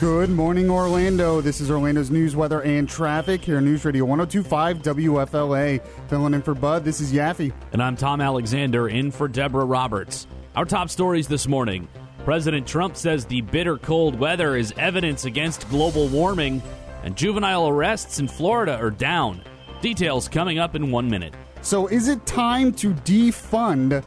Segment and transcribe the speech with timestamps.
[0.00, 1.42] Good morning, Orlando.
[1.42, 5.78] This is Orlando's news, weather, and traffic here on News Radio 1025 WFLA.
[6.08, 7.52] Filling in for Bud, this is Yaffee.
[7.74, 10.26] And I'm Tom Alexander in for Deborah Roberts.
[10.56, 11.86] Our top stories this morning
[12.24, 16.62] President Trump says the bitter cold weather is evidence against global warming,
[17.02, 19.42] and juvenile arrests in Florida are down.
[19.82, 21.34] Details coming up in one minute.
[21.60, 24.02] So, is it time to defund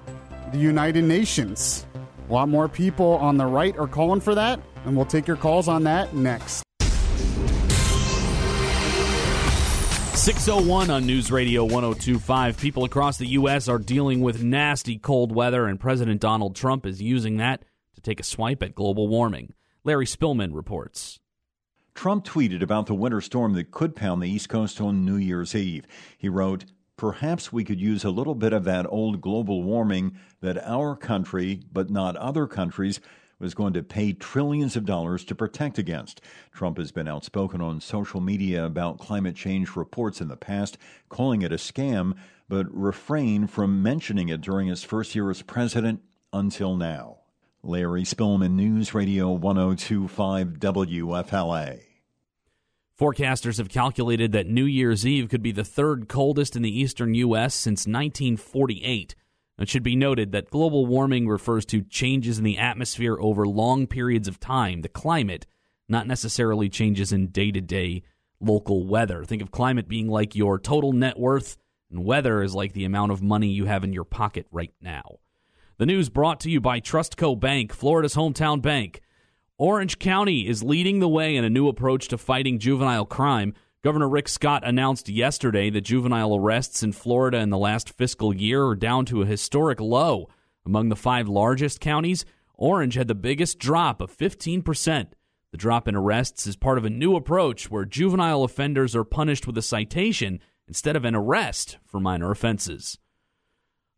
[0.51, 1.85] the United Nations?
[2.27, 5.37] A lot more people on the right are calling for that, and we'll take your
[5.37, 6.63] calls on that next.
[10.23, 12.57] 601 on News Radio 1025.
[12.57, 13.67] People across the U.S.
[13.67, 17.65] are dealing with nasty cold weather, and President Donald Trump is using that
[17.95, 19.53] to take a swipe at global warming.
[19.83, 21.19] Larry Spillman reports.
[21.93, 25.53] Trump tweeted about the winter storm that could pound the East Coast on New Year's
[25.53, 25.85] Eve.
[26.17, 26.63] He wrote,
[26.95, 31.59] Perhaps we could use a little bit of that old global warming that our country,
[31.71, 33.01] but not other countries,
[33.43, 36.21] was going to pay trillions of dollars to protect against.
[36.51, 40.77] Trump has been outspoken on social media about climate change reports in the past,
[41.09, 42.15] calling it a scam,
[42.49, 46.01] but refrained from mentioning it during his first year as president
[46.31, 47.17] until now.
[47.61, 51.81] Larry Spillman, News Radio 1025 WFLA.
[52.99, 57.13] Forecasters have calculated that New Year's Eve could be the third coldest in the eastern
[57.15, 57.53] U.S.
[57.55, 59.15] since 1948.
[59.59, 63.85] It should be noted that global warming refers to changes in the atmosphere over long
[63.85, 65.45] periods of time, the climate,
[65.87, 68.03] not necessarily changes in day to day
[68.39, 69.23] local weather.
[69.23, 71.57] Think of climate being like your total net worth,
[71.89, 75.19] and weather is like the amount of money you have in your pocket right now.
[75.77, 79.01] The news brought to you by Trustco Bank, Florida's hometown bank.
[79.57, 83.53] Orange County is leading the way in a new approach to fighting juvenile crime.
[83.83, 88.65] Governor Rick Scott announced yesterday that juvenile arrests in Florida in the last fiscal year
[88.65, 90.29] are down to a historic low.
[90.65, 92.23] Among the five largest counties,
[92.55, 95.07] Orange had the biggest drop of 15%.
[95.51, 99.45] The drop in arrests is part of a new approach where juvenile offenders are punished
[99.45, 102.97] with a citation instead of an arrest for minor offenses.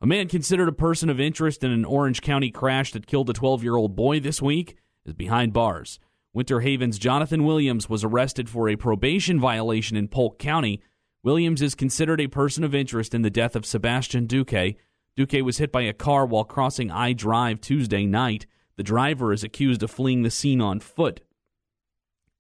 [0.02, 3.34] A man considered a person of interest in an Orange County crash that killed a
[3.34, 6.00] 12 year old boy this week is behind bars.
[6.36, 10.82] Winter Haven's Jonathan Williams was arrested for a probation violation in Polk County.
[11.24, 14.76] Williams is considered a person of interest in the death of Sebastian Duque.
[15.16, 18.48] Duque was hit by a car while crossing I Drive Tuesday night.
[18.76, 21.22] The driver is accused of fleeing the scene on foot.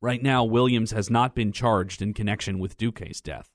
[0.01, 3.49] Right now, Williams has not been charged in connection with Duque's death.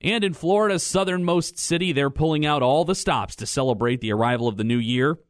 [0.00, 4.48] And in Florida's southernmost city, they're pulling out all the stops to celebrate the arrival
[4.48, 5.20] of the new year.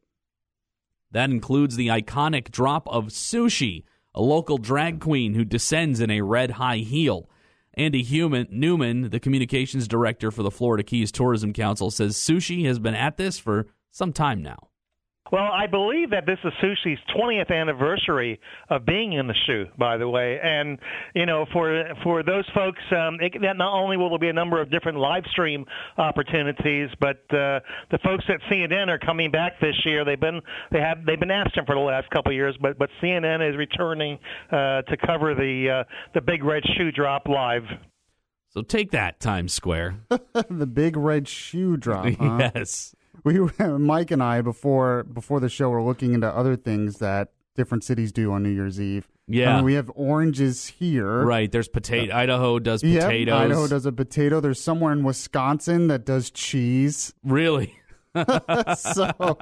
[1.10, 3.84] That includes the iconic drop of Sushi,
[4.16, 7.28] a local drag queen who descends in a red high heel.
[7.74, 12.78] Andy Human, Newman, the communications director for the Florida Keys Tourism Council, says Sushi has
[12.78, 14.68] been at this for some time now.
[15.32, 18.38] Well, I believe that this is Sushi's 20th anniversary
[18.70, 20.38] of being in the shoe, by the way.
[20.42, 20.78] And
[21.14, 24.32] you know, for for those folks, um, it, that not only will there be a
[24.32, 25.64] number of different live stream
[25.98, 27.60] opportunities, but uh,
[27.90, 30.04] the folks at CNN are coming back this year.
[30.04, 32.88] They've been they have they've been absent for the last couple of years, but but
[33.02, 34.18] CNN is returning
[34.52, 35.84] uh, to cover the uh,
[36.14, 37.64] the big red shoe drop live.
[38.50, 39.96] So take that, Times Square.
[40.48, 42.06] the big red shoe drop.
[42.18, 42.50] Huh?
[42.54, 42.94] yes
[43.24, 43.38] we
[43.78, 48.12] Mike and I before before the show were looking into other things that different cities
[48.12, 49.08] do on New Year's Eve.
[49.28, 51.24] Yeah, I mean, we have oranges here.
[51.24, 51.50] Right.
[51.50, 52.14] There's potato.
[52.14, 53.26] Uh, Idaho does potatoes.
[53.26, 54.38] Yep, Idaho does a potato.
[54.38, 57.12] There's somewhere in Wisconsin that does cheese.
[57.24, 57.74] Really?
[58.76, 59.36] so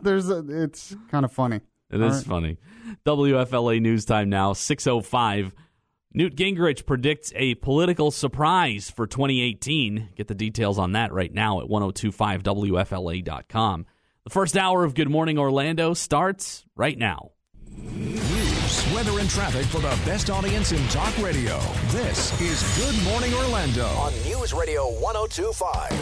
[0.00, 1.60] there's a, it's kind of funny.
[1.90, 2.26] It All is right.
[2.26, 2.58] funny.
[3.04, 5.52] WFLA news time now 605.
[6.12, 10.08] Newt Gingrich predicts a political surprise for 2018.
[10.16, 13.86] Get the details on that right now at 1025WFLA.com.
[14.24, 17.30] The first hour of Good Morning Orlando starts right now.
[17.76, 21.60] News, weather, and traffic for the best audience in talk radio.
[21.90, 25.92] This is Good Morning Orlando on News Radio 1025.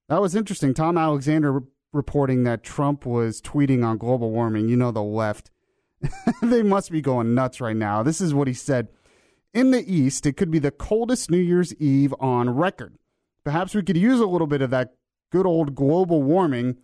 [0.08, 0.74] that was interesting.
[0.74, 4.70] Tom Alexander reporting that Trump was tweeting on global warming.
[4.70, 5.52] You know, the left,
[6.42, 8.04] they must be going nuts right now.
[8.04, 8.88] This is what he said.
[9.58, 13.00] In the East, it could be the coldest New Year's Eve on record.
[13.44, 14.94] Perhaps we could use a little bit of that
[15.32, 16.78] good old global warming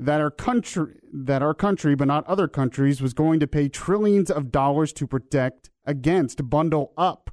[0.00, 4.28] that our country that our country but not other countries was going to pay trillions
[4.28, 7.30] of dollars to protect against bundle up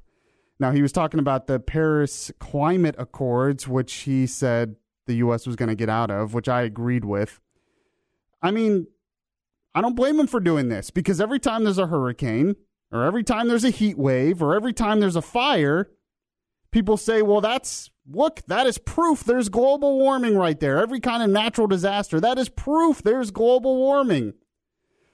[0.58, 4.76] now he was talking about the paris climate accords which he said
[5.06, 7.38] the us was going to get out of which i agreed with
[8.40, 8.86] i mean
[9.74, 12.56] i don't blame him for doing this because every time there's a hurricane
[12.94, 15.90] or every time there's a heat wave or every time there's a fire
[16.70, 20.78] people say well that's Look, that is proof there's global warming right there.
[20.78, 24.34] Every kind of natural disaster, that is proof there's global warming.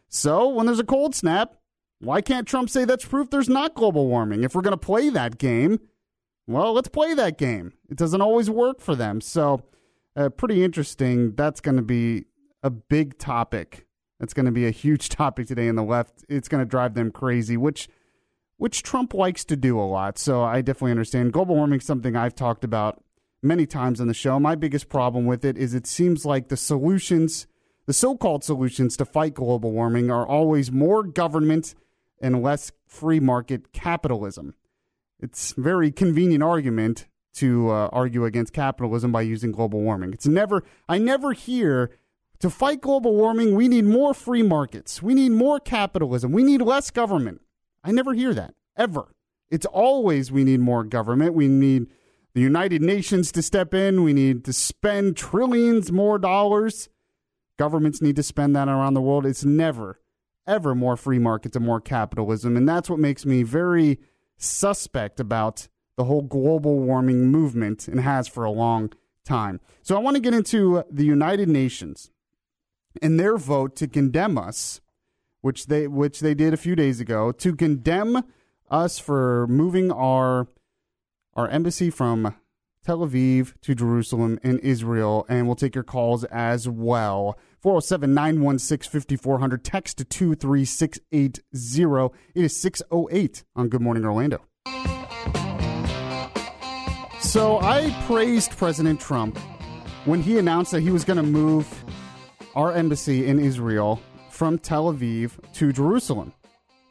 [0.09, 1.55] So, when there's a cold snap,
[2.01, 4.43] why can't Trump say that's proof there's not global warming?
[4.43, 5.79] If we're going to play that game,
[6.49, 7.75] well, let's play that game.
[7.89, 9.21] It doesn't always work for them.
[9.21, 9.63] So,
[10.17, 11.37] uh, pretty interesting.
[11.37, 12.25] That's going to be
[12.65, 13.87] a big topic.
[14.21, 16.25] That's going to be a huge topic today in the left.
[16.29, 17.89] It's going to drive them crazy, which
[18.59, 20.19] which Trump likes to do a lot.
[20.19, 21.33] So I definitely understand.
[21.33, 23.03] Global warming something I've talked about
[23.43, 24.39] many times on the show.
[24.39, 27.47] My biggest problem with it is it seems like the solutions,
[27.87, 31.75] the so called solutions to fight global warming, are always more government
[32.21, 34.55] and less free market capitalism.
[35.19, 37.07] It's a very convenient argument
[37.37, 40.13] to uh, argue against capitalism by using global warming.
[40.13, 41.91] It's never, I never hear
[42.41, 45.03] to fight global warming, we need more free markets.
[45.03, 46.33] We need more capitalism.
[46.33, 47.43] We need less government.
[47.85, 49.15] I never hear that, ever.
[49.51, 51.35] It's always we need more government.
[51.35, 51.87] We need
[52.35, 54.05] the United Nations to step in.
[54.05, 56.89] We need to spend trillions more dollars.
[57.59, 59.27] Governments need to spend that around the world.
[59.27, 60.01] It's never,
[60.47, 62.57] ever more free markets and more capitalism.
[62.57, 63.99] And that's what makes me very
[64.39, 68.93] suspect about the whole global warming movement and has for a long
[69.25, 69.61] time.
[69.83, 72.11] So I want to get into the United Nations
[73.01, 74.81] and their vote to condemn us
[75.41, 78.23] which they which they did a few days ago, to condemn
[78.71, 80.49] us for moving our
[81.35, 82.35] our embassy from
[82.85, 87.39] Tel Aviv to Jerusalem in Israel, and we'll take your calls as well.
[87.61, 89.65] 407 916 5400.
[89.65, 92.19] Text to 23680.
[92.35, 94.41] It is 608 on Good Morning Orlando.
[97.21, 99.39] So I praised President Trump
[100.07, 101.69] when he announced that he was going to move
[102.55, 104.01] our embassy in Israel
[104.31, 106.33] from Tel Aviv to Jerusalem.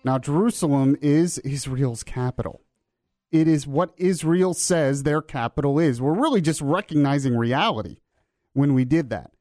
[0.03, 2.61] Now, Jerusalem is Israel's capital.
[3.31, 6.01] It is what Israel says their capital is.
[6.01, 7.97] We're really just recognizing reality
[8.53, 9.31] when we did that.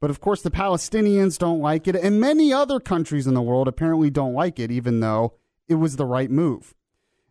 [0.00, 3.68] But of course, the Palestinians don't like it, and many other countries in the world
[3.68, 5.34] apparently don't like it, even though
[5.68, 6.74] it was the right move.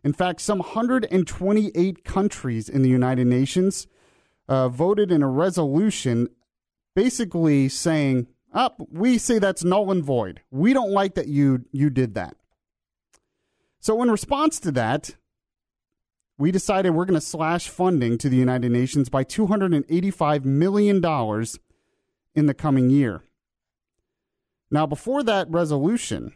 [0.02, 3.86] In fact, some 128 countries in the United Nations
[4.48, 6.28] uh, voted in a resolution
[6.94, 8.26] basically saying
[8.56, 10.40] up, we say that's null and void.
[10.50, 12.36] We don't like that you you did that.
[13.78, 15.14] So in response to that,
[16.38, 21.58] we decided we're going to slash funding to the United Nations by 285 million dollars
[22.34, 23.22] in the coming year.
[24.70, 26.32] Now, before that resolution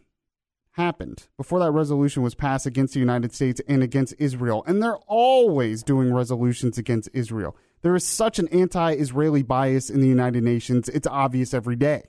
[0.72, 4.96] happened, before that resolution was passed against the United States and against Israel, and they're
[5.06, 7.56] always doing resolutions against Israel.
[7.82, 12.05] There is such an anti Israeli bias in the United Nations, it's obvious every day.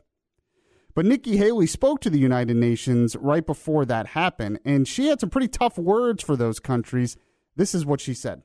[0.93, 5.21] But Nikki Haley spoke to the United Nations right before that happened, and she had
[5.21, 7.15] some pretty tough words for those countries.
[7.55, 8.41] This is what she said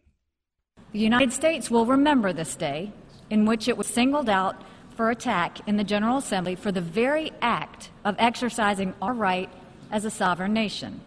[0.93, 2.93] The United States will remember this day
[3.29, 4.63] in which it was singled out
[4.95, 9.51] for attack in the General Assembly for the very act of exercising our right
[9.91, 11.01] as a sovereign nation.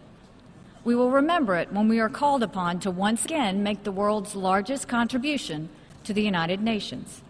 [0.84, 4.36] We will remember it when we are called upon to once again make the world's
[4.36, 5.70] largest contribution
[6.03, 7.22] to the United Nations.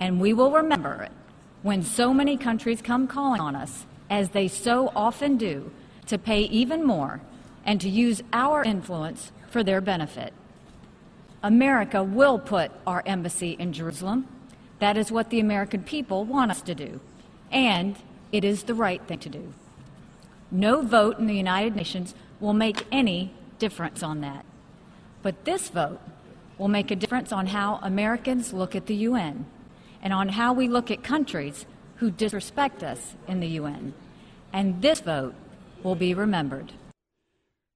[0.00, 1.12] And we will remember it
[1.62, 5.70] when so many countries come calling on us, as they so often do,
[6.06, 7.20] to pay even more
[7.64, 10.32] and to use our influence for their benefit.
[11.42, 14.26] America will put our embassy in Jerusalem.
[14.78, 17.00] That is what the American people want us to do.
[17.50, 17.96] And
[18.32, 19.52] it is the right thing to do.
[20.50, 24.44] No vote in the United Nations will make any difference on that.
[25.22, 26.00] But this vote
[26.62, 29.46] will make a difference on how Americans look at the UN
[30.00, 31.66] and on how we look at countries
[31.96, 33.92] who disrespect us in the UN.
[34.52, 35.34] And this vote
[35.82, 36.72] will be remembered.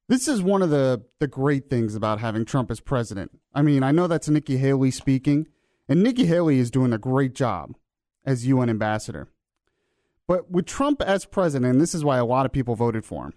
[0.08, 3.32] This is one of the, the great things about having Trump as president.
[3.52, 5.48] I mean, I know that's Nikki Haley speaking,
[5.88, 7.74] and Nikki Haley is doing a great job
[8.24, 9.26] as UN ambassador.
[10.28, 13.24] But with Trump as president, and this is why a lot of people voted for
[13.24, 13.32] him,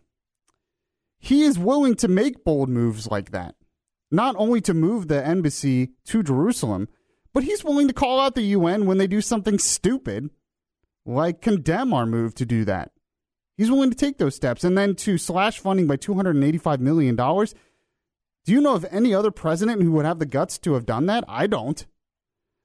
[1.17, 3.55] he is willing to make bold moves like that.
[4.11, 6.87] Not only to move the embassy to Jerusalem,
[7.33, 10.29] but he's willing to call out the UN when they do something stupid,
[11.05, 12.91] like condemn our move to do that.
[13.59, 14.63] He's willing to take those steps.
[14.63, 17.15] And then to slash funding by $285 million.
[17.15, 21.07] Do you know of any other president who would have the guts to have done
[21.07, 21.25] that?
[21.27, 21.85] I don't.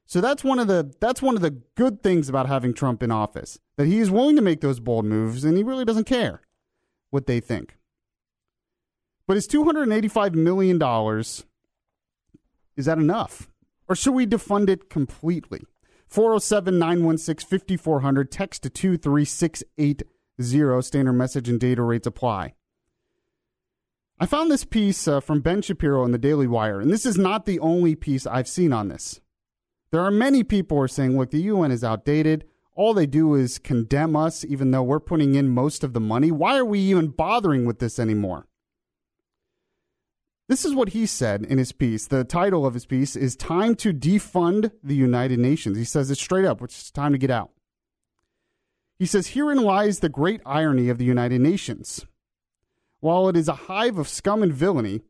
[0.05, 3.11] So that's one of the that's one of the good things about having Trump in
[3.11, 3.59] office.
[3.75, 6.41] That he is willing to make those bold moves and he really doesn't care
[7.09, 7.75] what they think.
[9.27, 10.79] But is $285 million
[12.77, 13.49] is that enough?
[13.87, 15.61] Or should we defund it completely?
[16.07, 22.53] 407 916 5400, text to 23680, standard message and data rates apply.
[24.17, 27.17] I found this piece uh, from Ben Shapiro in the Daily Wire, and this is
[27.17, 29.19] not the only piece I've seen on this.
[29.91, 32.45] There are many people who are saying, look, the UN is outdated.
[32.75, 36.31] All they do is condemn us, even though we're putting in most of the money.
[36.31, 38.47] Why are we even bothering with this anymore?
[40.47, 42.05] This is what he said in his piece.
[42.05, 45.75] The title of his piece is Time to Defund the United Nations.
[45.75, 47.49] He says it straight up, which is time to get out.
[48.99, 52.05] He says, Herein lies the great irony of the United Nations.
[52.99, 55.01] While it is a hive of scum and villainy,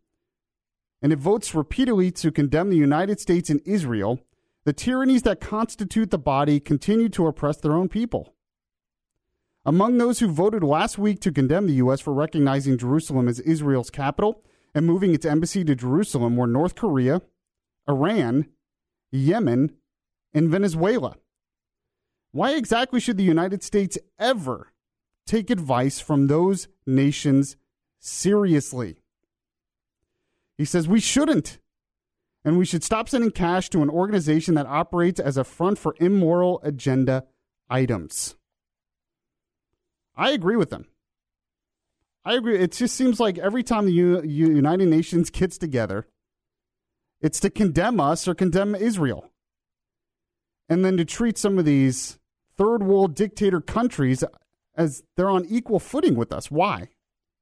[1.01, 4.21] and it votes repeatedly to condemn the United States and Israel,
[4.63, 8.33] the tyrannies that constitute the body continue to oppress their own people.
[9.65, 11.99] Among those who voted last week to condemn the U.S.
[11.99, 14.43] for recognizing Jerusalem as Israel's capital
[14.75, 17.21] and moving its embassy to Jerusalem were North Korea,
[17.87, 18.49] Iran,
[19.09, 19.77] Yemen,
[20.33, 21.15] and Venezuela.
[22.31, 24.73] Why exactly should the United States ever
[25.25, 27.55] take advice from those nations
[27.99, 28.97] seriously?
[30.57, 31.59] He says we shouldn't.
[32.43, 35.95] And we should stop sending cash to an organization that operates as a front for
[35.99, 37.23] immoral agenda
[37.69, 38.35] items.
[40.15, 40.85] I agree with them.
[42.25, 42.57] I agree.
[42.57, 46.07] It just seems like every time the U- United Nations gets together,
[47.21, 49.29] it's to condemn us or condemn Israel.
[50.67, 52.17] And then to treat some of these
[52.57, 54.23] third world dictator countries
[54.75, 56.49] as they're on equal footing with us.
[56.49, 56.89] Why?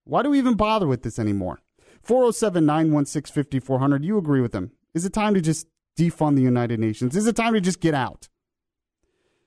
[0.03, 1.59] Why do we even bother with this anymore?
[2.01, 4.03] 407 916 5400.
[4.03, 4.71] You agree with them.
[4.93, 7.15] Is it time to just defund the United Nations?
[7.15, 8.27] Is it time to just get out?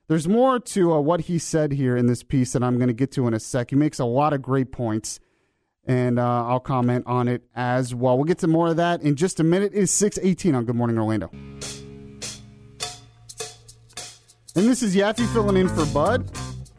[0.07, 2.93] There's more to uh, what he said here in this piece that I'm going to
[2.93, 3.69] get to in a sec.
[3.69, 5.19] He makes a lot of great points
[5.87, 8.17] and uh, I'll comment on it as well.
[8.17, 9.73] We'll get to more of that in just a minute.
[9.73, 11.29] It is 618 on Good Morning Orlando.
[14.55, 16.29] And this is Yaffee filling in for Bud.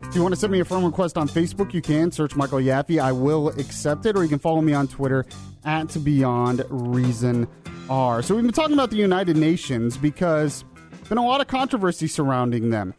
[0.03, 2.59] If you want to send me a friend request on Facebook, you can search Michael
[2.59, 3.01] Yaffee.
[3.01, 5.25] I will accept it, or you can follow me on Twitter
[5.65, 7.47] at Beyond Reason
[7.89, 8.23] R.
[8.23, 12.07] So we've been talking about the United Nations because there's been a lot of controversy
[12.07, 12.95] surrounding them.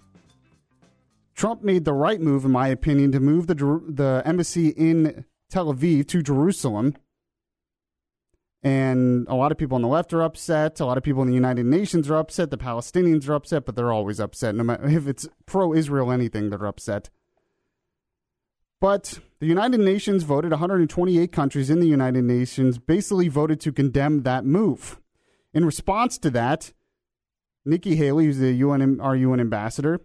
[1.36, 3.56] Trump made the right move, in my opinion, to move the
[3.88, 6.96] the embassy in Tel Aviv to Jerusalem.
[8.62, 10.80] And a lot of people on the left are upset.
[10.80, 12.52] A lot of people in the United Nations are upset.
[12.52, 14.56] The Palestinians are upset, but they're always upset.
[14.56, 17.10] No matter if it's pro Israel anything, they're upset.
[18.82, 24.24] But the United Nations voted, 128 countries in the United Nations basically voted to condemn
[24.24, 25.00] that move.
[25.54, 26.72] In response to that,
[27.66, 30.00] Nikki Haley, who's the UN, our UN ambassador,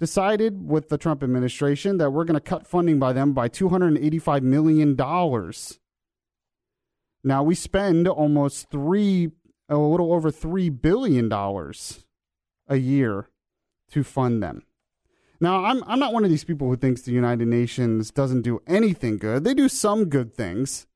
[0.00, 4.42] decided with the Trump administration that we're going to cut funding by them by $285
[4.42, 4.96] million.
[7.22, 9.30] Now we spend almost three,
[9.68, 13.28] a little over $3 billion a year
[13.90, 14.62] to fund them.
[15.42, 18.60] Now, I'm, I'm not one of these people who thinks the United Nations doesn't do
[18.66, 19.44] anything good.
[19.44, 20.86] They do some good things.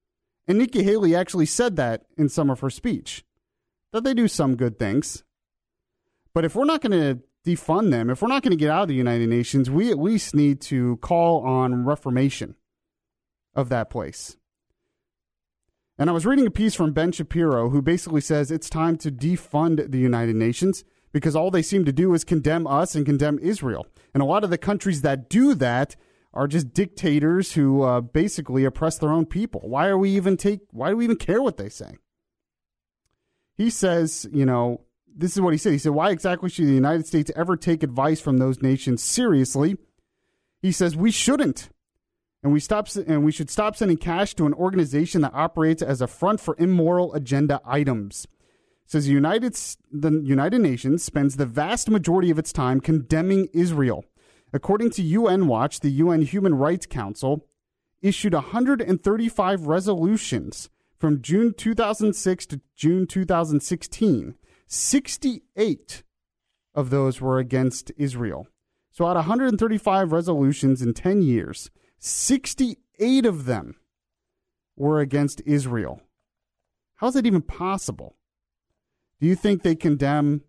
[0.46, 3.24] And Nikki Haley actually said that in some of her speech,
[3.92, 5.24] that they do some good things.
[6.34, 8.10] But if we're not going to defund them.
[8.10, 10.60] If we're not going to get out of the United Nations, we at least need
[10.62, 12.54] to call on reformation
[13.54, 14.36] of that place.
[15.96, 19.12] And I was reading a piece from Ben Shapiro who basically says it's time to
[19.12, 23.38] defund the United Nations because all they seem to do is condemn us and condemn
[23.38, 23.86] Israel.
[24.12, 25.94] And a lot of the countries that do that
[26.32, 29.60] are just dictators who uh, basically oppress their own people.
[29.60, 31.96] Why are we even take why do we even care what they say?
[33.56, 34.80] He says, you know,
[35.16, 35.72] this is what he said.
[35.72, 39.76] He said, Why exactly should the United States ever take advice from those nations seriously?
[40.60, 41.68] He says, We shouldn't.
[42.42, 46.02] And we stop and we should stop sending cash to an organization that operates as
[46.02, 48.26] a front for immoral agenda items.
[48.84, 49.56] says the United
[49.90, 54.04] the United Nations spends the vast majority of its time condemning Israel.
[54.52, 57.46] According to UN Watch, the UN Human Rights Council
[58.02, 60.68] issued 135 resolutions
[60.98, 64.34] from June 2006 to June 2016
[64.66, 66.02] 68
[66.74, 68.48] of those were against Israel.
[68.90, 73.76] So, out of 135 resolutions in 10 years, 68 of them
[74.76, 76.00] were against Israel.
[76.96, 78.16] How is that even possible?
[79.20, 80.42] Do you think they condemn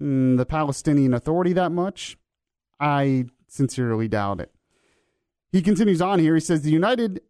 [0.00, 2.18] mm, the Palestinian Authority that much?
[2.78, 4.52] I sincerely doubt it.
[5.52, 6.34] He continues on here.
[6.34, 7.20] He says the United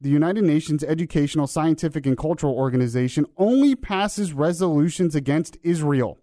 [0.00, 6.18] the United Nations Educational, Scientific, and Cultural Organization only passes resolutions against Israel.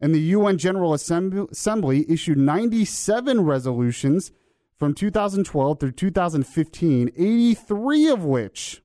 [0.00, 4.32] And the UN General Assembly issued 97 resolutions
[4.78, 8.82] from 2012 through 2015, 83 of which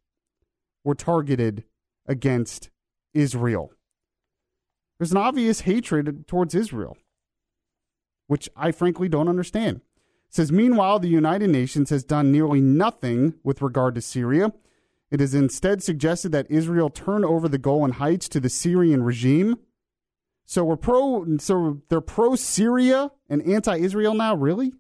[0.84, 1.63] were targeted
[2.05, 2.69] against
[3.13, 3.72] Israel.
[5.00, 6.98] There's an obvious hatred towards Israel,
[8.27, 9.81] which I frankly don't understand.
[10.29, 14.53] Says, meanwhile, the United Nations has done nearly nothing with regard to Syria.
[15.10, 19.57] It has instead suggested that Israel turn over the Golan Heights to the Syrian regime.
[20.46, 24.74] So we're pro so they're pro Syria and anti-Israel now, really?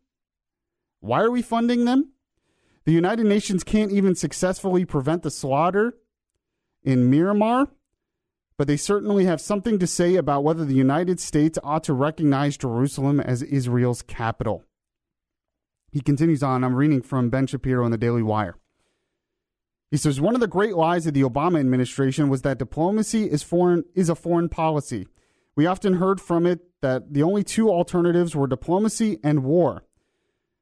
[0.99, 2.11] Why are we funding them?
[2.85, 5.97] The United Nations can't even successfully prevent the slaughter
[6.83, 7.67] in Myanmar,
[8.57, 12.57] but they certainly have something to say about whether the United States ought to recognize
[12.57, 14.63] Jerusalem as Israel's capital.
[15.91, 16.63] He continues on.
[16.63, 18.55] I'm reading from Ben Shapiro in the Daily Wire.
[19.89, 23.41] He says one of the great lies of the Obama administration was that diplomacy is
[23.41, 25.07] foreign is a foreign policy.
[25.55, 29.83] We often heard from it that the only two alternatives were diplomacy and war.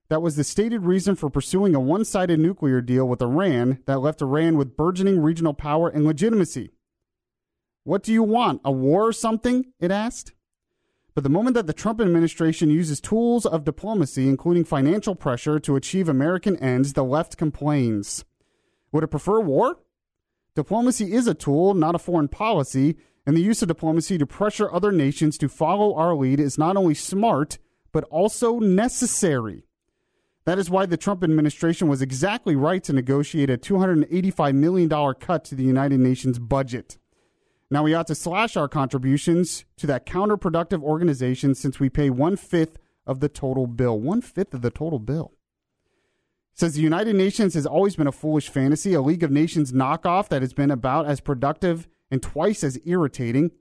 [0.09, 3.99] That was the stated reason for pursuing a one sided nuclear deal with Iran that
[3.99, 6.69] left Iran with burgeoning regional power and legitimacy.
[7.83, 8.61] What do you want?
[8.63, 9.65] A war or something?
[9.79, 10.34] It asked.
[11.15, 15.77] But the moment that the Trump administration uses tools of diplomacy, including financial pressure, to
[15.77, 18.25] achieve American ends, the left complains.
[18.91, 19.79] Would it prefer war?
[20.55, 24.71] Diplomacy is a tool, not a foreign policy, and the use of diplomacy to pressure
[24.71, 27.59] other nations to follow our lead is not only smart,
[27.93, 29.63] but also necessary.
[30.43, 35.45] That is why the Trump administration was exactly right to negotiate a $285 million cut
[35.45, 36.97] to the United Nations budget.
[37.71, 42.35] Now, we ought to slash our contributions to that counterproductive organization since we pay one
[42.35, 43.99] fifth of the total bill.
[43.99, 45.33] One fifth of the total bill.
[46.53, 50.29] Says the United Nations has always been a foolish fantasy, a League of Nations knockoff
[50.29, 53.51] that has been about as productive and twice as irritating.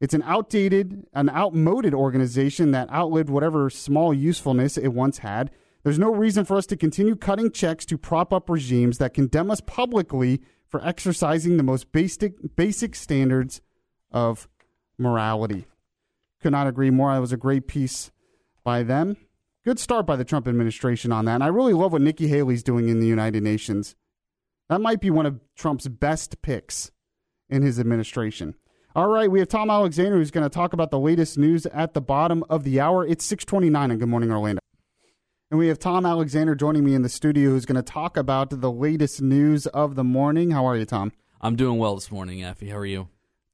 [0.00, 5.52] It's an outdated, an outmoded organization that outlived whatever small usefulness it once had.
[5.84, 9.50] There's no reason for us to continue cutting checks to prop up regimes that condemn
[9.50, 10.40] us publicly
[10.72, 13.60] for exercising the most basic basic standards
[14.10, 14.48] of
[14.98, 15.66] morality.
[16.40, 17.12] Could not agree more.
[17.12, 18.10] That was a great piece
[18.64, 19.16] by them.
[19.64, 21.34] Good start by the Trump administration on that.
[21.34, 23.94] And I really love what Nikki Haley's doing in the United Nations.
[24.68, 26.90] That might be one of Trump's best picks
[27.48, 28.54] in his administration.
[28.96, 31.94] All right, we have Tom Alexander who's going to talk about the latest news at
[31.94, 33.06] the bottom of the hour.
[33.06, 34.60] It's 629 and Good Morning Orlando.
[35.52, 38.48] And we have Tom Alexander joining me in the studio who's going to talk about
[38.48, 40.50] the latest news of the morning.
[40.50, 41.12] How are you, Tom?
[41.42, 42.70] I'm doing well this morning, Effie.
[42.70, 43.10] How are you?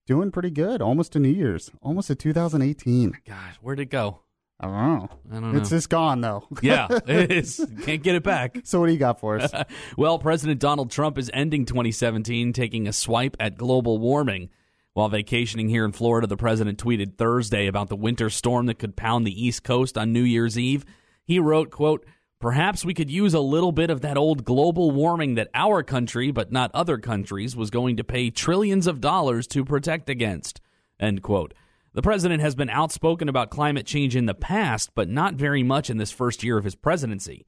[0.07, 0.81] Doing pretty good.
[0.81, 1.73] Almost to New Year's.
[1.83, 3.19] Almost to 2018.
[3.27, 4.21] Gosh, where'd it go?
[4.61, 5.09] I don't know.
[5.29, 5.59] I don't know.
[5.59, 6.47] It's just gone, though.
[6.63, 7.67] yeah, it is.
[7.83, 8.59] Can't get it back.
[8.63, 9.53] So, what do you got for us?
[9.97, 14.51] well, President Donald Trump is ending 2017 taking a swipe at global warming.
[14.93, 18.95] While vacationing here in Florida, the president tweeted Thursday about the winter storm that could
[18.95, 20.85] pound the East Coast on New Year's Eve.
[21.29, 22.07] He wrote, quote,
[22.41, 26.31] Perhaps we could use a little bit of that old global warming that our country,
[26.31, 30.63] but not other countries, was going to pay trillions of dollars to protect against.
[30.99, 31.53] End quote.
[31.93, 35.91] The president has been outspoken about climate change in the past, but not very much
[35.91, 37.45] in this first year of his presidency.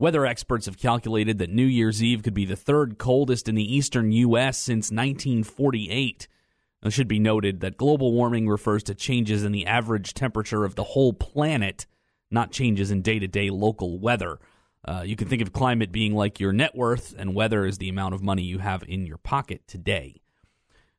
[0.00, 3.76] Weather experts have calculated that New Year's Eve could be the third coldest in the
[3.76, 4.58] eastern U.S.
[4.58, 6.26] since 1948.
[6.82, 10.74] It should be noted that global warming refers to changes in the average temperature of
[10.74, 11.86] the whole planet
[12.30, 14.38] not changes in day to day local weather.
[14.84, 17.88] Uh, you can think of climate being like your net worth, and weather is the
[17.88, 20.20] amount of money you have in your pocket today.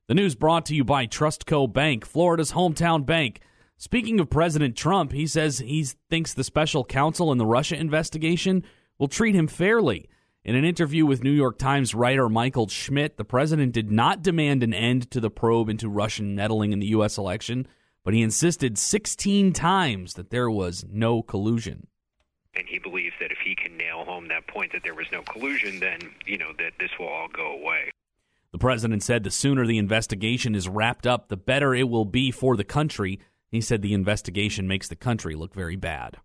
[0.07, 3.41] The news brought to you by Trustco Bank, Florida's hometown bank.
[3.77, 8.63] Speaking of President Trump, he says he thinks the special counsel in the Russia investigation
[8.99, 10.09] will treat him fairly.
[10.43, 14.63] In an interview with New York Times writer Michael Schmidt, the president did not demand
[14.63, 17.17] an end to the probe into Russian meddling in the U.S.
[17.17, 17.67] election
[18.03, 21.87] but he insisted 16 times that there was no collusion.
[22.55, 25.21] And he believes that if he can nail home that point that there was no
[25.21, 27.91] collusion, then, you know, that this will all go away.
[28.51, 32.31] The president said the sooner the investigation is wrapped up, the better it will be
[32.31, 33.19] for the country.
[33.49, 36.17] He said the investigation makes the country look very bad.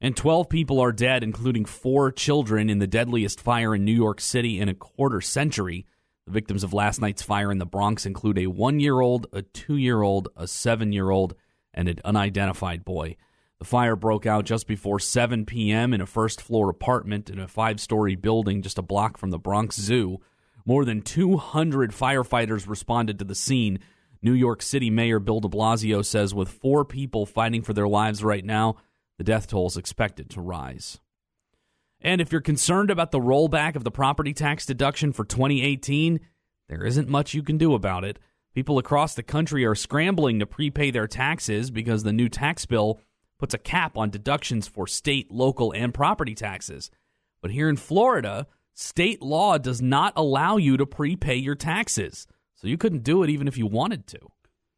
[0.00, 4.20] And 12 people are dead, including four children, in the deadliest fire in New York
[4.20, 5.86] City in a quarter century.
[6.26, 9.42] The victims of last night's fire in the Bronx include a one year old, a
[9.42, 11.36] two year old, a seven year old,
[11.72, 13.16] and an unidentified boy.
[13.58, 15.94] The fire broke out just before 7 p.m.
[15.94, 19.38] in a first floor apartment in a five story building just a block from the
[19.38, 20.18] Bronx Zoo.
[20.66, 23.78] More than 200 firefighters responded to the scene.
[24.20, 28.24] New York City Mayor Bill de Blasio says with four people fighting for their lives
[28.24, 28.76] right now,
[29.16, 30.98] the death toll is expected to rise.
[32.00, 36.20] And if you're concerned about the rollback of the property tax deduction for 2018,
[36.68, 38.18] there isn't much you can do about it.
[38.54, 43.00] People across the country are scrambling to prepay their taxes because the new tax bill
[43.38, 46.90] puts a cap on deductions for state, local, and property taxes.
[47.42, 52.26] But here in Florida, state law does not allow you to prepay your taxes.
[52.54, 54.18] So you couldn't do it even if you wanted to.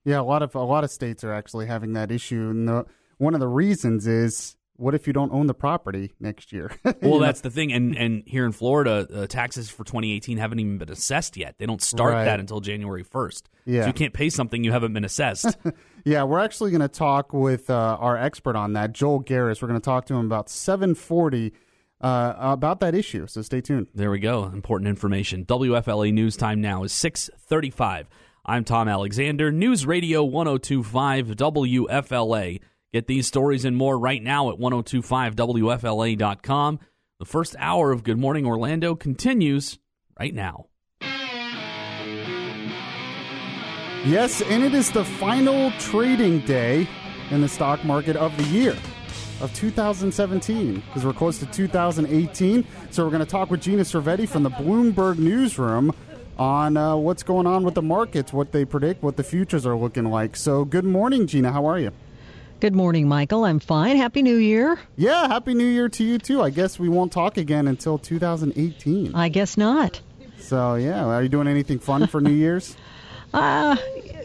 [0.04, 2.87] Yeah, a lot of a lot of states are actually having that issue, and the,
[3.18, 6.71] one of the reasons is what if you don't own the property next year?
[7.03, 10.79] well, that's the thing, and and here in Florida, uh, taxes for 2018 haven't even
[10.79, 11.57] been assessed yet.
[11.59, 12.25] They don't start Right.
[12.25, 13.43] that until January 1st.
[13.67, 13.83] Yeah.
[13.83, 15.57] so you can't pay something you haven't been assessed.
[16.05, 19.61] Yeah, we're actually going to talk with uh, our expert on that, Joel Garris.
[19.61, 21.53] We're going to talk to him about 740
[22.01, 23.27] uh, about that issue.
[23.27, 23.88] So stay tuned.
[23.95, 24.45] There we go.
[24.45, 25.45] Important information.
[25.45, 28.09] WFLA news time now is 635.
[28.47, 32.61] I'm Tom Alexander, News Radio 1025 WFLA.
[32.92, 36.81] Get these stories and more right now at 1025WFLA.com.
[37.18, 39.79] The first hour of Good Morning Orlando continues
[40.18, 40.68] right now.
[44.07, 46.88] Yes, and it is the final trading day
[47.31, 48.74] in the stock market of the year
[49.40, 52.64] of 2017 because we're close to 2018.
[52.90, 55.92] So we're going to talk with Gina Cervetti from the Bloomberg Newsroom
[56.38, 59.77] on uh, what's going on with the markets, what they predict, what the futures are
[59.77, 60.37] looking like.
[60.37, 61.53] So good morning, Gina.
[61.53, 61.92] How are you?
[62.61, 63.44] Good morning, Michael.
[63.44, 63.97] I'm fine.
[63.97, 64.79] Happy New Year.
[64.97, 66.42] Yeah, happy New Year to you too.
[66.42, 69.14] I guess we won't talk again until 2018.
[69.14, 70.01] I guess not.
[70.40, 72.77] So yeah, are you doing anything fun for New Year's?
[73.35, 73.77] Uh,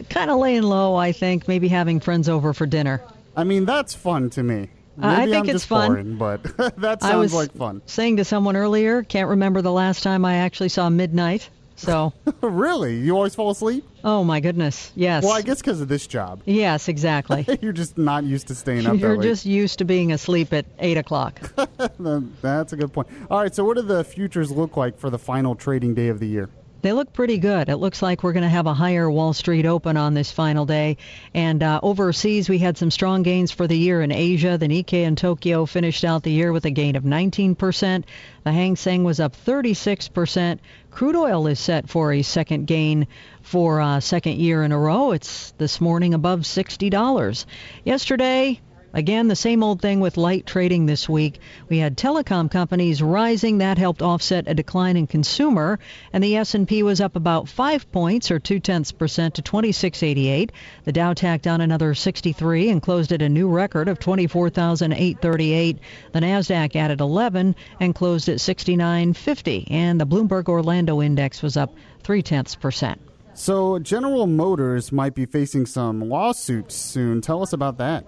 [0.08, 1.46] kind of laying low, I think.
[1.46, 3.02] Maybe having friends over for dinner.
[3.36, 4.70] I mean, that's fun to me.
[4.96, 5.90] Maybe I think I'm it's fun.
[5.90, 6.42] boring, but
[6.78, 7.82] that I sounds was like fun.
[7.84, 11.50] saying to someone earlier, can't remember the last time I actually saw midnight.
[11.76, 12.96] So, really?
[13.00, 13.84] You always fall asleep?
[14.04, 15.24] oh my goodness, yes.
[15.24, 16.42] Well, I guess because of this job.
[16.44, 17.46] yes, exactly.
[17.62, 20.98] You're just not used to staying up You're just used to being asleep at eight
[20.98, 21.40] o'clock.
[21.98, 23.08] That's a good point.
[23.30, 26.20] All right, so what do the futures look like for the final trading day of
[26.20, 26.48] the year?
[26.84, 27.70] They look pretty good.
[27.70, 30.66] It looks like we're going to have a higher Wall Street open on this final
[30.66, 30.98] day.
[31.32, 34.58] And uh, overseas, we had some strong gains for the year in Asia.
[34.58, 38.04] The Nikkei in Tokyo finished out the year with a gain of 19%.
[38.44, 40.58] The Hang Seng was up 36%.
[40.90, 43.06] Crude oil is set for a second gain
[43.40, 45.12] for a second year in a row.
[45.12, 47.46] It's this morning above $60.
[47.84, 48.60] Yesterday,
[48.94, 51.40] Again, the same old thing with light trading this week.
[51.68, 53.58] We had telecom companies rising.
[53.58, 55.80] That helped offset a decline in consumer,
[56.12, 60.52] and the S&P was up about five points, or two tenths percent, to 2688.
[60.84, 65.78] The Dow tacked on another 63 and closed at a new record of 24,838.
[66.12, 71.74] The Nasdaq added 11 and closed at 6950, and the Bloomberg Orlando Index was up
[72.04, 73.00] three tenths percent.
[73.36, 77.20] So, General Motors might be facing some lawsuits soon.
[77.20, 78.06] Tell us about that.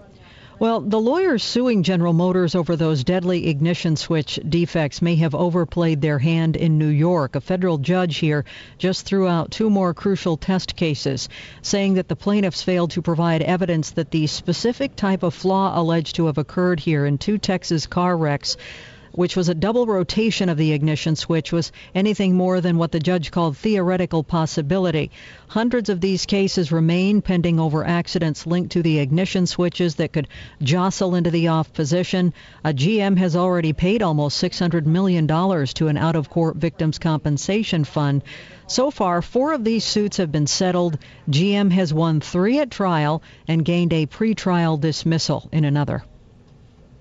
[0.59, 6.01] Well, the lawyers suing General Motors over those deadly ignition switch defects may have overplayed
[6.01, 7.35] their hand in New York.
[7.35, 8.43] A federal judge here
[8.79, 11.29] just threw out two more crucial test cases,
[11.61, 16.15] saying that the plaintiffs failed to provide evidence that the specific type of flaw alleged
[16.15, 18.57] to have occurred here in two Texas car wrecks
[19.17, 22.99] which was a double rotation of the ignition switch, was anything more than what the
[22.99, 25.09] judge called theoretical possibility.
[25.47, 30.27] Hundreds of these cases remain pending over accidents linked to the ignition switches that could
[30.61, 32.31] jostle into the off position.
[32.63, 37.85] A GM has already paid almost $600 million to an out of court victims compensation
[37.85, 38.21] fund.
[38.67, 40.99] So far, four of these suits have been settled.
[41.27, 46.03] GM has won three at trial and gained a pretrial dismissal in another.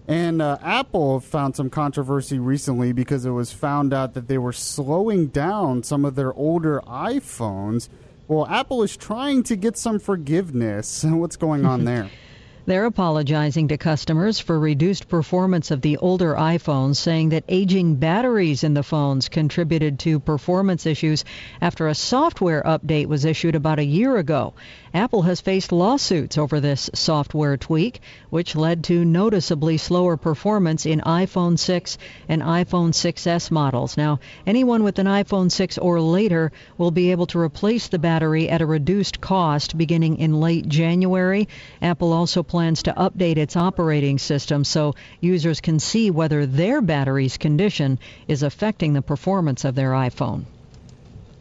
[0.09, 4.53] And uh, Apple found some controversy recently because it was found out that they were
[4.53, 7.88] slowing down some of their older iPhones.
[8.29, 11.05] Well, Apple is trying to get some forgiveness.
[11.09, 12.11] What's going on there?
[12.66, 18.64] They're apologizing to customers for reduced performance of the older iPhones, saying that aging batteries
[18.64, 21.25] in the phones contributed to performance issues
[21.61, 24.55] after a software update was issued about a year ago.
[24.97, 31.03] Apple has faced lawsuits over this software tweak, which led to noticeably slower performance in
[31.03, 31.99] iPhone 6
[32.31, 33.99] and iPhone 6s models.
[33.99, 38.49] Now, anyone with an iPhone 6 or later will be able to replace the battery
[38.49, 41.47] at a reduced cost beginning in late January.
[41.83, 47.37] Apple also plans to update its operating system so users can see whether their battery's
[47.37, 50.47] condition is affecting the performance of their iPhone.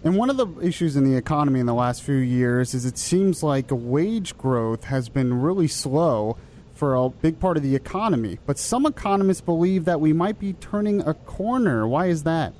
[0.05, 2.95] And one of the issues in the economy in the last few years is it
[2.95, 6.37] seems like wage growth has been really slow
[6.75, 8.37] for a big part of the economy.
[8.45, 11.87] But some economists believe that we might be turning a corner.
[11.87, 12.53] Why is that?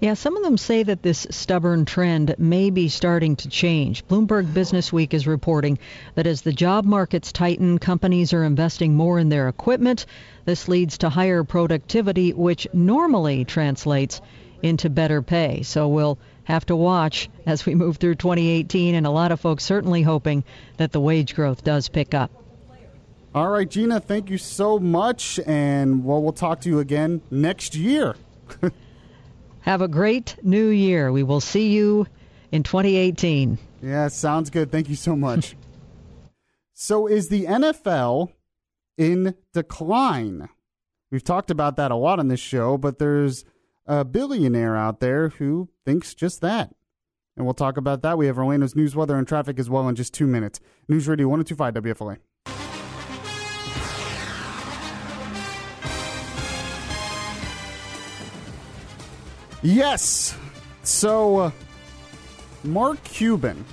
[0.00, 4.06] Yeah, some of them say that this stubborn trend may be starting to change.
[4.06, 5.78] Bloomberg Business Week is reporting
[6.16, 10.04] that as the job markets tighten, companies are investing more in their equipment.
[10.44, 14.20] This leads to higher productivity, which normally translates
[14.62, 15.62] into better pay.
[15.62, 16.18] So we'll
[16.50, 20.44] have to watch as we move through 2018, and a lot of folks certainly hoping
[20.76, 22.30] that the wage growth does pick up.
[23.34, 27.76] All right, Gina, thank you so much, and well, we'll talk to you again next
[27.76, 28.16] year.
[29.60, 31.12] Have a great new year.
[31.12, 32.06] We will see you
[32.50, 33.58] in 2018.
[33.82, 34.72] Yeah, sounds good.
[34.72, 35.54] Thank you so much.
[36.74, 38.32] so, is the NFL
[38.98, 40.48] in decline?
[41.12, 43.44] We've talked about that a lot on this show, but there's
[43.90, 46.72] a billionaire out there who thinks just that.
[47.36, 48.16] And we'll talk about that.
[48.16, 50.60] We have Orlando's news, weather, and traffic as well in just two minutes.
[50.88, 52.18] News Radio 1025 WFLA.
[59.62, 60.36] Yes.
[60.84, 61.50] So, uh,
[62.62, 63.64] Mark Cuban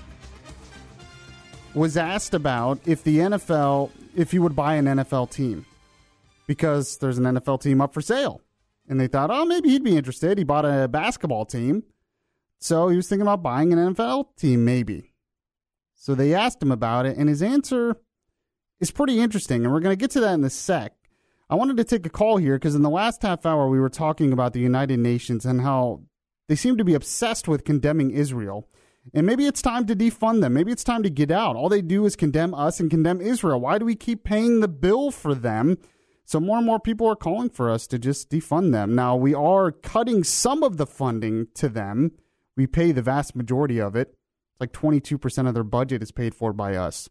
[1.75, 5.67] was asked about if the NFL, if he would buy an NFL team,
[6.47, 8.41] because there's an NFL team up for sale.
[8.87, 10.37] And they thought, oh, maybe he'd be interested.
[10.37, 11.83] He bought a basketball team.
[12.59, 15.13] So he was thinking about buying an NFL team, maybe.
[15.95, 17.97] So they asked him about it, and his answer
[18.79, 19.63] is pretty interesting.
[19.63, 20.93] And we're going to get to that in a sec.
[21.49, 23.89] I wanted to take a call here because in the last half hour we were
[23.89, 26.01] talking about the United Nations and how
[26.47, 28.67] they seem to be obsessed with condemning Israel.
[29.13, 30.53] And maybe it's time to defund them.
[30.53, 31.55] Maybe it's time to get out.
[31.55, 33.61] All they do is condemn us and condemn Israel.
[33.61, 35.77] Why do we keep paying the bill for them?
[36.27, 38.93] So more and more people are calling for us to just defund them.
[38.93, 42.11] Now, we are cutting some of the funding to them.
[42.57, 44.13] We pay the vast majority of it.
[44.59, 47.07] Like 22% of their budget is paid for by us.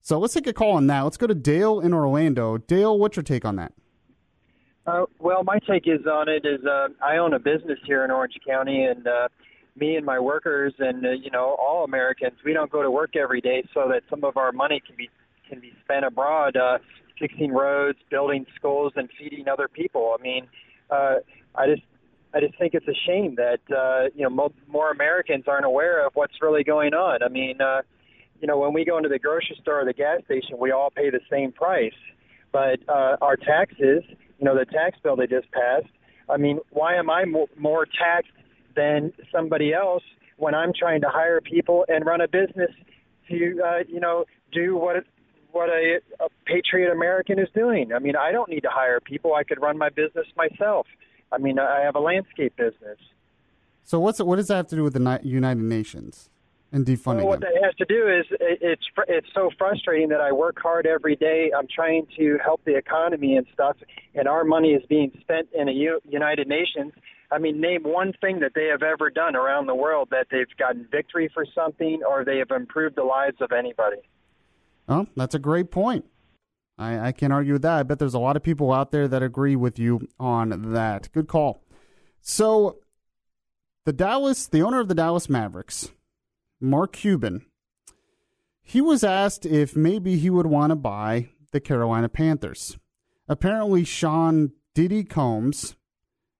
[0.00, 1.02] So let's take a call on that.
[1.02, 2.58] Let's go to Dale in Orlando.
[2.58, 3.72] Dale, what's your take on that?
[4.84, 8.10] Uh, well, my take is on it is uh, I own a business here in
[8.10, 9.28] Orange County, and uh,
[9.76, 13.16] me and my workers, and uh, you know all Americans, we don't go to work
[13.16, 15.10] every day so that some of our money can be
[15.48, 16.78] can be spent abroad, uh,
[17.18, 20.16] fixing roads, building schools, and feeding other people.
[20.18, 20.46] I mean,
[20.90, 21.16] uh,
[21.54, 21.82] I just
[22.34, 26.06] I just think it's a shame that uh, you know mo- more Americans aren't aware
[26.06, 27.22] of what's really going on.
[27.22, 27.60] I mean.
[27.60, 27.82] Uh,
[28.40, 30.90] you know, when we go into the grocery store or the gas station, we all
[30.90, 31.94] pay the same price.
[32.52, 34.02] But uh, our taxes,
[34.38, 35.92] you know, the tax bill they just passed,
[36.28, 38.32] I mean, why am I mo- more taxed
[38.74, 40.02] than somebody else
[40.36, 42.70] when I'm trying to hire people and run a business
[43.30, 45.04] to, uh, you know, do what
[45.56, 47.92] what a, a patriot American is doing?
[47.92, 49.34] I mean, I don't need to hire people.
[49.34, 50.86] I could run my business myself.
[51.32, 52.98] I mean, I have a landscape business.
[53.82, 56.28] So what's what does that have to do with the United Nations?
[56.72, 57.50] and defunding well, what them?
[57.54, 61.50] that has to do is it's it's so frustrating that I work hard every day.
[61.56, 63.76] I'm trying to help the economy and stuff,
[64.14, 66.92] and our money is being spent in a U- United Nations.
[67.30, 70.46] I mean, name one thing that they have ever done around the world that they've
[70.58, 74.02] gotten victory for something or they have improved the lives of anybody.
[74.88, 76.04] Oh, that's a great point.
[76.78, 77.78] I, I can't argue with that.
[77.78, 81.10] I bet there's a lot of people out there that agree with you on that.
[81.12, 81.62] Good call.
[82.20, 82.78] So,
[83.84, 85.90] the Dallas, the owner of the Dallas Mavericks,
[86.60, 87.46] Mark Cuban,
[88.62, 92.76] he was asked if maybe he would want to buy the Carolina Panthers.
[93.28, 95.76] Apparently, Sean Diddy Combs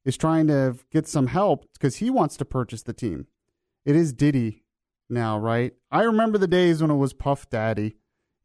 [0.05, 3.27] is trying to get some help because he wants to purchase the team.
[3.85, 4.65] It is Diddy
[5.09, 5.73] now, right?
[5.91, 7.97] I remember the days when it was Puff Daddy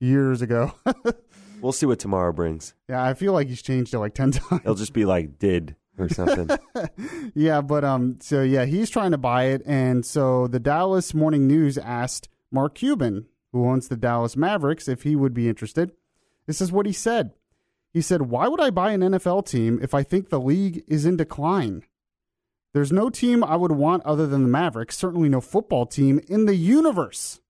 [0.01, 0.73] years ago.
[1.61, 2.73] we'll see what tomorrow brings.
[2.89, 4.61] Yeah, I feel like he's changed it like 10 times.
[4.61, 6.49] It'll just be like did or something.
[7.35, 11.47] yeah, but um, so yeah, he's trying to buy it, and so the Dallas Morning
[11.47, 15.91] News asked Mark Cuban, who owns the Dallas Mavericks, if he would be interested.
[16.47, 17.31] This is what he said.
[17.93, 21.05] He said, "Why would I buy an NFL team if I think the league is
[21.05, 21.83] in decline?
[22.73, 24.97] There's no team I would want other than the Mavericks.
[24.97, 27.40] Certainly no football team in the universe."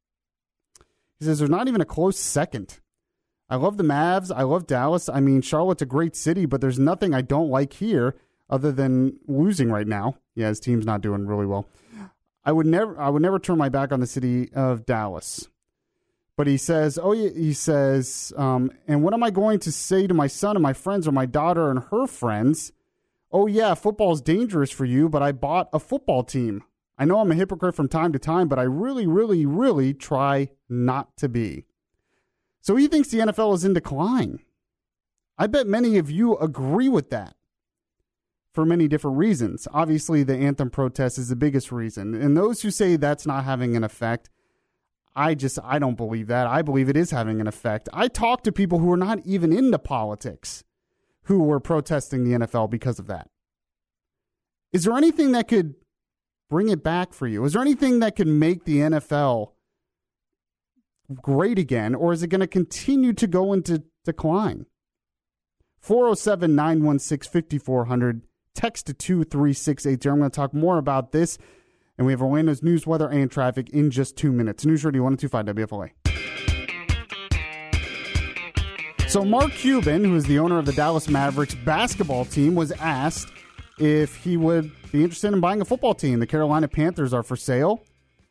[1.22, 2.80] He says, "There's not even a close second.
[3.48, 4.32] I love the Mavs.
[4.36, 5.08] I love Dallas.
[5.08, 8.16] I mean, Charlotte's a great city, but there's nothing I don't like here
[8.50, 10.16] other than losing right now.
[10.34, 11.68] Yeah, his team's not doing really well.
[12.44, 15.48] I would never I would never turn my back on the city of Dallas.
[16.38, 20.14] But he says, oh, he says, um, and what am I going to say to
[20.16, 22.72] my son and my friends or my daughter and her friends?
[23.32, 26.64] Oh, yeah, football's dangerous for you, but I bought a football team.
[26.98, 30.50] I know I'm a hypocrite from time to time, but I really, really, really try
[30.70, 31.66] not to be.
[32.62, 34.40] So he thinks the NFL is in decline.
[35.38, 37.36] I bet many of you agree with that
[38.54, 39.68] for many different reasons.
[39.74, 42.14] Obviously, the anthem protest is the biggest reason.
[42.14, 44.30] And those who say that's not having an effect,
[45.16, 46.48] I just I don't believe that.
[46.48, 47.90] I believe it is having an effect.
[47.92, 50.64] I talk to people who are not even into politics
[51.24, 53.30] who were protesting the NFL because of that.
[54.72, 55.76] Is there anything that could
[56.52, 57.44] bring it back for you?
[57.46, 59.54] Is there anything that can make the NFL
[61.22, 64.66] great again, or is it going to continue to go into decline?
[65.80, 68.22] 407 916 5400.
[68.54, 70.10] Text to 23680.
[70.10, 71.38] I'm going to talk more about this.
[71.98, 74.66] And we have Orlando's news, weather, and traffic in just two minutes.
[74.66, 75.92] News Radio 1025 WFLA.
[79.10, 83.32] So, Mark Cuban, who is the owner of the Dallas Mavericks basketball team, was asked
[83.80, 86.20] if he would be interested in buying a football team.
[86.20, 87.84] The Carolina Panthers are for sale.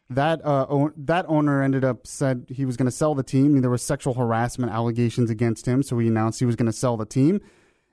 [0.09, 3.61] That uh, o- that owner ended up said he was going to sell the team.
[3.61, 6.96] There was sexual harassment allegations against him, so he announced he was going to sell
[6.96, 7.40] the team.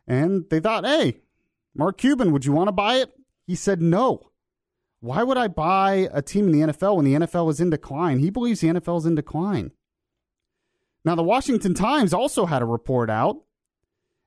[0.08, 1.18] And they thought, hey,
[1.76, 3.12] Mark Cuban, would you want to buy it?
[3.46, 4.32] He said no.
[5.00, 8.18] Why would I buy a team in the NFL when the NFL is in decline?
[8.18, 9.72] He believes the NFL is in decline.
[11.06, 13.38] Now, the Washington Times also had a report out,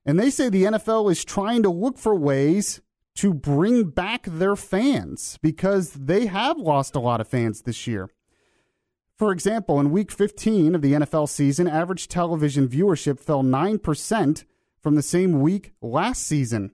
[0.07, 2.81] and they say the NFL is trying to look for ways
[3.17, 8.09] to bring back their fans because they have lost a lot of fans this year.
[9.17, 14.45] For example, in week 15 of the NFL season, average television viewership fell 9%
[14.81, 16.73] from the same week last season.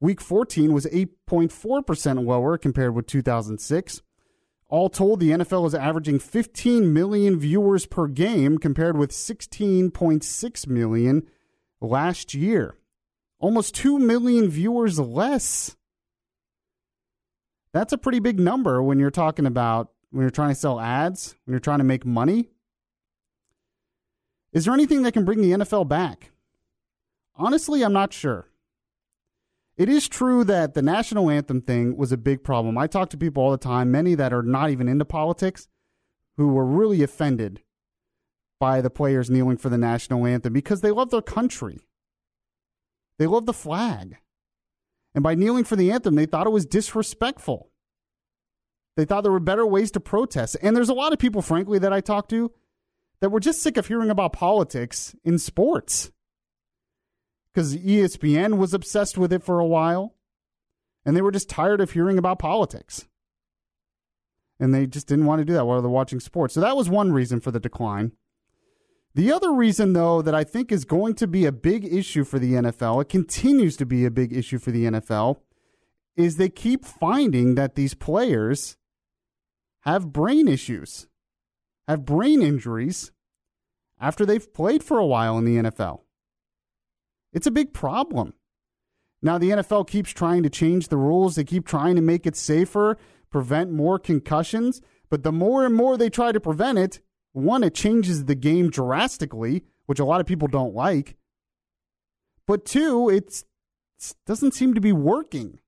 [0.00, 4.02] Week 14 was 8.4% lower compared with 2006.
[4.68, 11.28] All told, the NFL is averaging 15 million viewers per game compared with 16.6 million
[11.80, 12.74] last year.
[13.38, 15.76] Almost 2 million viewers less.
[17.72, 21.34] That's a pretty big number when you're talking about when you're trying to sell ads,
[21.44, 22.48] when you're trying to make money.
[24.52, 26.30] Is there anything that can bring the NFL back?
[27.34, 28.48] Honestly, I'm not sure.
[29.76, 32.78] It is true that the national anthem thing was a big problem.
[32.78, 35.68] I talk to people all the time, many that are not even into politics,
[36.38, 37.60] who were really offended
[38.58, 41.80] by the players kneeling for the national anthem because they love their country.
[43.18, 44.18] They love the flag.
[45.14, 47.70] And by kneeling for the anthem, they thought it was disrespectful.
[48.96, 50.56] They thought there were better ways to protest.
[50.62, 52.52] And there's a lot of people, frankly, that I talk to
[53.20, 56.10] that were just sick of hearing about politics in sports
[57.52, 60.14] because ESPN was obsessed with it for a while,
[61.06, 63.06] and they were just tired of hearing about politics.
[64.60, 66.52] And they just didn't want to do that while they're watching sports.
[66.52, 68.12] So that was one reason for the decline.
[69.16, 72.38] The other reason, though, that I think is going to be a big issue for
[72.38, 75.38] the NFL, it continues to be a big issue for the NFL,
[76.16, 78.76] is they keep finding that these players
[79.84, 81.06] have brain issues,
[81.88, 83.10] have brain injuries
[83.98, 86.00] after they've played for a while in the NFL.
[87.32, 88.34] It's a big problem.
[89.22, 91.36] Now, the NFL keeps trying to change the rules.
[91.36, 92.98] They keep trying to make it safer,
[93.30, 94.82] prevent more concussions.
[95.08, 97.00] But the more and more they try to prevent it,
[97.36, 101.16] one, it changes the game drastically, which a lot of people don't like.
[102.46, 103.44] But two, it
[104.24, 105.60] doesn't seem to be working.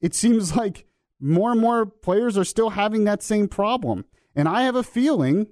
[0.00, 0.86] It seems like
[1.20, 4.04] more and more players are still having that same problem.
[4.36, 5.48] And I have a feeling,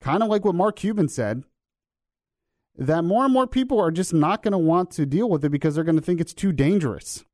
[0.00, 1.44] kind of like what Mark Cuban said,
[2.76, 5.50] that more and more people are just not going to want to deal with it
[5.50, 7.24] because they're going to think it's too dangerous.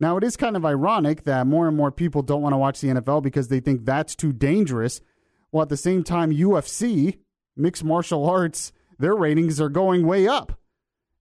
[0.00, 2.80] Now, it is kind of ironic that more and more people don't want to watch
[2.80, 5.00] the NFL because they think that's too dangerous.
[5.50, 7.18] While at the same time, UFC,
[7.56, 10.58] mixed martial arts, their ratings are going way up.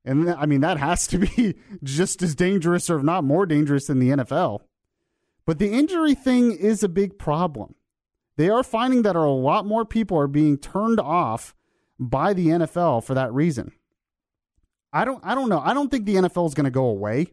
[0.03, 3.87] And I mean, that has to be just as dangerous or if not more dangerous
[3.87, 4.61] than the NFL.
[5.45, 7.75] But the injury thing is a big problem.
[8.37, 11.55] They are finding that a lot more people are being turned off
[11.99, 13.71] by the NFL for that reason.
[14.93, 15.59] I don't I don't know.
[15.59, 17.27] I don't think the NFL is going to go away.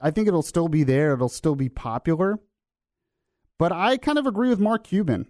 [0.00, 1.14] I think it'll still be there.
[1.14, 2.40] It'll still be popular.
[3.58, 5.28] But I kind of agree with Mark Cuban.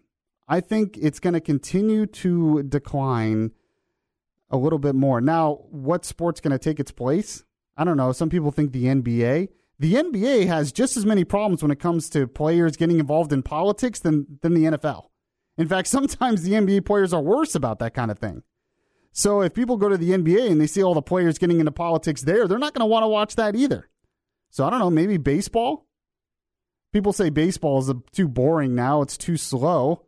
[0.53, 3.53] I think it's going to continue to decline
[4.51, 5.19] a little bit more.
[5.23, 7.43] Now, what sport's going to take its place?
[7.75, 8.13] I don't know.
[8.13, 9.49] Some people think the NBA.
[9.79, 13.43] The NBA has just as many problems when it comes to players getting involved in
[13.43, 15.05] politics than than the NFL.
[15.57, 18.43] In fact, sometimes the NBA players are worse about that kind of thing.
[19.11, 21.73] So if people go to the NBA and they see all the players getting into
[21.73, 23.89] politics there, they're not going to want to watch that either.
[24.51, 25.87] So I don't know, maybe baseball?
[26.93, 30.05] People say baseball is too boring now, it's too slow.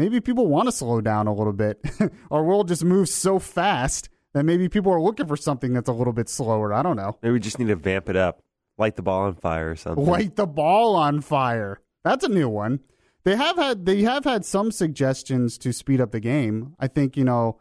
[0.00, 1.78] Maybe people want to slow down a little bit.
[2.30, 5.92] Our world just moves so fast that maybe people are looking for something that's a
[5.92, 6.72] little bit slower.
[6.72, 7.18] I don't know.
[7.22, 8.42] Maybe we just need to vamp it up.
[8.78, 10.06] Light the ball on fire or something.
[10.06, 11.82] Light the ball on fire.
[12.02, 12.80] That's a new one.
[13.24, 16.76] They have had they have had some suggestions to speed up the game.
[16.80, 17.60] I think you know,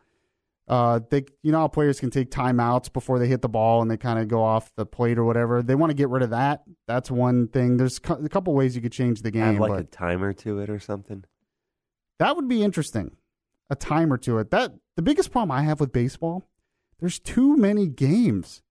[0.70, 3.92] uh, they you know how players can take timeouts before they hit the ball and
[3.92, 5.62] they kind of go off the plate or whatever.
[5.62, 6.64] They want to get rid of that.
[6.88, 7.76] That's one thing.
[7.76, 9.56] There's a couple ways you could change the game.
[9.56, 11.26] Add like but a timer to it or something.
[12.20, 13.16] That would be interesting.
[13.70, 14.52] A timer to it.
[14.52, 16.50] That the biggest problem I have with baseball.
[17.00, 18.62] There's too many games.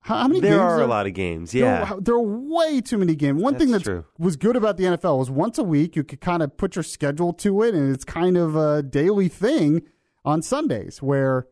[0.00, 1.54] How, many there games are a lot of games.
[1.54, 1.84] Yeah.
[1.84, 3.40] There, there are way too many games.
[3.40, 6.42] One thing that was good about the NFL was once a week you could kind
[6.42, 9.82] of put your schedule to it, and it's kind of a daily thing
[10.24, 11.00] on Sundays.
[11.00, 11.46] Where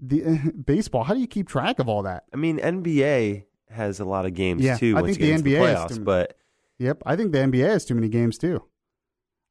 [0.00, 2.24] the baseball, how do you keep track of all that?
[2.32, 4.96] I mean, NBA has a lot of games Yeah, too.
[4.96, 6.36] I think the NBA the has too but
[6.78, 8.64] Yep, I think the NBA has too many games too.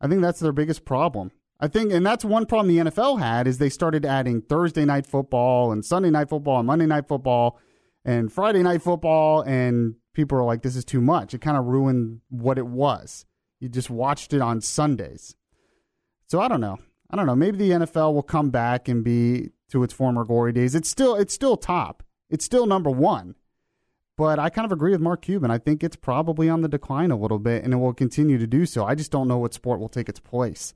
[0.04, 1.32] I think that's their biggest problem.
[1.62, 5.06] I think, and that's one problem the NFL had is they started adding Thursday night
[5.06, 7.58] football and Sunday night football and Monday night football
[8.04, 11.66] and Friday night football, and people are like, "This is too much." It kind of
[11.66, 13.26] ruined what it was.
[13.62, 15.38] You just watched it on Sundays.
[16.28, 16.80] So I don't know.
[17.10, 17.36] I don't know.
[17.36, 20.76] Maybe the NFL will come back and be to its former glory days.
[20.76, 22.04] It's still it's still top.
[22.30, 23.36] It's still number one.
[24.24, 25.52] But I kind of agree with Mark Cuban.
[25.52, 28.48] I think it's probably on the decline a little bit, and it will continue to
[28.48, 28.86] do so.
[28.86, 30.74] I just don't know what sport will take its place.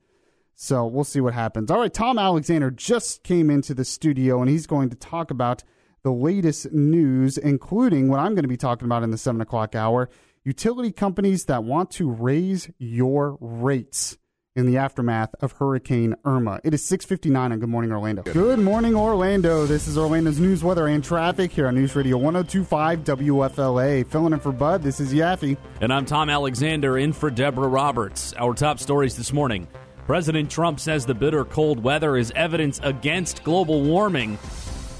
[0.54, 1.70] So we'll see what happens.
[1.70, 5.64] All right, Tom Alexander just came into the studio, and he's going to talk about
[6.02, 9.74] the latest news, including what I'm going to be talking about in the 7 o'clock
[9.74, 10.10] hour
[10.44, 14.18] utility companies that want to raise your rates
[14.58, 16.58] in the aftermath of Hurricane Irma.
[16.64, 18.22] It is 6:59 on Good Morning Orlando.
[18.24, 19.66] Good morning Orlando.
[19.66, 24.02] This is Orlando's news, weather, and traffic here on News Radio 1025 WFLA.
[24.02, 24.82] Filling in for Bud.
[24.82, 25.56] This is Yaffee.
[25.80, 28.34] And I'm Tom Alexander in for Deborah Roberts.
[28.36, 29.68] Our top stories this morning.
[30.06, 34.38] President Trump says the bitter cold weather is evidence against global warming.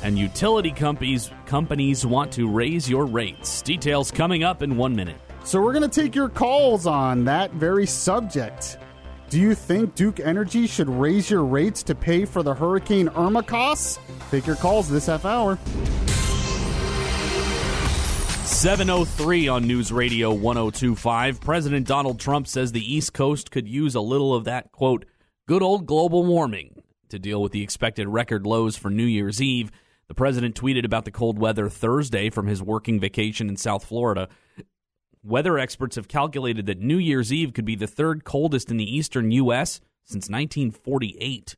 [0.05, 3.61] And utility companies companies want to raise your rates.
[3.63, 5.17] Details coming up in one minute.
[5.43, 8.79] So we're going to take your calls on that very subject.
[9.31, 13.43] Do you think Duke Energy should raise your rates to pay for the Hurricane Irma
[13.43, 13.99] costs?
[14.31, 15.59] Take your calls this half hour.
[18.47, 21.43] 703 on News Radio 1025.
[21.43, 25.05] President Donald Trump says the East Coast could use a little of that, quote,
[25.47, 29.71] good old global warming to deal with the expected record lows for New Year's Eve.
[30.09, 34.31] The president tweeted about the cold weather Thursday from his working vacation in South Florida.
[35.23, 38.97] Weather experts have calculated that New Year's Eve could be the third coldest in the
[38.97, 39.81] eastern U.S.
[40.05, 41.57] since 1948.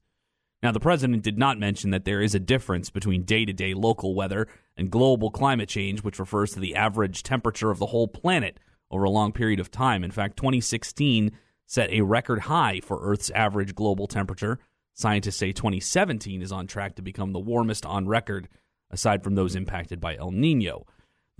[0.62, 3.72] Now, the president did not mention that there is a difference between day to day
[3.72, 4.46] local weather
[4.76, 8.58] and global climate change, which refers to the average temperature of the whole planet
[8.90, 10.04] over a long period of time.
[10.04, 11.32] In fact, 2016
[11.66, 14.58] set a record high for Earth's average global temperature.
[14.92, 18.48] Scientists say 2017 is on track to become the warmest on record,
[18.90, 20.84] aside from those impacted by El Nino.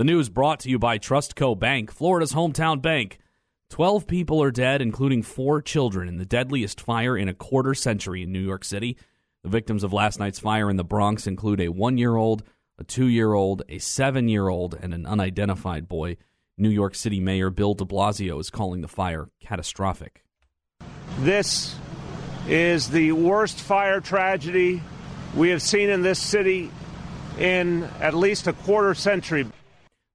[0.01, 3.19] The news brought to you by Trustco Bank, Florida's hometown bank.
[3.69, 8.23] 12 people are dead, including four children, in the deadliest fire in a quarter century
[8.23, 8.97] in New York City.
[9.43, 12.45] The victims of last night's fire in the Bronx include a one year old,
[12.79, 16.17] a two year old, a seven year old, and an unidentified boy.
[16.57, 20.25] New York City Mayor Bill de Blasio is calling the fire catastrophic.
[21.19, 21.77] This
[22.49, 24.83] is the worst fire tragedy
[25.37, 26.71] we have seen in this city
[27.39, 29.45] in at least a quarter century.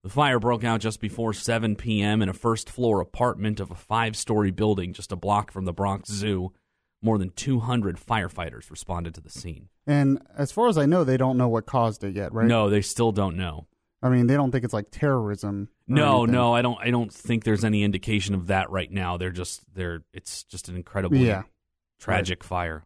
[0.05, 2.21] The fire broke out just before 7 p.m.
[2.21, 5.73] in a first floor apartment of a five story building just a block from the
[5.73, 6.53] Bronx Zoo.
[7.01, 9.69] More than 200 firefighters responded to the scene.
[9.87, 12.45] And as far as I know, they don't know what caused it yet, right?
[12.45, 13.65] No, they still don't know.
[14.03, 15.69] I mean, they don't think it's like terrorism.
[15.87, 16.33] No, anything.
[16.35, 16.77] no, I don't.
[16.79, 19.17] I don't think there's any indication of that right now.
[19.17, 20.03] They're just they're.
[20.13, 21.43] It's just an incredibly Yeah.
[21.99, 22.83] tragic fire.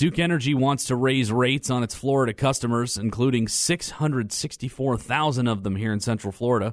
[0.00, 5.92] Duke Energy wants to raise rates on its Florida customers, including 664,000 of them here
[5.92, 6.72] in Central Florida.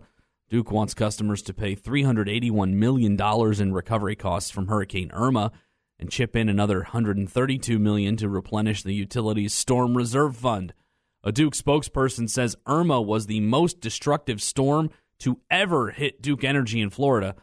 [0.50, 3.22] Duke wants customers to pay $381 million
[3.62, 5.52] in recovery costs from Hurricane Irma
[6.00, 10.74] and chip in another 132 million to replenish the utility's storm reserve fund.
[11.22, 16.80] A Duke spokesperson says Irma was the most destructive storm to ever hit Duke Energy
[16.80, 17.36] in Florida.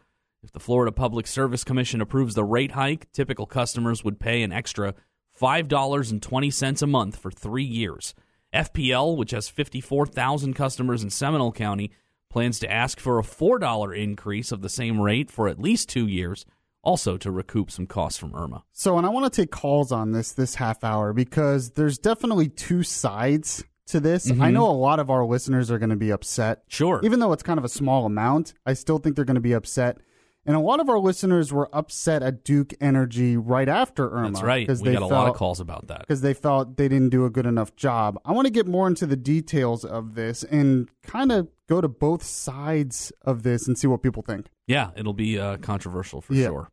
[0.43, 4.51] If the Florida Public Service Commission approves the rate hike, typical customers would pay an
[4.51, 4.95] extra
[5.41, 8.15] $5.20 a month for three years.
[8.53, 11.91] FPL, which has 54,000 customers in Seminole County,
[12.31, 16.07] plans to ask for a $4 increase of the same rate for at least two
[16.07, 16.45] years,
[16.83, 18.65] also to recoup some costs from Irma.
[18.73, 22.49] So, and I want to take calls on this this half hour because there's definitely
[22.49, 24.31] two sides to this.
[24.31, 24.53] I Mhm.
[24.53, 26.63] know a lot of our listeners are going to be upset.
[26.69, 27.01] Sure.
[27.03, 29.53] Even though it's kind of a small amount, I still think they're going to be
[29.53, 29.99] upset.
[30.47, 34.33] And a lot of our listeners were upset at Duke Energy right after Irma.
[34.33, 34.69] That's right.
[34.69, 36.01] We they got a lot of calls about that.
[36.01, 38.19] because they felt they didn't do a good enough job.
[38.27, 41.89] I want to get more into the details of this and kind of go to
[41.89, 44.49] both sides of this and see what people think.
[44.67, 46.49] Yeah, it'll be uh, controversial for Yeah.
[46.49, 46.69] sure.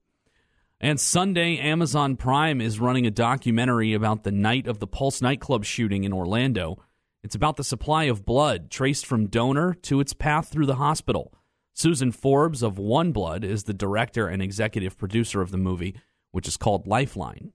[0.82, 5.64] And Sunday, Amazon Prime is running a documentary about the night of the Pulse nightclub
[5.64, 6.84] shooting in Orlando.
[7.24, 11.32] It's about the supply of blood traced from donor to its path through the hospital.
[11.74, 15.96] Susan Forbes of One Blood is the director and executive producer of the movie,
[16.32, 17.54] which is called Lifeline.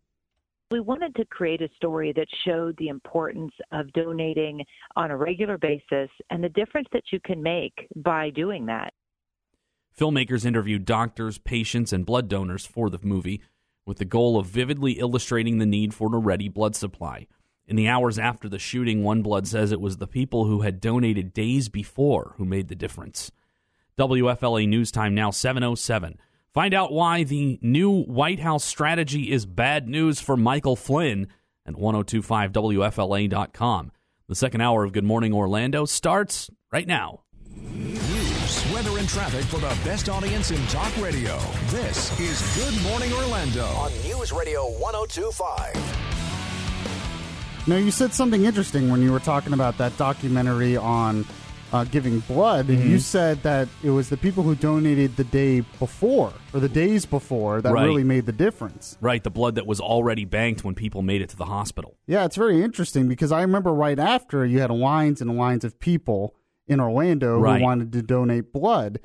[0.71, 4.65] We wanted to create a story that showed the importance of donating
[4.97, 8.93] on a regular basis and the difference that you can make by doing that.
[9.97, 13.41] Filmmakers interviewed doctors, patients, and blood donors for the movie
[13.87, 17.29] with the goal of vividly illustrating the need for a ready blood supply.
[17.69, 20.81] In the hours after the shooting, One Blood says it was the people who had
[20.81, 23.31] donated days before who made the difference.
[23.99, 26.19] WFLA News Time now 707.
[26.53, 31.29] Find out why the new White House strategy is bad news for Michael Flynn
[31.65, 33.93] at 1025WFLA.com.
[34.29, 37.23] The second hour of Good Morning Orlando starts right now.
[37.55, 41.39] News, weather, and traffic for the best audience in talk radio.
[41.69, 45.75] This is Good Morning Orlando on News Radio 1025.
[47.67, 51.25] Now, you said something interesting when you were talking about that documentary on
[51.77, 52.89] uh, giving blood, mm-hmm.
[52.89, 57.05] you said that it was the people who donated the day before or the days
[57.05, 57.85] before that right.
[57.85, 58.97] really made the difference.
[59.01, 61.99] Right, the blood that was already banked when people made it to the hospital.
[62.07, 65.79] Yeah, it's very interesting because I remember right after you had lines and lines of
[65.79, 66.35] people
[66.67, 67.59] in Orlando right.
[67.59, 68.99] who wanted to donate blood.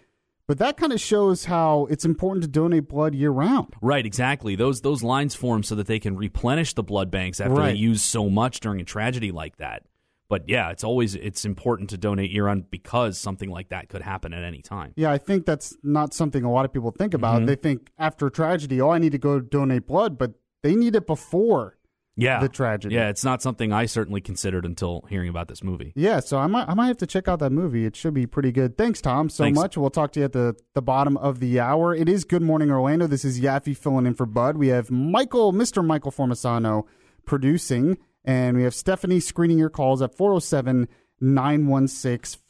[0.47, 3.74] But that kind of shows how it's important to donate blood year round.
[3.82, 4.55] Right, exactly.
[4.55, 7.74] Those those lines form so that they can replenish the blood banks after right.
[7.74, 9.84] they use so much during a tragedy like that
[10.32, 14.01] but yeah, it's always it's important to donate year round because something like that could
[14.01, 14.93] happen at any time.
[14.95, 17.39] Yeah, I think that's not something a lot of people think about.
[17.39, 17.45] Mm-hmm.
[17.47, 21.05] They think after tragedy, oh, I need to go donate blood, but they need it
[21.05, 21.77] before
[22.15, 22.39] yeah.
[22.39, 22.95] the tragedy.
[22.95, 25.91] Yeah, it's not something I certainly considered until hearing about this movie.
[25.97, 27.86] Yeah, so I might I might have to check out that movie.
[27.86, 28.77] It should be pretty good.
[28.77, 29.59] Thanks, Tom, so Thanks.
[29.59, 29.75] much.
[29.75, 31.93] We'll talk to you at the, the bottom of the hour.
[31.93, 33.05] It is Good Morning Orlando.
[33.05, 34.55] This is Yaffee filling in for Bud.
[34.55, 35.86] We have Michael, Mr.
[35.86, 36.86] Michael Formasano
[37.25, 40.88] producing, and we have Stephanie screening your calls at 407
[41.19, 42.41] 916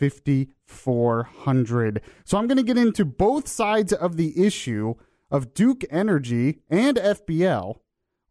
[0.67, 2.01] 5400.
[2.23, 4.95] So I'm going to get into both sides of the issue
[5.29, 7.77] of Duke Energy and FPL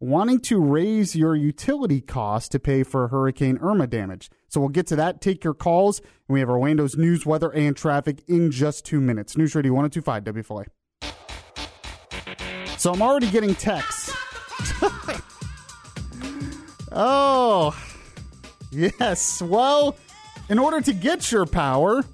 [0.00, 4.30] wanting to raise your utility costs to pay for Hurricane Irma damage.
[4.48, 5.20] So we'll get to that.
[5.20, 5.98] Take your calls.
[5.98, 9.36] And we have Orlando's news, weather, and traffic in just two minutes.
[9.36, 10.66] News Radio 1025 WFLA.
[12.78, 14.16] So I'm already getting texts.
[16.92, 17.76] oh,
[18.70, 19.42] yes.
[19.42, 19.96] Well,
[20.48, 22.04] in order to get your power,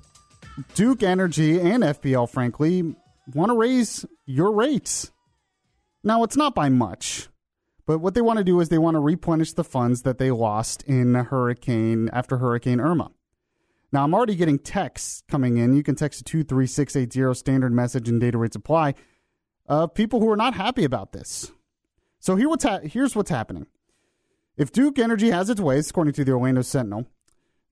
[0.74, 2.94] Duke Energy and FPL, frankly,
[3.34, 5.10] want to raise your rates.
[6.02, 7.28] Now, it's not by much,
[7.86, 10.30] but what they want to do is they want to replenish the funds that they
[10.30, 13.10] lost in hurricane after Hurricane Irma.
[13.92, 15.74] Now, I'm already getting texts coming in.
[15.74, 18.94] You can text to 23680 standard message and data rates apply
[19.68, 21.50] of people who are not happy about this.
[22.18, 23.66] So here what's ha- here's what's happening.
[24.56, 27.06] If Duke Energy has its ways, according to the Orlando Sentinel,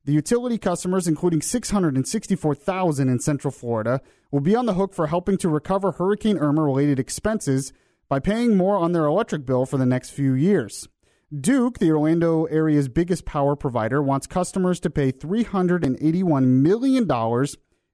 [0.04, 5.38] the utility customers, including 664,000 in Central Florida, will be on the hook for helping
[5.38, 7.72] to recover Hurricane Irma related expenses
[8.06, 10.86] by paying more on their electric bill for the next few years.
[11.34, 17.46] Duke, the Orlando area's biggest power provider, wants customers to pay $381 million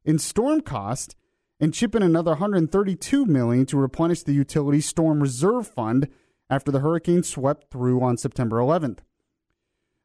[0.04, 1.14] in storm cost
[1.60, 6.08] and chip in another $132 million to replenish the utility storm reserve fund
[6.50, 8.98] after the hurricane swept through on September 11th.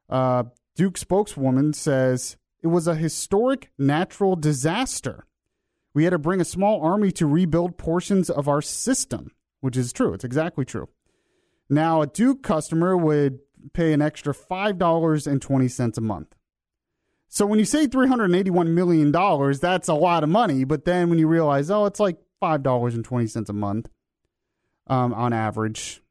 [0.09, 0.43] Uh,
[0.75, 5.25] Duke spokeswoman says it was a historic natural disaster.
[5.93, 9.31] We had to bring a small army to rebuild portions of our system,
[9.61, 10.13] which is true.
[10.13, 10.89] It's exactly true.
[11.69, 13.39] Now, a Duke customer would
[13.73, 16.35] pay an extra $5.20 a month.
[17.27, 20.63] So when you say $381 million, that's a lot of money.
[20.63, 23.89] But then when you realize, oh, it's like $5.20 a month
[24.87, 26.01] um, on average,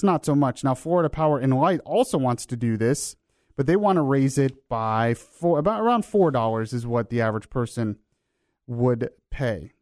[0.00, 0.64] it's not so much.
[0.64, 3.16] Now, Florida Power and Light also wants to do this,
[3.54, 7.50] but they want to raise it by four, about around $4 is what the average
[7.50, 7.98] person
[8.66, 9.72] would pay.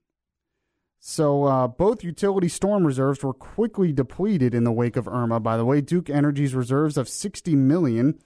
[0.98, 5.38] So uh, both utility storm reserves were quickly depleted in the wake of Irma.
[5.38, 8.18] By the way, Duke Energy's reserves of 60 million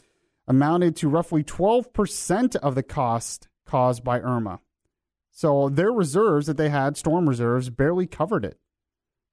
[0.49, 4.61] amounted to roughly 12% of the cost caused by Irma.
[5.30, 8.59] So their reserves that they had, storm reserves, barely covered it.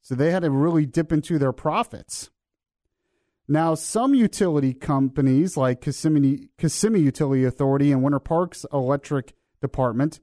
[0.01, 2.30] So they had to really dip into their profits.
[3.52, 10.20] Now, some utility companies like Kissimmee, Kissimmee Utility Authority and Winter Parks Electric Department,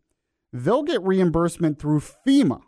[0.52, 2.62] they'll get reimbursement through FEMA.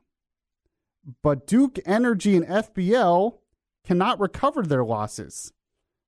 [1.22, 3.38] But Duke Energy and FPL
[3.86, 5.52] cannot recover their losses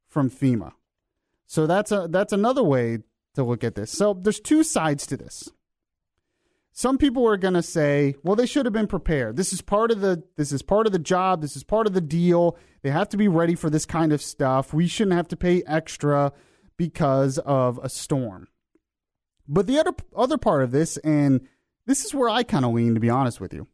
[0.09, 0.72] from FEMA.
[1.46, 2.98] So that's a that's another way
[3.36, 3.92] to look at this.
[3.92, 5.48] So there's two sides to this.
[6.72, 9.36] Some people are going to say, "Well, they should have been prepared.
[9.36, 11.42] This is part of the this is part of the job.
[11.42, 12.56] This is part of the deal.
[12.82, 14.72] They have to be ready for this kind of stuff.
[14.72, 16.32] We shouldn't have to pay extra
[16.76, 18.48] because of a storm."
[19.48, 21.46] But the other other part of this and
[21.86, 23.66] this is where I kind of lean to be honest with you.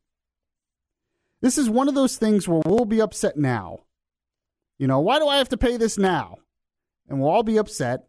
[1.43, 3.81] This is one of those things where we'll be upset now.
[4.79, 6.37] You know, why do I have to pay this now?
[7.09, 8.09] And we'll all be upset.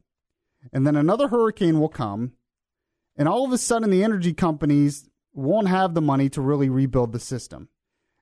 [0.72, 2.34] And then another hurricane will come.
[3.18, 7.12] And all of a sudden, the energy companies won't have the money to really rebuild
[7.12, 7.70] the system.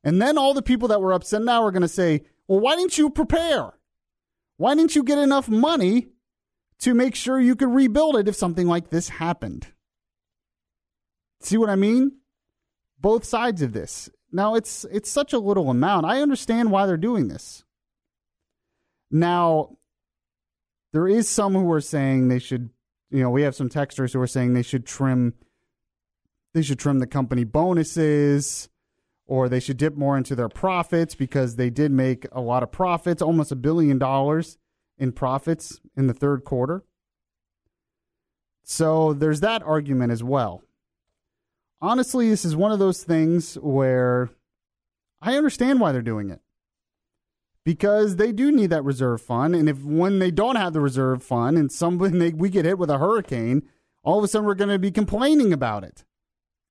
[0.04, 2.76] And then all the people that were upset now are going to say, well, why
[2.76, 3.74] didn't you prepare?
[4.58, 6.08] Why didn't you get enough money
[6.80, 9.68] to make sure you could rebuild it if something like this happened?
[11.42, 12.14] See what I mean?
[13.00, 14.10] Both sides of this.
[14.32, 16.06] Now it's it's such a little amount.
[16.06, 17.64] I understand why they're doing this.
[19.12, 19.78] Now
[20.94, 22.70] there is some who are saying they should,
[23.16, 25.34] you know, we have some texters who are saying they should trim
[26.54, 28.70] they should trim the company bonuses
[29.26, 32.72] or they should dip more into their profits because they did make a lot of
[32.72, 34.58] profits, almost a billion dollars
[34.98, 36.84] in profits in the third quarter.
[38.64, 40.62] So there's that argument as well.
[41.82, 44.30] Honestly, this is one of those things where
[45.22, 46.42] I understand why they're doing it.
[47.66, 49.56] Because they do need that reserve fund.
[49.56, 52.78] And if when they don't have the reserve fund and somebody they, we get hit
[52.78, 53.64] with a hurricane,
[54.04, 56.06] all of a sudden we're going to be complaining about it.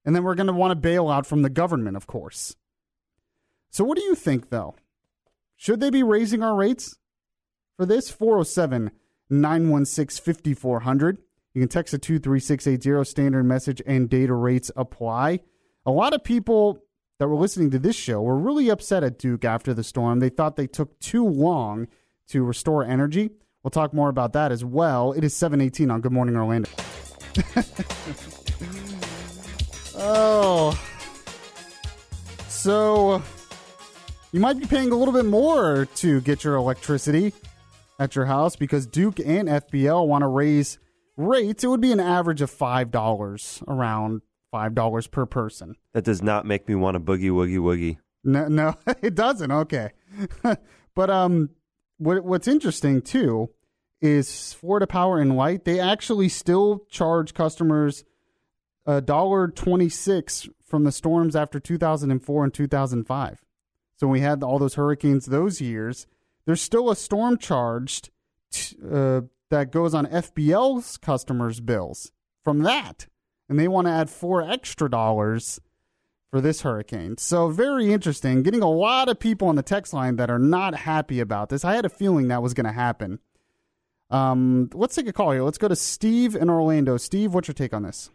[0.05, 2.57] And then we're going to want to bail out from the government, of course.
[3.71, 4.77] So, what do you think, though?
[5.57, 6.97] Should they be raising our rates
[7.77, 8.11] for this?
[8.11, 8.91] 407
[9.31, 11.19] 916 5400.
[11.55, 15.41] You can text a 23680, standard message and data rates apply.
[15.87, 16.81] A lot of people
[17.19, 20.21] that were listening to this show were really upset at Duke after the storm.
[20.21, 21.89] They thought they took too long
[22.29, 23.31] to restore energy.
[23.63, 25.13] We'll talk more about that as well.
[25.13, 26.71] It is 718 on Good Morning Orlando.
[29.97, 30.79] Oh.
[32.49, 33.23] So
[34.33, 37.33] you might be paying a little bit more to get your electricity
[37.99, 40.79] at your house because Duke and FPL want to raise
[41.17, 41.63] rates.
[41.65, 44.23] It would be an average of $5, around
[44.55, 45.77] $5 per person.
[45.93, 47.99] That does not make me want to boogie woogie woogie.
[48.23, 49.51] No, no, it doesn't.
[49.51, 49.91] Okay.
[50.95, 51.51] but um
[51.99, 53.51] what what's interesting too
[54.01, 58.05] is Florida Power and Light, they actually still charge customers
[58.87, 63.45] a dollar twenty six from the storms after 2004 and 2005.
[63.97, 66.09] So we had all those hurricanes those years,
[66.47, 68.11] there's still a storm charged
[68.51, 72.11] t- uh, that goes on FPL's customers' bills
[72.43, 73.07] from that,
[73.49, 75.61] and they want to add four extra dollars
[76.31, 77.17] for this hurricane.
[77.19, 78.43] So very interesting.
[78.43, 81.65] Getting a lot of people on the text line that are not happy about this.
[81.65, 83.21] I had a feeling that was going to happen.
[84.11, 85.43] Um, let's take a call here.
[85.43, 86.97] Let's go to Steve in Orlando.
[86.97, 88.11] Steve, what's your take on this?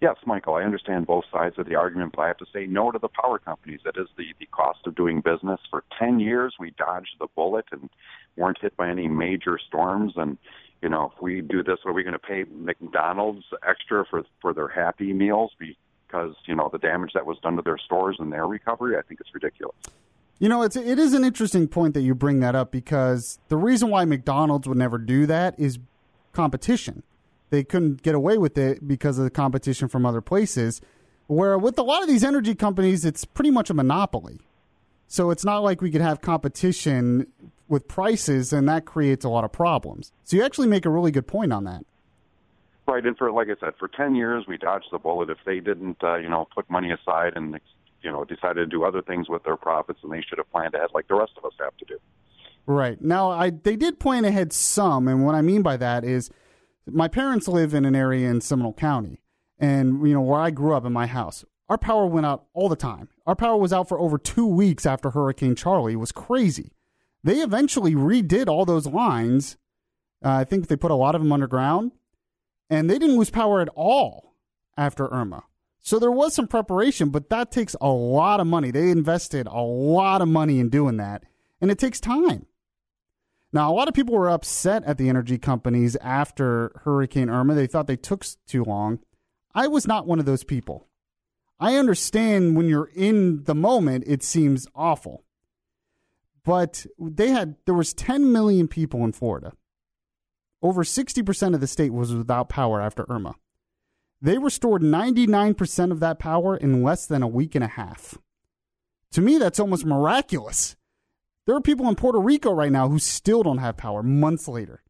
[0.00, 2.90] Yes, Michael, I understand both sides of the argument, but I have to say no
[2.90, 3.80] to the power companies.
[3.84, 5.58] That is the, the cost of doing business.
[5.70, 7.88] For 10 years, we dodged the bullet and
[8.36, 10.12] weren't hit by any major storms.
[10.16, 10.36] And,
[10.82, 14.52] you know, if we do this, are we going to pay McDonald's extra for, for
[14.52, 18.32] their Happy Meals because, you know, the damage that was done to their stores and
[18.32, 18.96] their recovery?
[18.96, 19.76] I think it's ridiculous.
[20.38, 23.56] You know, it's it is an interesting point that you bring that up because the
[23.56, 25.78] reason why McDonald's would never do that is
[26.32, 27.02] competition
[27.50, 30.80] they couldn't get away with it because of the competition from other places.
[31.26, 34.40] Where with a lot of these energy companies, it's pretty much a monopoly.
[35.08, 37.26] So it's not like we could have competition
[37.68, 40.12] with prices, and that creates a lot of problems.
[40.24, 41.84] So you actually make a really good point on that.
[42.86, 45.28] Right, and for like I said, for ten years we dodged the bullet.
[45.28, 47.58] If they didn't, uh, you know, put money aside and
[48.02, 50.74] you know decided to do other things with their profits, and they should have planned
[50.74, 51.98] ahead, like the rest of us have to do.
[52.66, 56.30] Right now, I they did plan ahead some, and what I mean by that is
[56.86, 59.20] my parents live in an area in Seminole County,
[59.58, 61.44] and you know where I grew up in my house.
[61.68, 63.08] Our power went out all the time.
[63.26, 65.94] Our power was out for over two weeks after Hurricane Charley.
[65.94, 66.70] It was crazy.
[67.26, 69.56] They eventually redid all those lines.
[70.24, 71.90] Uh, I think they put a lot of them underground,
[72.70, 74.36] and they didn't lose power at all
[74.76, 75.42] after Irma.
[75.80, 78.70] So there was some preparation, but that takes a lot of money.
[78.70, 81.24] They invested a lot of money in doing that,
[81.60, 82.46] and it takes time.
[83.52, 87.54] Now, a lot of people were upset at the energy companies after Hurricane Irma.
[87.54, 89.00] They thought they took too long.
[89.52, 90.86] I was not one of those people.
[91.58, 95.24] I understand when you're in the moment, it seems awful.
[96.46, 99.52] But they had there was 10 million people in Florida.
[100.62, 103.34] Over 60% of the state was without power after Irma.
[104.22, 108.16] They restored 99% of that power in less than a week and a half.
[109.12, 110.76] To me, that's almost miraculous.
[111.46, 114.82] There are people in Puerto Rico right now who still don't have power months later.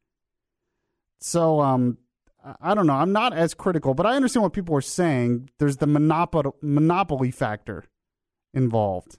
[1.19, 1.97] So, um,
[2.61, 2.93] I don't know.
[2.93, 5.49] I'm not as critical, but I understand what people are saying.
[5.57, 7.85] There's the monopoly monopoly factor
[8.53, 9.17] involved.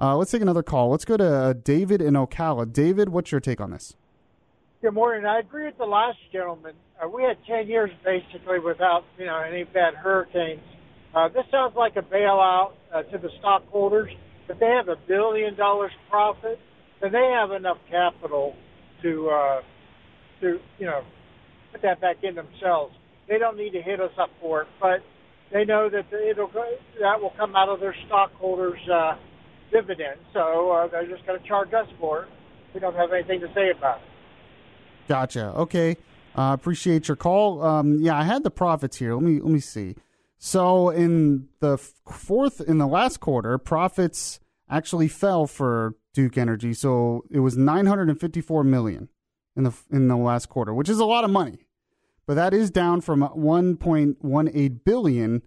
[0.00, 0.90] Uh, let's take another call.
[0.90, 2.72] Let's go to uh, David in Ocala.
[2.72, 3.96] David, what's your take on this?
[4.80, 5.26] Good morning.
[5.26, 6.74] I agree with the last gentleman.
[7.02, 10.62] Uh, we had 10 years basically without you know any bad hurricanes.
[11.14, 14.10] Uh, this sounds like a bailout uh, to the stockholders
[14.48, 16.58] if they have a billion dollars profit
[17.00, 18.54] then they have enough capital
[19.02, 19.60] to uh,
[20.40, 21.02] to you know
[21.72, 22.94] put that back in themselves.
[23.28, 25.00] They don't need to hit us up for it, but
[25.52, 26.48] they know that it'll
[27.00, 29.16] that will come out of their stockholders' uh,
[29.70, 30.20] dividends.
[30.32, 32.28] So uh, they're just going to charge us for it.
[32.74, 34.04] We don't have anything to say about it.
[35.08, 35.52] Gotcha.
[35.56, 35.96] Okay.
[36.36, 37.62] Uh, appreciate your call.
[37.62, 39.14] Um, yeah, I had the profits here.
[39.14, 39.96] Let me let me see.
[40.38, 46.72] So in the fourth, in the last quarter, profits actually fell for Duke Energy.
[46.72, 49.08] So it was 954 million
[49.56, 51.66] in the in the last quarter, which is a lot of money.
[52.26, 55.42] But that is down from 1.18 billion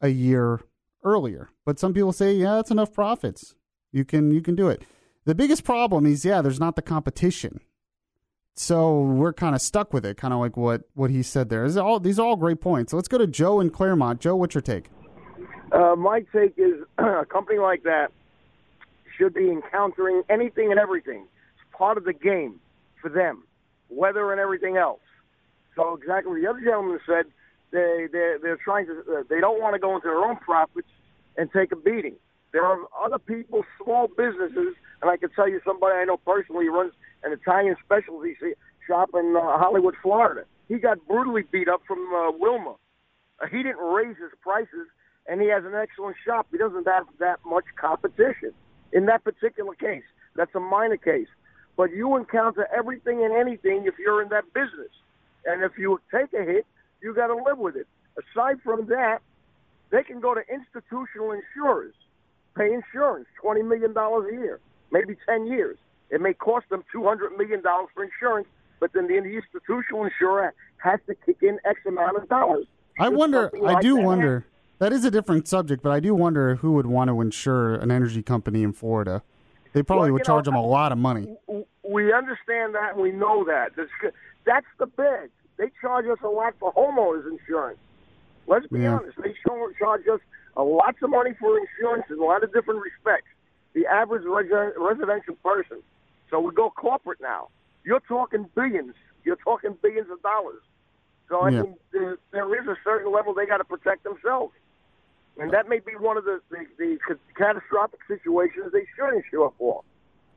[0.00, 0.60] a year
[1.02, 1.50] earlier.
[1.64, 3.56] But some people say, yeah, that's enough profits.
[3.92, 4.82] You can you can do it.
[5.24, 7.60] The biggest problem is, yeah, there's not the competition.
[8.54, 11.64] So we're kind of stuck with it, kind of like what, what he said there.
[11.64, 12.90] Are, all, these are all great points.
[12.90, 14.20] So let's go to Joe in Clermont.
[14.20, 14.86] Joe, what's your take?
[15.72, 18.12] Uh, my take is a company like that
[19.16, 21.26] should be encountering anything and everything.
[21.54, 22.60] It's part of the game
[23.00, 23.44] for them,
[23.88, 25.00] weather and everything else.
[25.76, 27.26] So exactly what the other gentleman said,
[27.70, 30.88] they they they're trying to uh, they don't want to go into their own profits
[31.36, 32.16] and take a beating.
[32.52, 36.68] There are other people, small businesses, and I can tell you somebody I know personally
[36.68, 36.92] runs
[37.22, 38.34] an Italian specialty
[38.86, 40.44] shop in uh, Hollywood, Florida.
[40.68, 42.74] He got brutally beat up from uh, Wilma.
[43.40, 44.88] Uh, he didn't raise his prices,
[45.28, 46.46] and he has an excellent shop.
[46.50, 48.52] He doesn't have that much competition.
[48.92, 50.02] In that particular case,
[50.34, 51.28] that's a minor case.
[51.76, 54.90] But you encounter everything and anything if you're in that business.
[55.46, 56.66] And if you take a hit,
[57.02, 57.86] you got to live with it.
[58.18, 59.20] Aside from that,
[59.90, 61.94] they can go to institutional insurers,
[62.60, 65.78] pay insurance, $20 million a year, maybe 10 years.
[66.10, 68.48] It may cost them $200 million for insurance,
[68.80, 72.66] but then the institutional insurer has to kick in X amount of dollars.
[72.98, 74.46] I wonder, like I do that wonder,
[74.78, 77.90] that is a different subject, but I do wonder who would want to insure an
[77.90, 79.22] energy company in Florida.
[79.72, 81.36] They probably well, would charge know, them a lot of money.
[81.82, 83.72] We understand that and we know that.
[84.44, 85.30] That's the big.
[85.56, 87.78] They charge us a lot for homeowners insurance.
[88.46, 88.98] Let's be yeah.
[88.98, 89.16] honest.
[89.22, 89.34] They
[89.78, 90.20] charge us
[90.56, 93.28] a lots of money for insurance in a lot of different respects.
[93.72, 95.82] The average residential person
[96.30, 97.48] so we go corporate now.
[97.84, 98.94] You're talking billions.
[99.24, 100.62] You're talking billions of dollars.
[101.28, 101.62] So I yeah.
[101.62, 104.52] mean, there, there is a certain level they got to protect themselves,
[105.38, 106.98] and that may be one of the, the, the
[107.36, 109.82] catastrophic situations they should insure for.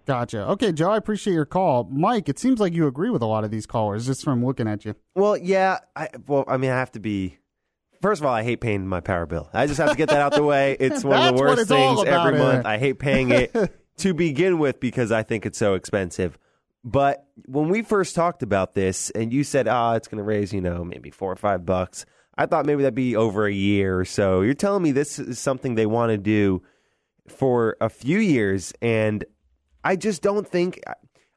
[0.05, 0.45] Gotcha.
[0.49, 1.85] Okay, Joe, I appreciate your call.
[1.85, 4.67] Mike, it seems like you agree with a lot of these callers just from looking
[4.67, 4.95] at you.
[5.15, 5.79] Well, yeah.
[5.95, 7.37] I, well, I mean, I have to be.
[8.03, 9.49] First of all, I hate paying my power bill.
[9.53, 10.77] I just have to get that out the way.
[10.79, 12.65] It's one of the worst things every month.
[12.65, 13.55] I hate paying it.
[13.97, 16.37] to begin with because I think it's so expensive.
[16.83, 20.23] But when we first talked about this and you said, ah, oh, it's going to
[20.23, 22.05] raise, you know, maybe four or five bucks,
[22.37, 24.41] I thought maybe that'd be over a year or so.
[24.41, 26.61] You're telling me this is something they want to do
[27.29, 28.73] for a few years.
[28.81, 29.23] And
[29.83, 30.81] I just don't think.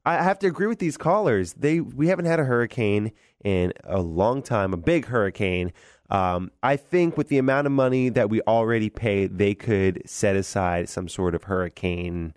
[0.04, 1.52] I have to agree with these callers.
[1.54, 3.10] They we haven't had a hurricane
[3.44, 5.72] in a long time, a big hurricane.
[6.10, 10.36] Um, I think with the amount of money that we already pay, they could set
[10.36, 12.34] aside some sort of hurricane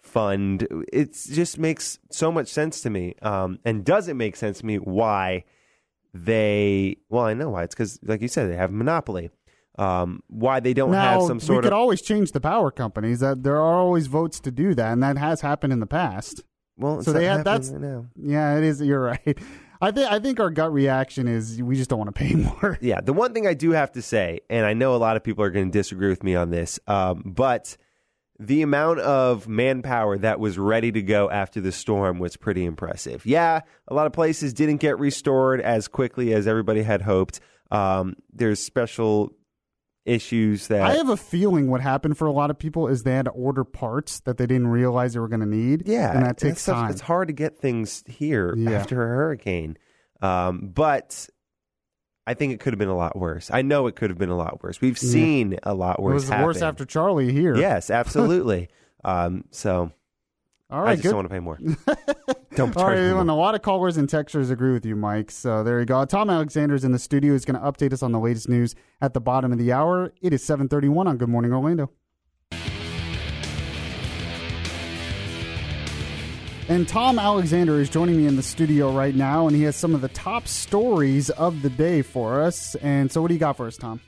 [0.00, 0.66] fund.
[0.92, 3.14] It just makes so much sense to me.
[3.22, 5.44] Um, and doesn't make sense to me why
[6.14, 6.96] they?
[7.08, 7.64] Well, I know why.
[7.64, 9.30] It's because, like you said, they have a monopoly.
[9.76, 11.64] Um, why they don't now, have some sort of?
[11.64, 13.20] We could always change the power companies.
[13.20, 16.44] That there are always votes to do that, and that has happened in the past.
[16.76, 18.80] Well, so they have that's right yeah, it is.
[18.80, 19.38] You're right.
[19.84, 22.78] I think I think our gut reaction is we just don't want to pay more.
[22.80, 25.22] Yeah, the one thing I do have to say, and I know a lot of
[25.22, 27.76] people are going to disagree with me on this, um, but
[28.38, 33.26] the amount of manpower that was ready to go after the storm was pretty impressive.
[33.26, 37.40] Yeah, a lot of places didn't get restored as quickly as everybody had hoped.
[37.70, 39.32] Um, there's special
[40.04, 43.14] issues that I have a feeling what happened for a lot of people is they
[43.14, 45.86] had to order parts that they didn't realize they were going to need.
[45.86, 46.90] Yeah, and that takes time.
[46.90, 48.72] It's hard to get things here yeah.
[48.72, 49.78] after a hurricane.
[50.20, 51.28] Um, but
[52.26, 53.50] I think it could have been a lot worse.
[53.52, 54.80] I know it could have been a lot worse.
[54.80, 55.58] We've seen yeah.
[55.64, 56.12] a lot worse.
[56.12, 56.44] It was happen.
[56.44, 57.56] worse after Charley here.
[57.56, 58.68] Yes, absolutely.
[59.04, 59.92] um, so,
[60.74, 61.10] all right, I just good.
[61.10, 61.58] don't want to pay more.
[62.56, 65.30] don't all right, and a lot of callers and texters agree with you, Mike.
[65.30, 66.04] So there you go.
[66.04, 67.32] Tom Alexander's in the studio.
[67.32, 70.12] He's going to update us on the latest news at the bottom of the hour.
[70.20, 71.90] It is seven thirty-one on Good Morning Orlando.
[76.66, 79.94] And Tom Alexander is joining me in the studio right now, and he has some
[79.94, 82.74] of the top stories of the day for us.
[82.76, 84.00] And so, what do you got for us, Tom?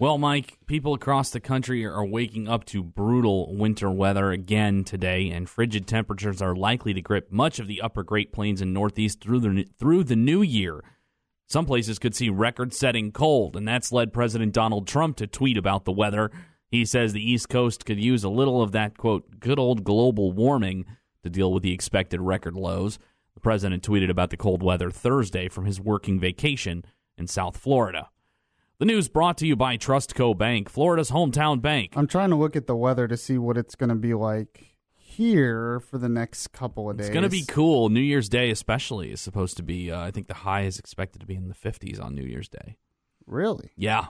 [0.00, 5.28] Well, Mike, people across the country are waking up to brutal winter weather again today,
[5.28, 9.20] and frigid temperatures are likely to grip much of the upper Great Plains and Northeast
[9.20, 10.84] through the, through the new year.
[11.48, 15.56] Some places could see record setting cold, and that's led President Donald Trump to tweet
[15.56, 16.30] about the weather.
[16.70, 20.30] He says the East Coast could use a little of that, quote, good old global
[20.30, 20.84] warming
[21.24, 23.00] to deal with the expected record lows.
[23.34, 26.84] The president tweeted about the cold weather Thursday from his working vacation
[27.16, 28.10] in South Florida.
[28.78, 31.94] The news brought to you by Trustco Bank, Florida's hometown bank.
[31.96, 34.76] I'm trying to look at the weather to see what it's going to be like
[34.94, 37.08] here for the next couple of days.
[37.08, 37.88] It's going to be cool.
[37.88, 39.90] New Year's Day, especially, is supposed to be.
[39.90, 42.48] Uh, I think the high is expected to be in the 50s on New Year's
[42.48, 42.76] Day.
[43.26, 43.72] Really?
[43.76, 44.06] Yeah,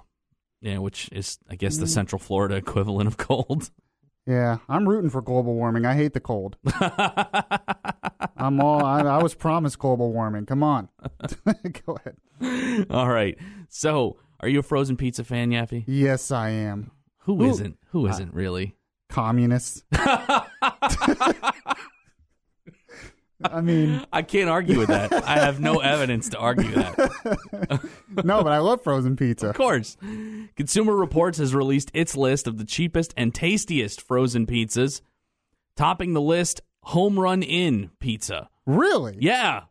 [0.61, 0.77] yeah.
[0.77, 1.89] Which is, I guess, the mm.
[1.89, 3.71] Central Florida equivalent of cold.
[4.27, 5.87] Yeah, I'm rooting for global warming.
[5.87, 6.59] I hate the cold.
[8.37, 8.85] I'm all.
[8.85, 10.45] I, I, was promised global warming.
[10.45, 10.91] Come on,
[11.87, 12.87] go ahead.
[12.91, 13.39] All right.
[13.71, 15.85] So, are you a frozen pizza fan, Yaffee?
[15.87, 16.91] Yes, I am.
[17.23, 17.79] Who isn't?
[17.91, 18.75] Who isn't really?
[19.09, 19.85] Communists.
[23.45, 25.13] I mean, I can't argue with that.
[25.13, 27.81] I have no evidence to argue that.
[28.25, 29.51] no, but I love frozen pizza.
[29.51, 29.97] Of course.
[30.57, 35.03] Consumer Reports has released its list of the cheapest and tastiest frozen pizzas.
[35.77, 38.49] Topping the list, Home Run Inn Pizza.
[38.67, 39.17] Really?
[39.21, 39.63] Yeah.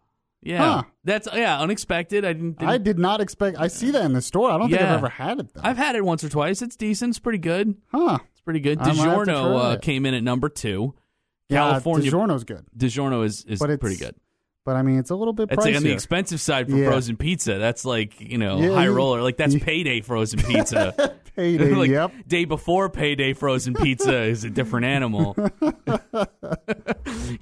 [0.48, 0.58] Yeah.
[0.60, 0.84] Huh.
[1.04, 2.24] That's yeah, unexpected.
[2.24, 4.50] I didn't, didn't, I did not expect I see that in the store.
[4.50, 4.78] I don't yeah.
[4.78, 5.62] think I've ever had it though.
[5.64, 6.62] I've had it once or twice.
[6.62, 7.10] It's decent.
[7.10, 7.76] It's pretty good.
[7.91, 8.20] Huh.
[8.32, 8.80] It's pretty good.
[8.80, 10.93] DiGiorno uh, came in at number 2.
[11.50, 12.66] California yeah, DiGiorno's good.
[12.78, 14.16] DiGiorno is is but pretty good.
[14.68, 15.47] But I mean, it's a little bit.
[15.47, 15.53] Pricey.
[15.53, 16.89] It's like on the expensive side for yeah.
[16.89, 17.57] frozen pizza.
[17.57, 19.22] That's like you know yeah, high roller.
[19.22, 21.15] Like that's payday frozen pizza.
[21.38, 21.70] payday.
[21.74, 22.11] like, yep.
[22.28, 25.38] Day before payday frozen pizza is a different animal.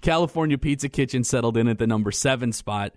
[0.02, 2.94] California Pizza Kitchen settled in at the number seven spot.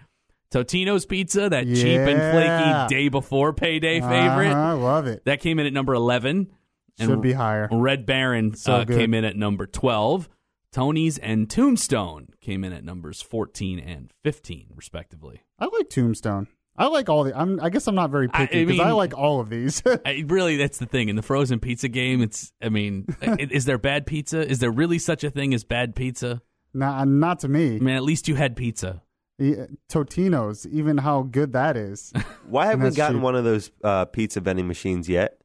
[0.53, 4.53] Totino's Pizza, that cheap and flaky day before payday favorite.
[4.53, 5.25] I uh-huh, love it.
[5.25, 6.53] That came in at number eleven.
[7.01, 7.67] Should be higher.
[7.73, 10.29] Red Baron so uh, came in at number twelve.
[10.73, 15.43] Tony's and Tombstone came in at numbers 14 and 15, respectively.
[15.59, 16.49] I like Tombstone.
[16.77, 17.37] I like all the.
[17.37, 19.83] I'm, I guess I'm not very picky because I, I, like all of these.
[20.07, 22.23] I, really, that's the thing in the frozen pizza game.
[22.23, 22.53] It's.
[22.63, 24.49] I mean, is there bad pizza?
[24.49, 26.41] Is there really such a thing as bad pizza?
[26.73, 27.77] Nah, not to me.
[27.77, 29.03] I mean, at least you had pizza.
[29.39, 32.13] Yeah, Totino's, even how good that is.
[32.47, 33.23] Why haven't we gotten cheap.
[33.23, 35.41] one of those uh, pizza vending machines yet?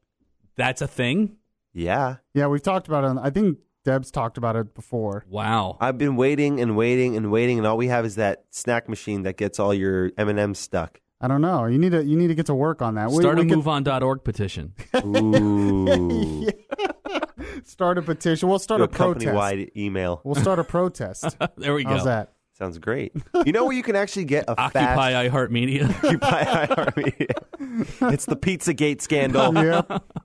[0.55, 1.37] That's a thing.
[1.73, 3.19] Yeah, yeah, we've talked about it.
[3.21, 5.25] I think Deb's talked about it before.
[5.29, 5.77] Wow.
[5.81, 9.23] I've been waiting and waiting and waiting, and all we have is that snack machine
[9.23, 11.01] that gets all your M and M's stuck.
[11.19, 11.65] I don't know.
[11.65, 13.09] You need to you need to get to work on that.
[13.11, 14.73] Start we, we a MoveOn.org petition.
[15.05, 16.49] Ooh.
[17.63, 18.49] Start a petition.
[18.49, 19.25] We'll start Do a, a protest.
[19.25, 20.21] Company-wide email.
[20.23, 21.37] We'll start a protest.
[21.57, 21.91] there we go.
[21.91, 22.33] How's that?
[22.53, 23.13] Sounds great.
[23.45, 25.89] You know where you can actually get a fast Occupy iHeartMedia.
[26.03, 28.13] Occupy iHeartMedia.
[28.13, 29.53] it's the Pizzagate scandal.
[29.63, 29.81] yeah,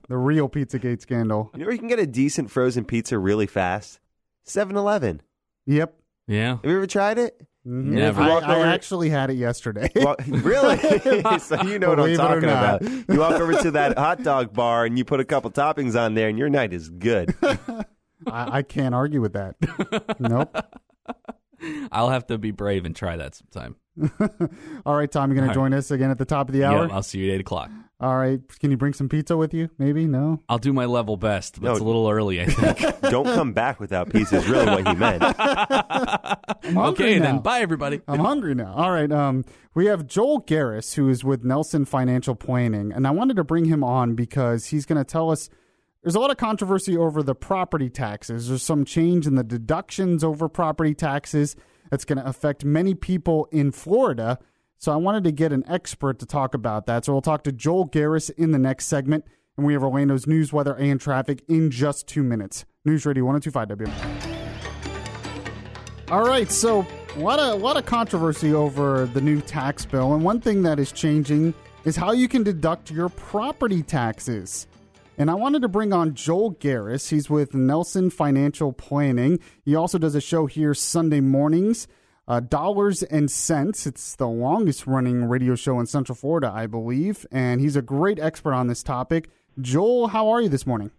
[0.07, 1.49] the real Pizzagate scandal.
[1.53, 3.99] You know where you can get a decent frozen pizza really fast?
[4.45, 5.21] 7-Eleven.
[5.65, 5.95] Yep.
[6.27, 6.57] Yeah.
[6.57, 7.35] Have you ever tried it?
[7.67, 7.95] Mm-hmm.
[7.95, 8.21] Never.
[8.21, 9.89] I, I, actually had it yesterday.
[9.95, 10.77] Well, really?
[11.39, 12.81] so you know what I'm talking about.
[12.83, 16.13] You walk over to that hot dog bar and you put a couple toppings on
[16.13, 17.35] there, and your night is good.
[17.41, 19.55] I, I can't argue with that.
[20.19, 20.55] Nope.
[21.91, 23.75] I'll have to be brave and try that sometime.
[24.85, 26.87] All right, Tom, you're going to join us again at the top of the hour?
[26.87, 27.71] Yeah, I'll see you at 8 o'clock.
[28.01, 28.39] All right.
[28.59, 29.69] Can you bring some pizza with you?
[29.77, 30.07] Maybe?
[30.07, 30.41] No?
[30.47, 33.01] I'll do my level best, but no, it's a little early, I think.
[33.09, 35.21] don't come back without pizza is really what he meant.
[35.21, 37.25] okay, now.
[37.25, 37.39] then.
[37.39, 37.99] Bye, everybody.
[38.07, 38.73] I'm hungry now.
[38.73, 39.11] All right.
[39.11, 39.43] Um,
[39.73, 43.65] we have Joel Garris, who is with Nelson Financial Planning, and I wanted to bring
[43.65, 45.49] him on because he's going to tell us–
[46.03, 48.47] there's a lot of controversy over the property taxes.
[48.47, 51.55] There's some change in the deductions over property taxes
[51.89, 54.39] that's going to affect many people in Florida.
[54.77, 57.03] So I wanted to get an expert to talk about that.
[57.03, 59.25] So we'll talk to Joel Garris in the next segment.
[59.57, 62.63] And we have Orlando's news, weather, and traffic in just two minutes.
[62.85, 63.91] News Radio 1025 W.
[66.09, 66.87] All right, so
[67.17, 70.63] a lot of a lot of controversy over the new tax bill, and one thing
[70.63, 74.65] that is changing is how you can deduct your property taxes.
[75.19, 77.09] And I wanted to bring on Joel Garris.
[77.09, 79.39] He's with Nelson Financial Planning.
[79.65, 81.89] He also does a show here Sunday mornings,
[82.25, 83.85] uh, Dollars and Cents.
[83.85, 87.25] It's the longest running radio show in Central Florida, I believe.
[87.33, 89.29] And he's a great expert on this topic.
[89.59, 90.89] Joel, how are you this morning?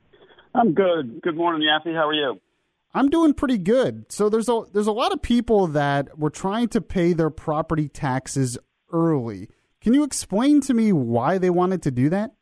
[0.55, 1.23] I'm good.
[1.23, 1.95] Good morning, Yaffee.
[1.95, 2.39] How are you?
[2.93, 4.05] I'm doing pretty good.
[4.13, 7.89] So there's a there's a lot of people that were trying to pay their property
[7.89, 8.59] taxes
[8.93, 9.49] early.
[9.81, 12.33] Can you explain to me why they wanted to do that?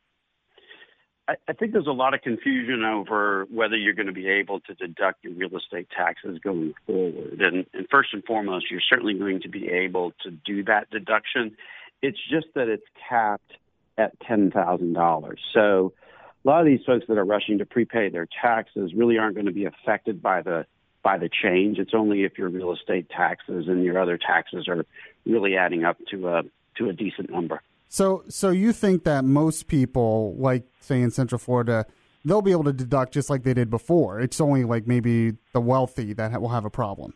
[1.29, 4.61] I, I think there's a lot of confusion over whether you're going to be able
[4.61, 7.41] to deduct your real estate taxes going forward.
[7.41, 11.57] And, and first and foremost, you're certainly going to be able to do that deduction.
[12.03, 13.53] It's just that it's capped
[13.99, 15.35] at $10,000.
[15.53, 15.93] So
[16.45, 19.47] a lot of these folks that are rushing to prepay their taxes really aren't going
[19.47, 20.67] to be affected by the
[21.01, 21.79] by the change.
[21.79, 24.85] It's only if your real estate taxes and your other taxes are
[25.25, 26.43] really adding up to a
[26.77, 27.63] to a decent number.
[27.89, 31.87] So, so you think that most people, like say in Central Florida,
[32.25, 34.21] they'll be able to deduct just like they did before.
[34.21, 37.15] It's only like maybe the wealthy that will have a problem.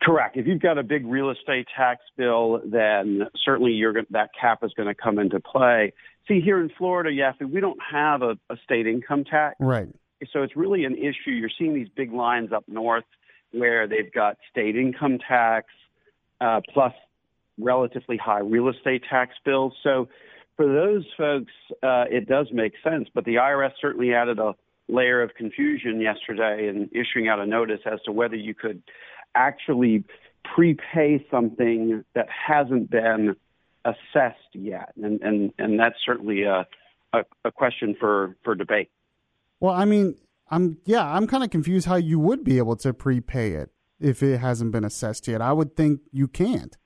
[0.00, 0.36] Correct.
[0.36, 4.72] If you've got a big real estate tax bill, then certainly you're that cap is
[4.76, 5.92] going to come into play.
[6.28, 9.56] See, here in Florida, yes, we don't have a, a state income tax.
[9.58, 9.88] Right.
[10.32, 11.30] So it's really an issue.
[11.30, 13.04] You're seeing these big lines up north
[13.50, 15.66] where they've got state income tax
[16.40, 16.92] uh, plus
[17.58, 19.72] relatively high real estate tax bills.
[19.82, 20.08] So
[20.56, 21.52] for those folks,
[21.82, 23.08] uh, it does make sense.
[23.14, 24.54] But the IRS certainly added a
[24.88, 28.82] layer of confusion yesterday in issuing out a notice as to whether you could
[29.34, 30.04] actually
[30.54, 33.36] prepay something that hasn't been
[33.84, 36.66] assessed yet, and and and that's certainly a
[37.12, 38.90] a, a question for for debate.
[39.60, 40.16] Well, I mean,
[40.50, 44.22] I'm yeah, I'm kind of confused how you would be able to prepay it if
[44.22, 45.40] it hasn't been assessed yet.
[45.40, 46.76] I would think you can't.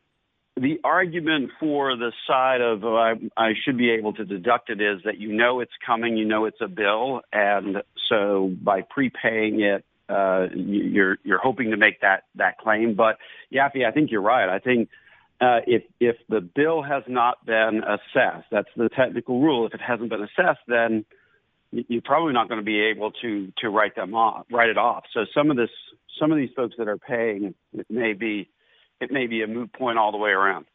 [0.56, 5.00] The argument for the side of I, I should be able to deduct it is
[5.04, 9.84] that you know it's coming, you know it's a bill, and so by prepaying it,
[10.10, 12.94] uh, you're you're hoping to make that that claim.
[12.94, 13.16] But
[13.52, 14.48] Yaffee, I think you're right.
[14.48, 14.90] I think
[15.40, 19.66] uh, if if the bill has not been assessed, that's the technical rule.
[19.66, 21.04] If it hasn't been assessed, then
[21.72, 25.04] you're probably not going to be able to to write them off, write it off.
[25.14, 25.70] So some of this,
[26.20, 27.54] some of these folks that are paying,
[27.88, 28.50] may be,
[29.02, 30.66] it may be a moot point all the way around.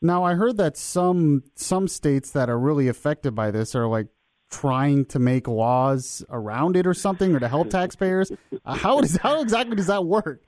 [0.00, 4.06] Now I heard that some some states that are really affected by this are like
[4.50, 8.32] trying to make laws around it or something, or to help taxpayers?
[8.64, 10.40] Uh, how does how exactly does that work?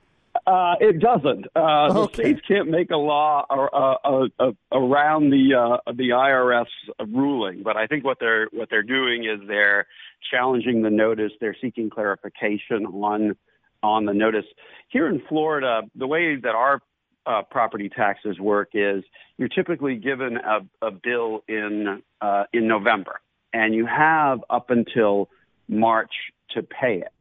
[0.47, 1.45] Uh, it doesn't.
[1.55, 2.23] Uh, okay.
[2.23, 6.65] The states can't make a law uh, uh, around the uh, the IRS
[7.07, 9.85] ruling, but I think what they're what they're doing is they're
[10.31, 11.31] challenging the notice.
[11.39, 13.35] They're seeking clarification on
[13.83, 14.45] on the notice.
[14.89, 16.81] Here in Florida, the way that our
[17.25, 19.03] uh, property taxes work is
[19.37, 23.19] you're typically given a, a bill in uh, in November,
[23.53, 25.29] and you have up until
[25.67, 26.11] March
[26.51, 27.13] to pay it.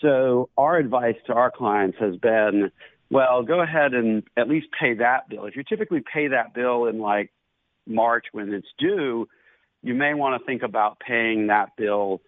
[0.00, 2.70] So our advice to our clients has been,
[3.10, 5.46] well, go ahead and at least pay that bill.
[5.46, 7.30] If you typically pay that bill in like
[7.86, 9.28] March when it's due,
[9.82, 12.20] you may want to think about paying that bill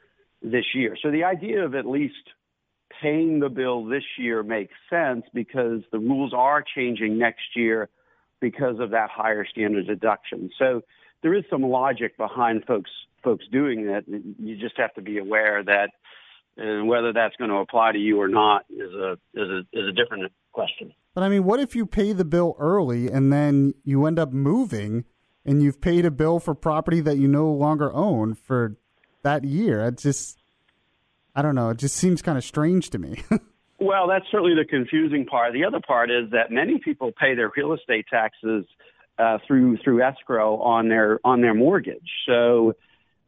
[0.43, 0.97] this year.
[1.03, 2.15] So the idea of at least
[3.01, 7.89] paying the bill this year makes sense because the rules are changing next year
[8.41, 10.51] because of that higher standard deduction.
[10.59, 10.83] So
[11.23, 12.91] there is some logic behind folks
[13.23, 14.05] folks doing that.
[14.07, 15.91] You just have to be aware that
[16.57, 19.93] whether that's going to apply to you or not is a is a is a
[19.93, 20.93] different question.
[21.15, 24.33] But I mean, what if you pay the bill early and then you end up
[24.33, 25.05] moving
[25.45, 28.77] and you've paid a bill for property that you no longer own for
[29.23, 29.81] that year?
[29.87, 30.39] It just
[31.35, 33.23] I don't know, it just seems kind of strange to me.
[33.81, 35.53] well, that's certainly the confusing part.
[35.53, 38.65] The other part is that many people pay their real estate taxes
[39.19, 42.11] uh, through through escrow on their on their mortgage.
[42.27, 42.75] So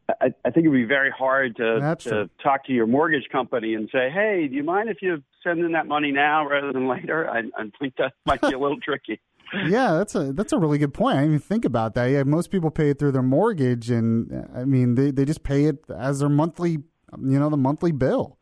[0.09, 3.73] I, I think it would be very hard to, to talk to your mortgage company
[3.73, 6.87] and say, "Hey, do you mind if you send in that money now rather than
[6.87, 9.19] later?" I, I think that might be a little tricky.
[9.67, 11.17] yeah, that's a that's a really good point.
[11.17, 12.05] I didn't even think about that.
[12.05, 15.65] Yeah, most people pay it through their mortgage, and I mean they they just pay
[15.65, 16.79] it as their monthly,
[17.19, 18.37] you know, the monthly bill.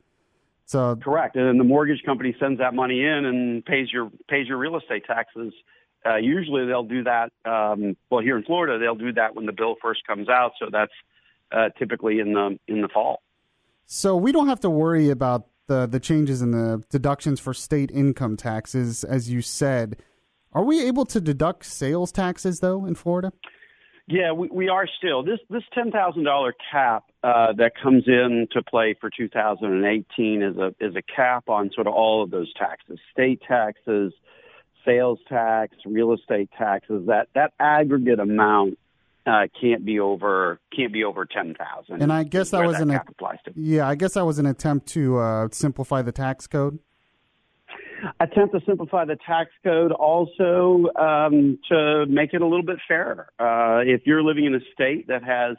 [0.65, 4.47] So correct, and then the mortgage company sends that money in and pays your pays
[4.47, 5.53] your real estate taxes
[6.05, 7.31] uh, usually they'll do that.
[7.45, 10.51] Um, well, here in Florida, they'll do that when the bill first comes out.
[10.59, 10.91] So that's
[11.51, 13.23] uh, typically in the in the fall.
[13.85, 17.89] So we don't have to worry about the the changes in the deductions for state
[17.91, 19.97] income taxes, as you said.
[20.53, 23.33] Are we able to deduct sales taxes though in Florida?
[24.07, 25.23] Yeah, we, we are still.
[25.23, 30.57] This this ten thousand dollar cap uh, that comes in to play for 2018 is
[30.57, 34.13] a is a cap on sort of all of those taxes, state taxes,
[34.85, 38.77] sales tax, real estate taxes, that that aggregate amount
[39.25, 42.03] uh, can't be over can't be over ten thousand.
[42.03, 43.01] And I guess that was that an
[43.55, 46.77] yeah, I guess that was an attempt to uh, simplify the tax code.
[48.19, 53.29] Attempt to simplify the tax code, also um, to make it a little bit fairer.
[53.39, 55.57] Uh, if you're living in a state that has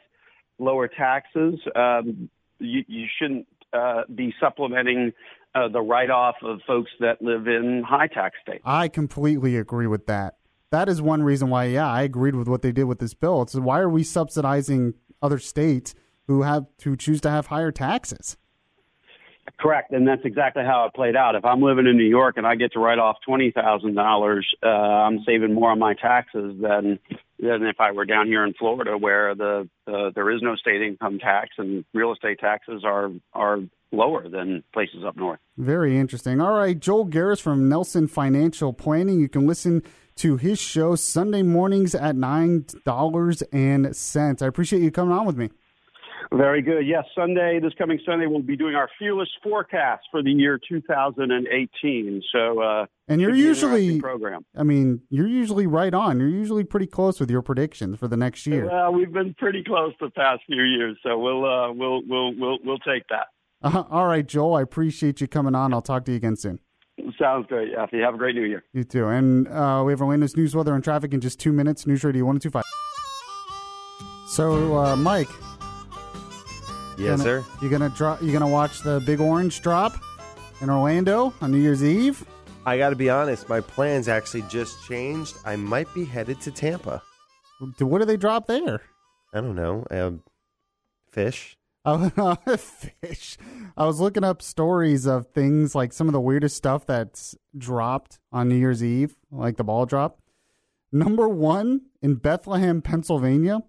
[0.59, 2.29] lower taxes, um,
[2.59, 5.13] you, you shouldn't uh, be supplementing
[5.55, 8.61] uh, the write off of folks that live in high tax states.
[8.65, 10.35] I completely agree with that.
[10.71, 13.41] That is one reason why, yeah, I agreed with what they did with this bill.
[13.41, 15.95] It's why are we subsidizing other states
[16.27, 18.37] who have to choose to have higher taxes?
[19.59, 21.35] Correct, and that's exactly how it played out.
[21.35, 24.03] If I'm living in New York and I get to write off twenty thousand uh,
[24.03, 26.99] dollars, I'm saving more on my taxes than
[27.39, 30.81] than if I were down here in Florida, where the uh, there is no state
[30.81, 33.59] income tax and real estate taxes are are
[33.91, 35.39] lower than places up north.
[35.57, 36.41] Very interesting.
[36.41, 39.19] All right, Joel Garris from Nelson Financial Planning.
[39.19, 39.81] You can listen
[40.17, 44.41] to his show Sunday mornings at nine dollars and cents.
[44.41, 45.49] I appreciate you coming on with me.
[46.33, 46.85] Very good.
[46.85, 52.21] Yes, Sunday, this coming Sunday, we'll be doing our fearless forecast for the year 2018.
[52.31, 54.45] So, uh, and you're usually program.
[54.55, 56.19] I mean, you're usually right on.
[56.19, 58.65] You're usually pretty close with your predictions for the next year.
[58.65, 62.57] Well, we've been pretty close the past few years, so we'll uh, we'll we'll we'll
[62.63, 63.27] we'll take that.
[63.61, 64.55] Uh, all right, Joel.
[64.55, 65.73] I appreciate you coming on.
[65.73, 66.59] I'll talk to you again soon.
[67.19, 68.03] Sounds great, Yaffee.
[68.03, 68.63] Have a great New Year.
[68.73, 69.07] You too.
[69.07, 71.87] And uh, we have Orlando's news, weather, and traffic in just two minutes.
[71.87, 72.63] News Radio 1025.
[74.27, 75.29] So, uh, Mike.
[76.97, 77.45] Yes, gonna, sir.
[77.61, 78.21] You gonna drop?
[78.21, 79.93] You gonna watch the Big Orange drop
[80.61, 82.25] in Orlando on New Year's Eve?
[82.65, 83.47] I got to be honest.
[83.47, 85.37] My plans actually just changed.
[85.45, 87.01] I might be headed to Tampa.
[87.79, 88.81] What do they drop there?
[89.33, 89.85] I don't know.
[89.89, 90.23] Um,
[91.09, 91.57] fish.
[91.89, 93.37] Oh, fish.
[93.77, 98.19] I was looking up stories of things like some of the weirdest stuff that's dropped
[98.29, 100.19] on New Year's Eve, like the ball drop.
[100.91, 103.61] Number one in Bethlehem, Pennsylvania,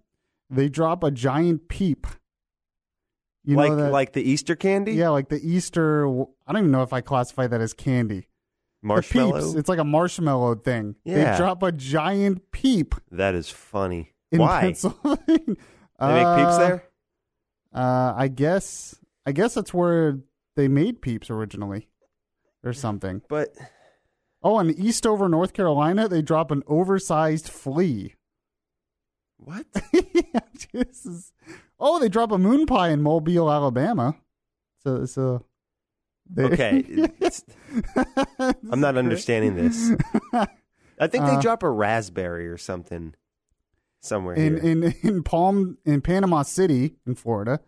[0.50, 2.08] they drop a giant peep.
[3.48, 4.92] You like that, like the Easter candy?
[4.92, 6.06] Yeah, like the Easter.
[6.06, 8.28] I don't even know if I classify that as candy.
[8.82, 9.40] Marshmallow.
[9.40, 10.96] Peeps, it's like a marshmallow thing.
[11.02, 11.32] Yeah.
[11.32, 12.94] They drop a giant peep.
[13.10, 14.12] That is funny.
[14.30, 14.60] In Why?
[14.60, 15.56] Pennsylvania.
[16.00, 16.84] They make peeps there.
[17.74, 18.94] Uh, I guess.
[19.26, 20.20] I guess that's where
[20.54, 21.88] they made peeps originally,
[22.62, 23.22] or something.
[23.30, 23.48] But
[24.42, 28.14] oh, in Eastover, North Carolina, they drop an oversized flea.
[29.38, 29.66] What?
[29.92, 30.40] yeah,
[30.72, 31.32] this is.
[31.80, 34.16] Oh, they drop a moon pie in Mobile, Alabama.
[34.82, 35.44] So, so.
[36.30, 36.84] They, Okay.
[38.70, 39.92] I'm not understanding this.
[41.00, 43.14] I think they Uh, drop a raspberry or something
[44.00, 44.70] somewhere in here.
[44.72, 47.60] in in Palm in Panama City in Florida,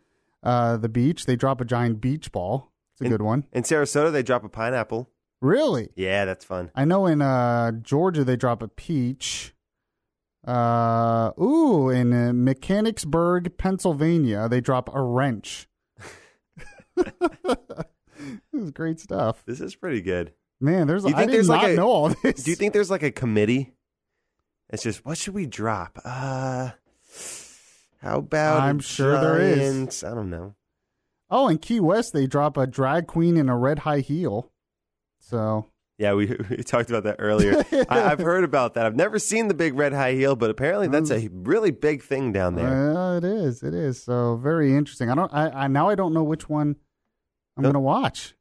[0.42, 2.70] uh, the beach they drop a giant beach ball.
[2.94, 3.46] It's a In- good one.
[3.52, 5.08] In Sarasota, they drop a pineapple.
[5.40, 5.88] Really?
[5.96, 6.70] Yeah, that's fun.
[6.74, 9.54] I know in uh, Georgia they drop a peach.
[10.47, 15.68] Uh, ooh, in uh, Mechanicsburg, Pennsylvania, they drop a wrench.
[16.97, 17.07] this
[18.55, 19.43] is great stuff.
[19.47, 20.32] This is pretty good.
[20.61, 22.43] Man, there's you I think did there's not like a, know all this.
[22.43, 23.72] Do you think there's like a committee?
[24.70, 25.99] It's just what should we drop?
[26.05, 26.70] Uh,
[28.03, 29.59] how about I'm sure there is.
[29.59, 30.55] giant- I don't know.
[31.30, 34.51] Oh, in Key West they drop a drag queen in a red high heel.
[35.18, 35.66] So
[36.01, 37.62] Yeah, we, we talked about that earlier.
[37.90, 38.86] I, I've heard about that.
[38.86, 41.26] I've never seen the big red high heel, but apparently that's mm.
[41.26, 43.18] a really big thing down there.
[43.18, 43.62] It is.
[43.62, 44.03] It is.
[44.03, 45.11] So very interesting.
[45.11, 45.32] I don't.
[45.32, 46.76] I, I now I don't know which one
[47.57, 48.34] I'm going to watch.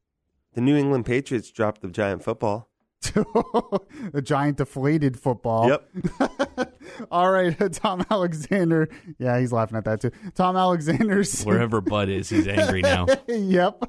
[0.54, 2.70] The New England Patriots dropped the giant football.
[3.02, 5.68] the giant deflated football.
[5.68, 6.69] Yep.
[7.10, 8.88] All right, Tom Alexander.
[9.18, 10.10] Yeah, he's laughing at that too.
[10.34, 13.06] Tom Alexander's Wherever Bud is, he's angry now.
[13.26, 13.82] yep.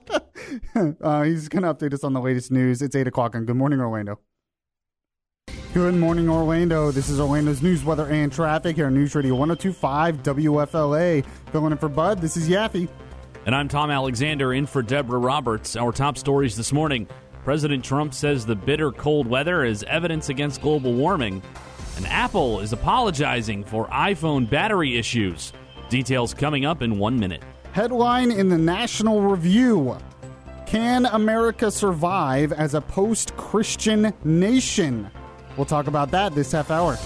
[0.75, 2.81] Uh, he's going to update us on the latest news.
[2.81, 4.19] It's eight o'clock on Good Morning Orlando.
[5.73, 6.91] Good morning, Orlando.
[6.91, 11.25] This is Orlando's news, weather, and traffic here on News Radio 1025 WFLA.
[11.51, 12.89] Filling in for Bud, this is Yaffee.
[13.45, 15.77] And I'm Tom Alexander in for Deborah Roberts.
[15.77, 17.07] Our top stories this morning.
[17.43, 21.41] President Trump says the bitter cold weather is evidence against global warming.
[21.97, 25.53] And Apple is apologizing for iPhone battery issues.
[25.89, 27.43] Details coming up in one minute.
[27.73, 29.97] Headline in the National Review
[30.65, 35.09] Can America survive as a post Christian nation?
[35.57, 36.97] We'll talk about that this half hour.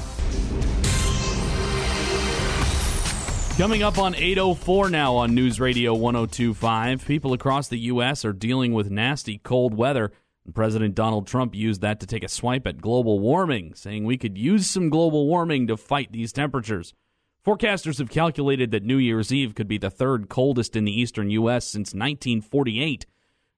[3.58, 8.26] Coming up on 804 now on News Radio 1025, people across the U.S.
[8.26, 10.12] are dealing with nasty cold weather.
[10.46, 14.18] And President Donald Trump used that to take a swipe at global warming, saying we
[14.18, 16.94] could use some global warming to fight these temperatures.
[17.46, 21.30] Forecasters have calculated that New Year's Eve could be the third coldest in the eastern
[21.32, 21.66] U.S.
[21.66, 23.06] since 1948.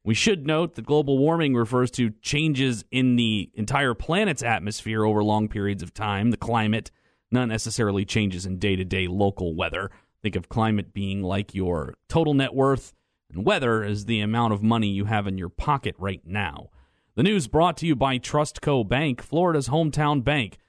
[0.03, 5.23] We should note that global warming refers to changes in the entire planet's atmosphere over
[5.23, 6.91] long periods of time, the climate,
[7.29, 9.91] not necessarily changes in day to day local weather.
[10.21, 12.93] Think of climate being like your total net worth,
[13.29, 16.69] and weather is the amount of money you have in your pocket right now.
[17.17, 20.59] The news brought to you by Trustco Bank, Florida's hometown bank.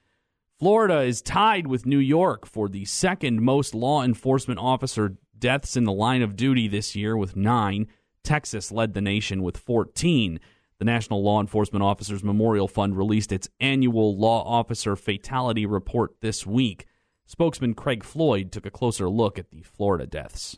[0.57, 5.83] Florida is tied with New York for the second most law enforcement officer deaths in
[5.83, 7.85] the line of duty this year, with nine.
[8.23, 10.39] Texas led the nation with 14.
[10.79, 16.47] The National Law Enforcement Officers Memorial Fund released its annual law officer fatality report this
[16.47, 16.87] week.
[17.27, 20.57] Spokesman Craig Floyd took a closer look at the Florida deaths.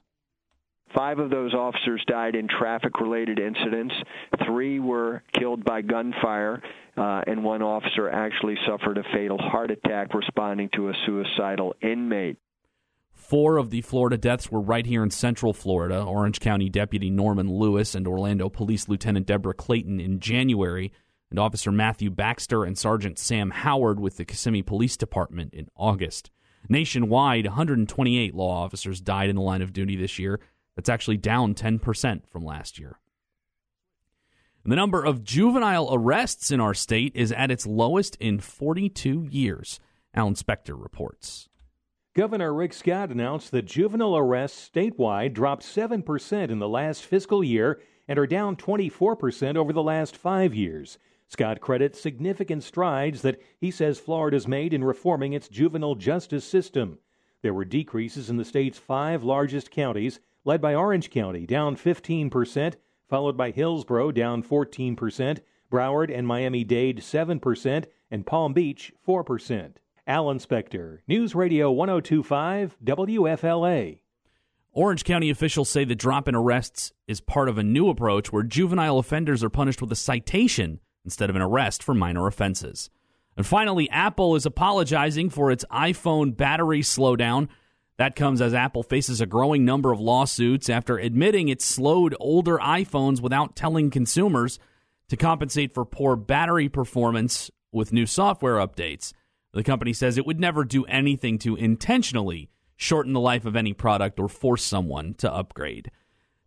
[0.96, 3.94] Five of those officers died in traffic related incidents.
[4.46, 6.62] Three were killed by gunfire,
[6.98, 12.38] uh, and one officer actually suffered a fatal heart attack responding to a suicidal inmate.
[13.14, 16.04] Four of the Florida deaths were right here in Central Florida.
[16.04, 20.92] Orange County Deputy Norman Lewis and Orlando Police Lieutenant Deborah Clayton in January,
[21.30, 26.30] and Officer Matthew Baxter and Sergeant Sam Howard with the Kissimmee Police Department in August.
[26.68, 30.40] Nationwide, 128 law officers died in the line of duty this year.
[30.76, 32.98] That's actually down 10% from last year.
[34.64, 39.80] The number of juvenile arrests in our state is at its lowest in 42 years.
[40.14, 41.50] Alan Spector reports.
[42.14, 47.80] Governor Rick Scott announced that juvenile arrests statewide dropped 7% in the last fiscal year
[48.08, 50.98] and are down 24% over the last five years.
[51.30, 57.00] Scott credits significant strides that he says Florida's made in reforming its juvenile justice system.
[57.42, 62.76] There were decreases in the state's five largest counties, led by Orange County, down 15%,
[63.10, 65.40] followed by Hillsborough, down 14%,
[65.72, 69.74] Broward and Miami Dade, 7%, and Palm Beach, 4%.
[70.08, 74.00] Alan Spector, News Radio 1025 WFLA.
[74.74, 78.44] Orange County officials say the drop in arrests is part of a new approach where
[78.44, 82.90] juvenile offenders are punished with a citation instead of an arrest for minor offenses.
[83.38, 87.48] And finally, Apple is apologizing for its iPhone battery slowdown.
[88.02, 92.58] That comes as Apple faces a growing number of lawsuits after admitting it slowed older
[92.58, 94.58] iPhones without telling consumers
[95.10, 99.14] to compensate for poor battery performance with new software updates.
[99.54, 103.72] The company says it would never do anything to intentionally shorten the life of any
[103.72, 105.92] product or force someone to upgrade.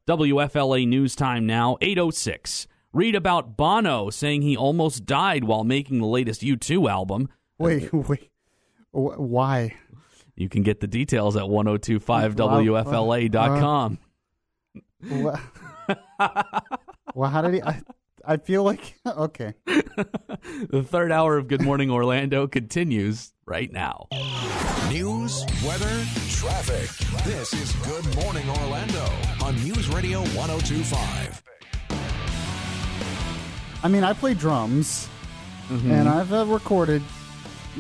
[0.09, 2.67] WFLA News Time now, 806.
[2.93, 7.29] Read about Bono saying he almost died while making the latest U2 album.
[7.59, 8.33] Wait, wait.
[8.91, 9.75] Why?
[10.36, 13.98] You can get the details at 1025WFLA.com.
[15.11, 15.40] Well,
[17.15, 17.62] well, how did he?
[17.62, 17.81] I,
[18.27, 19.55] I feel like okay.
[19.66, 24.09] the third hour of Good Morning Orlando continues right now.
[24.89, 26.89] News, weather, traffic.
[27.24, 29.06] This is Good Morning Orlando
[29.43, 31.43] on News Radio 1025.
[33.82, 35.09] I mean, I play drums,
[35.69, 35.90] Mm-hmm.
[35.93, 37.02] and I've uh, recorded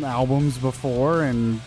[0.02, 1.60] albums before, and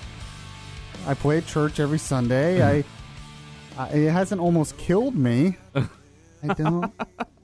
[1.06, 2.62] I play at church every Sunday.
[2.62, 3.82] I, mm-hmm.
[3.82, 5.58] I, it hasn't almost killed me.
[5.76, 6.94] I don't.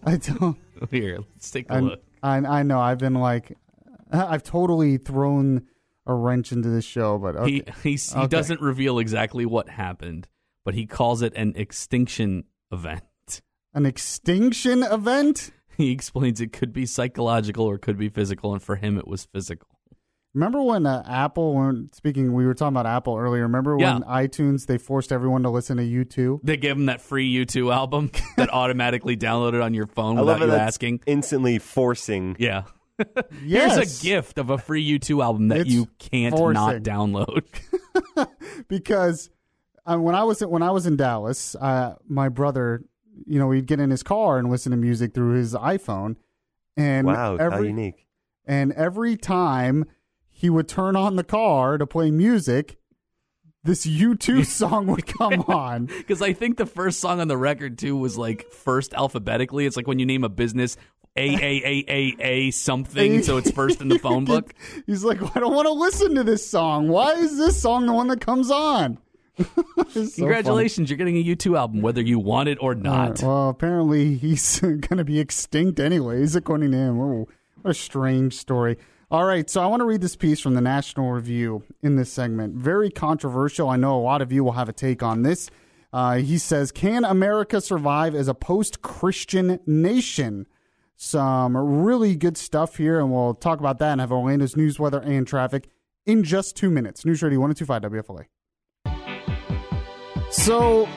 [0.06, 0.58] I don't.
[0.92, 2.04] Here, let's take a I'm- look.
[2.22, 2.80] I I know.
[2.80, 3.58] I've been like,
[4.12, 5.68] I've totally thrown
[6.06, 7.64] a wrench into this show, but okay.
[7.84, 10.28] He he doesn't reveal exactly what happened,
[10.66, 13.04] but he calls it an extinction event.
[13.76, 15.50] An extinction event?
[15.76, 19.26] He explains it could be psychological or could be physical, and for him, it was
[19.26, 19.73] physical.
[20.34, 21.54] Remember when uh, Apple?
[21.54, 23.44] When speaking, we were talking about Apple earlier.
[23.44, 23.94] Remember Yeah.
[23.94, 26.40] when iTunes they forced everyone to listen to U two?
[26.44, 30.40] They gave them that free U2 album that automatically downloaded on your phone I love
[30.40, 31.02] without you that's asking.
[31.06, 32.36] Instantly forcing.
[32.40, 32.64] Yeah.
[33.44, 33.76] Yes.
[33.76, 37.44] Here's a gift of a free U2 album that It's you can't not download.
[38.68, 39.30] because
[39.86, 42.84] uh, when I was when I was in Dallas, uh, my brother,
[43.28, 46.16] you know, he'd get in his car and listen to music through his iPhone,
[46.78, 48.08] and Wow, how every, unique.
[48.46, 49.86] And every time
[50.44, 52.76] he would turn on the car to play music,
[53.64, 55.86] this U2 song would come on.
[55.86, 59.66] Because I think the first song on the record too was like first alphabetically.
[59.66, 60.76] It's like when you name a business
[61.16, 64.54] A A A A A something, so it's first in the phone book.
[64.86, 66.90] He's like, I don't want to listen to this song.
[66.90, 68.98] Why is this song the one that comes on?
[69.38, 72.84] So Congratulations, you're getting a U2 album, whether you want it or funny.
[72.84, 73.10] not.
[73.12, 77.00] Right, well, apparently he's going to be extinct anyways, according to him.
[77.00, 77.30] Oh,
[77.62, 78.78] what a strange story.
[79.14, 82.12] All right, so I want to read this piece from the National Review in this
[82.12, 82.56] segment.
[82.56, 83.70] Very controversial.
[83.70, 85.52] I know a lot of you will have a take on this.
[85.94, 90.48] Uh, he says, Can America survive as a post Christian nation?
[90.96, 95.00] Some really good stuff here, and we'll talk about that and have Orlando's news, weather,
[95.00, 95.70] and traffic
[96.08, 97.06] in just two minutes.
[97.06, 98.26] News Radio 1025 WFLA.
[100.32, 100.90] So,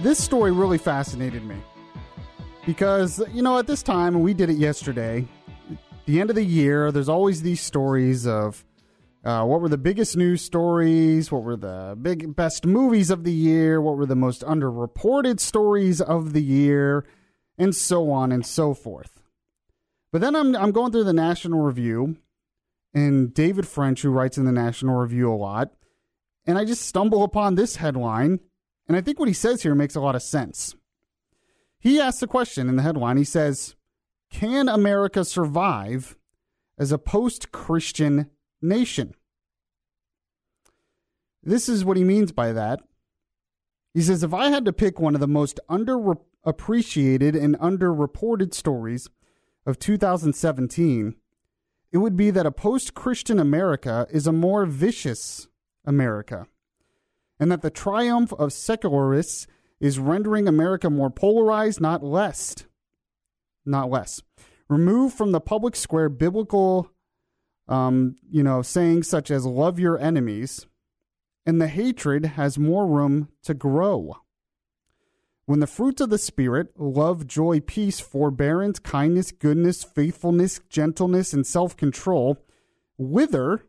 [0.00, 1.56] this story really fascinated me
[2.66, 5.26] because, you know, at this time, we did it yesterday,
[6.06, 8.64] the end of the year, there's always these stories of
[9.24, 13.32] uh, what were the biggest news stories, what were the big best movies of the
[13.32, 17.06] year, what were the most underreported stories of the year,
[17.56, 19.22] and so on and so forth.
[20.10, 22.16] But then I'm I'm going through the National Review,
[22.92, 25.72] and David French, who writes in the National Review a lot,
[26.44, 28.40] and I just stumble upon this headline,
[28.88, 30.74] and I think what he says here makes a lot of sense.
[31.78, 33.16] He asks a question in the headline.
[33.16, 33.74] He says,
[34.32, 36.16] Can America survive
[36.78, 38.30] as a post Christian
[38.60, 39.14] nation?
[41.44, 42.80] This is what he means by that.
[43.94, 49.08] He says, If I had to pick one of the most underappreciated and underreported stories
[49.66, 51.14] of 2017,
[51.92, 55.46] it would be that a post Christian America is a more vicious
[55.84, 56.46] America,
[57.38, 59.46] and that the triumph of secularists
[59.78, 62.54] is rendering America more polarized, not less.
[63.64, 64.22] Not less.
[64.68, 66.90] Remove from the public square biblical,
[67.68, 70.66] um, you know, sayings such as "love your enemies,"
[71.46, 74.16] and the hatred has more room to grow.
[75.44, 81.46] when the fruits of the Spirit, love, joy, peace, forbearance, kindness, goodness, faithfulness, gentleness, and
[81.46, 82.38] self control,
[82.96, 83.66] wither,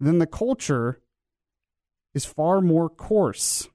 [0.00, 1.00] then the culture
[2.12, 3.68] is far more coarse.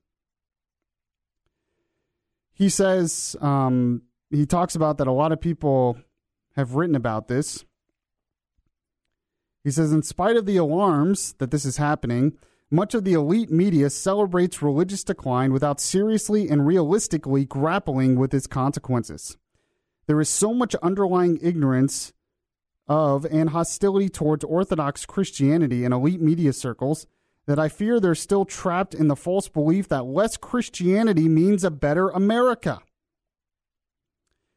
[2.54, 4.04] He says, um,
[4.36, 5.98] he talks about that a lot of people
[6.56, 7.66] have written about this.
[9.64, 12.38] He says, in spite of the alarms that this is happening,
[12.70, 18.48] much of the elite media celebrates religious decline without seriously and realistically grappling with its
[18.48, 19.38] consequences.
[20.08, 22.14] There is so much underlying ignorance
[22.88, 27.08] of and hostility towards Orthodox Christianity in elite media circles
[27.48, 31.72] that I fear they're still trapped in the false belief that less Christianity means a
[31.72, 32.82] better America.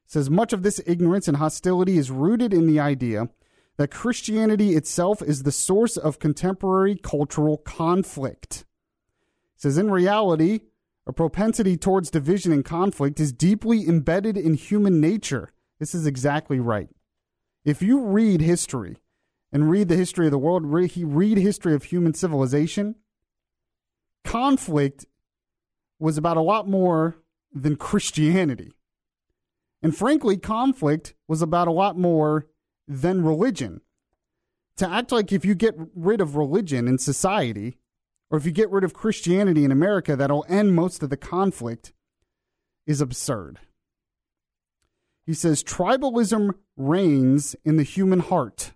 [0.09, 3.29] Says much of this ignorance and hostility is rooted in the idea
[3.77, 8.65] that Christianity itself is the source of contemporary cultural conflict.
[9.55, 10.61] Says in reality,
[11.07, 15.53] a propensity towards division and conflict is deeply embedded in human nature.
[15.79, 16.89] This is exactly right.
[17.67, 18.97] If you read history
[19.53, 22.95] and read the history of the world, read history of human civilization,
[24.25, 25.05] conflict
[25.99, 27.19] was about a lot more
[27.53, 28.73] than Christianity.
[29.83, 32.47] And frankly, conflict was about a lot more
[32.87, 33.81] than religion.
[34.79, 37.79] To act like if you get rid of religion in society,
[38.31, 41.93] or if you get rid of Christianity in America, that'll end most of the conflict
[42.87, 43.59] is absurd.
[45.27, 48.73] He says tribalism reigns in the human heart.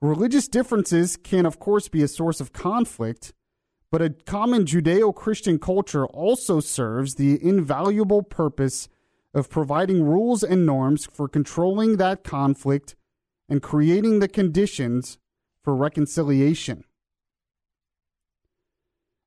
[0.00, 3.32] Religious differences can, of course, be a source of conflict,
[3.90, 8.88] but a common Judeo Christian culture also serves the invaluable purpose
[9.34, 12.94] of providing rules and norms for controlling that conflict
[13.48, 15.18] and creating the conditions
[15.62, 16.84] for reconciliation.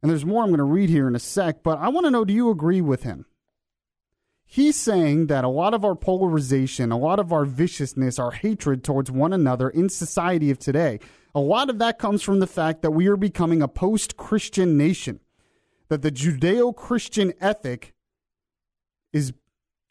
[0.02, 2.12] And there's more I'm going to read here in a sec, but I want to
[2.12, 3.26] know do you agree with him?
[4.46, 8.84] He's saying that a lot of our polarization, a lot of our viciousness, our hatred
[8.84, 11.00] towards one another in society of today,
[11.34, 14.78] a lot of that comes from the fact that we are becoming a post Christian
[14.78, 15.20] nation,
[15.90, 17.94] that the Judeo Christian ethic
[19.12, 19.34] is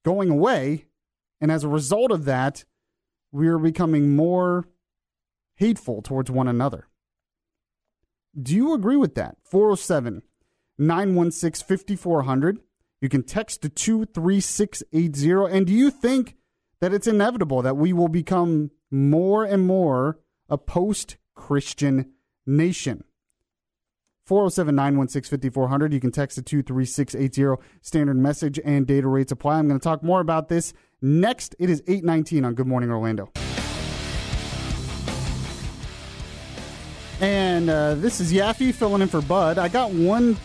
[0.05, 0.87] going away.
[1.41, 2.65] And as a result of that,
[3.33, 4.69] we are becoming more
[5.57, 6.89] hateful towards one another.
[8.41, 9.37] Do you agree with that?
[9.45, 10.23] 407
[10.79, 12.61] 916 5400.
[13.01, 15.57] You can text to 23680.
[15.57, 16.37] And do you think
[16.81, 22.13] that it's inevitable that we will become more and more a post Christian
[22.47, 23.05] nation?
[24.25, 25.93] 407 916 5400.
[25.93, 27.63] You can text to 23680.
[27.83, 29.59] Standard message and data rates apply.
[29.59, 30.73] I'm going to talk more about this
[31.03, 31.55] next.
[31.59, 33.31] It is 819 on Good Morning Orlando.
[37.21, 39.59] And uh, this is Yaffee filling in for Bud.
[39.59, 40.37] I got one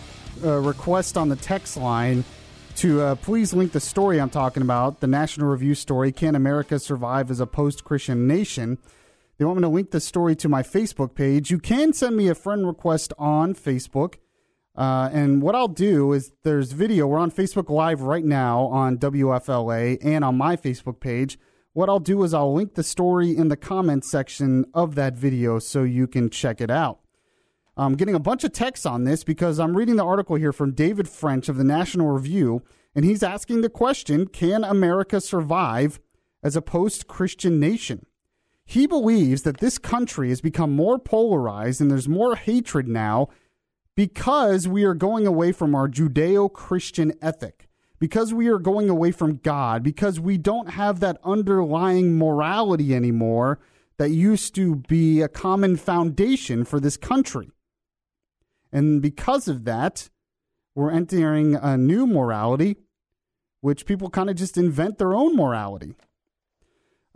[0.43, 2.23] uh, request on the text line
[2.75, 6.79] to uh, please link the story I'm talking about, the National Review story, Can America
[6.79, 8.77] Survive as a Post Christian Nation?
[9.39, 11.49] They want me to link the story to my Facebook page.
[11.49, 14.15] You can send me a friend request on Facebook.
[14.75, 17.07] Uh, and what I'll do is there's video.
[17.07, 21.39] We're on Facebook Live right now on WFLA and on my Facebook page.
[21.71, 25.57] What I'll do is I'll link the story in the comments section of that video
[25.57, 26.99] so you can check it out.
[27.77, 30.73] I'm getting a bunch of texts on this because I'm reading the article here from
[30.73, 32.61] David French of the National Review,
[32.93, 36.01] and he's asking the question Can America survive
[36.43, 38.05] as a post Christian nation?
[38.69, 43.29] He believes that this country has become more polarized and there's more hatred now
[43.95, 47.67] because we are going away from our Judeo Christian ethic,
[47.97, 53.57] because we are going away from God, because we don't have that underlying morality anymore
[53.97, 57.49] that used to be a common foundation for this country.
[58.71, 60.11] And because of that,
[60.75, 62.75] we're entering a new morality,
[63.61, 65.95] which people kind of just invent their own morality.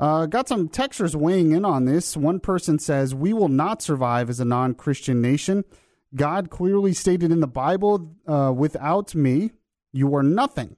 [0.04, 2.18] Uh, got some textures weighing in on this.
[2.18, 5.64] One person says, We will not survive as a non Christian nation.
[6.14, 9.52] God clearly stated in the Bible, uh, without me,
[9.94, 10.76] you are nothing.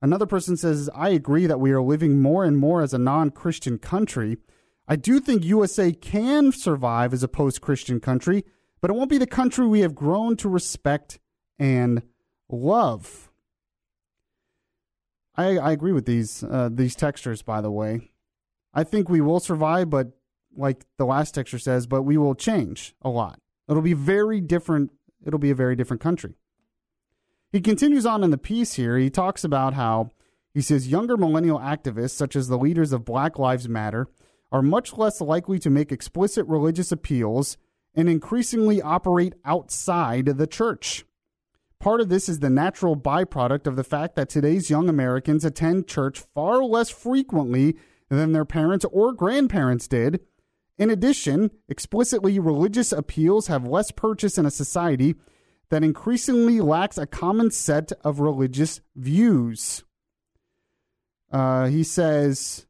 [0.00, 3.28] Another person says, I agree that we are living more and more as a non
[3.28, 4.38] Christian country.
[4.88, 8.46] I do think USA can survive as a post Christian country,
[8.80, 11.18] but it won't be the country we have grown to respect
[11.58, 12.00] and
[12.48, 13.30] love.
[15.36, 18.10] I, I agree with these uh, these textures, by the way.
[18.72, 20.12] I think we will survive, but
[20.56, 23.40] like the last texture says, but we will change a lot.
[23.68, 24.90] It'll be very different.
[25.24, 26.34] It'll be a very different country.
[27.52, 28.96] He continues on in the piece here.
[28.96, 30.10] He talks about how
[30.54, 34.08] he says younger millennial activists, such as the leaders of Black Lives Matter,
[34.52, 37.56] are much less likely to make explicit religious appeals
[37.94, 41.04] and increasingly operate outside the church.
[41.78, 45.88] Part of this is the natural byproduct of the fact that today's young Americans attend
[45.88, 47.76] church far less frequently
[48.10, 50.20] than their parents or grandparents did.
[50.76, 55.14] In addition, explicitly religious appeals have less purchase in a society
[55.70, 59.84] that increasingly lacks a common set of religious views.
[61.30, 62.66] Uh, he says,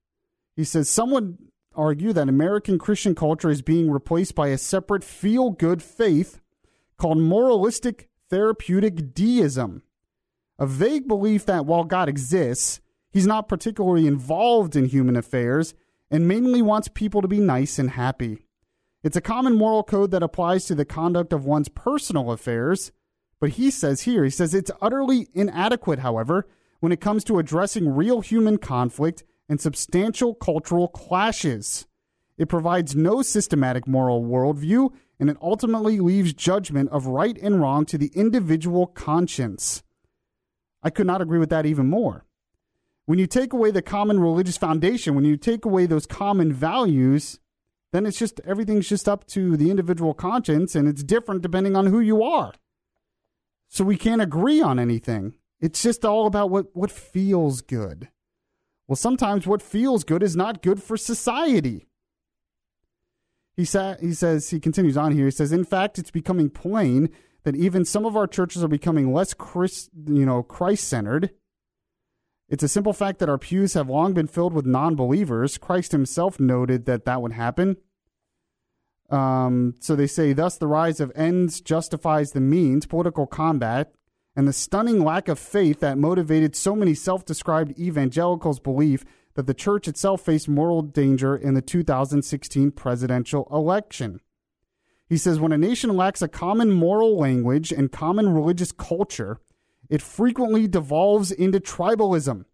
[0.54, 1.38] he says, some would
[1.74, 6.40] argue that American Christian culture is being replaced by a separate feel good faith
[6.98, 9.82] called moralistic therapeutic deism,
[10.58, 12.80] a vague belief that while God exists,
[13.10, 15.74] he's not particularly involved in human affairs
[16.10, 18.46] and mainly wants people to be nice and happy.
[19.02, 22.92] It's a common moral code that applies to the conduct of one's personal affairs,
[23.40, 26.46] but he says here, he says it's utterly inadequate, however,
[26.80, 31.86] when it comes to addressing real human conflict and substantial cultural clashes.
[32.36, 37.84] It provides no systematic moral worldview, and it ultimately leaves judgment of right and wrong
[37.86, 39.82] to the individual conscience.
[40.82, 42.24] I could not agree with that even more.
[43.10, 47.40] When you take away the common religious foundation, when you take away those common values,
[47.90, 51.86] then it's just everything's just up to the individual conscience and it's different depending on
[51.86, 52.52] who you are.
[53.66, 55.34] So we can't agree on anything.
[55.60, 58.10] It's just all about what, what feels good.
[58.86, 61.88] Well, sometimes what feels good is not good for society.
[63.56, 67.10] He, sa- he says, he continues on here, he says, in fact, it's becoming plain
[67.42, 71.32] that even some of our churches are becoming less Christ, you know, Christ-centered.
[72.50, 75.56] It's a simple fact that our pews have long been filled with non-believers.
[75.56, 77.76] Christ himself noted that that would happen.
[79.08, 83.94] Um, so they say, thus the rise of ends justifies the means, political combat,
[84.34, 89.04] and the stunning lack of faith that motivated so many self described evangelicals' belief
[89.34, 94.20] that the church itself faced moral danger in the 2016 presidential election.
[95.08, 99.38] He says when a nation lacks a common moral language and common religious culture,
[99.90, 102.46] it frequently devolves into tribalism.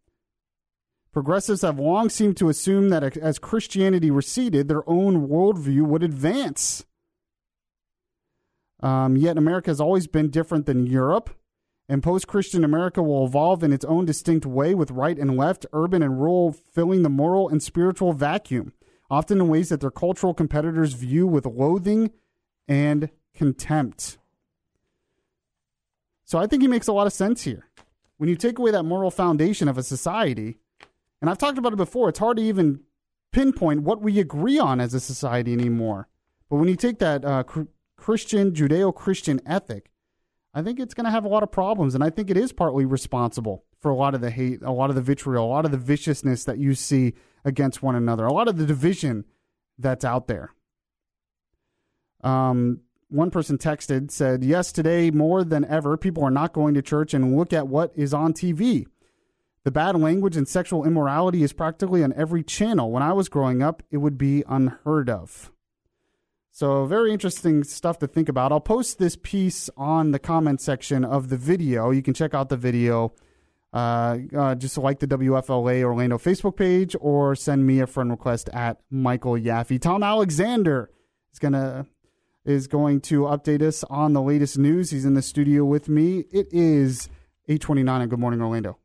[1.12, 6.84] Progressives have long seemed to assume that as Christianity receded, their own worldview would advance.
[8.80, 11.30] Um, yet America has always been different than Europe
[11.88, 15.66] and post Christian America will evolve in its own distinct way with right and left,
[15.72, 18.72] urban and rural filling the moral and spiritual vacuum,
[19.08, 22.10] often in ways that their cultural competitors view with loathing
[22.66, 24.18] and contempt.
[26.26, 27.68] So I think he makes a lot of sense here.
[28.18, 30.58] When you take away that moral foundation of a society,
[31.20, 32.80] and I've talked about it before, it's hard to even
[33.32, 36.08] pinpoint what we agree on as a society anymore.
[36.50, 37.44] But when you take that uh,
[37.96, 39.90] Christian, Judeo Christian ethic,
[40.52, 42.52] I think it's going to have a lot of problems, and I think it is
[42.52, 45.64] partly responsible for a lot of the hate, a lot of the vitriol, a lot
[45.64, 49.26] of the viciousness that you see against one another, a lot of the division
[49.78, 50.54] that's out there.
[52.24, 56.82] Um, one person texted said, "Yes, today more than ever, people are not going to
[56.82, 58.86] church and look at what is on TV.
[59.64, 62.90] The bad language and sexual immorality is practically on every channel.
[62.90, 65.52] When I was growing up, it would be unheard of."
[66.50, 68.50] So, very interesting stuff to think about.
[68.50, 71.90] I'll post this piece on the comment section of the video.
[71.90, 73.12] You can check out the video.
[73.74, 78.48] Uh, uh, just like the WFLA Orlando Facebook page or send me a friend request
[78.54, 79.78] at Michael Yaffee.
[79.78, 80.90] Tom Alexander
[81.30, 81.84] is gonna
[82.46, 84.90] is going to update us on the latest news.
[84.90, 86.24] He's in the studio with me.
[86.32, 87.08] It is
[87.48, 88.78] 829 and Good Morning Orlando.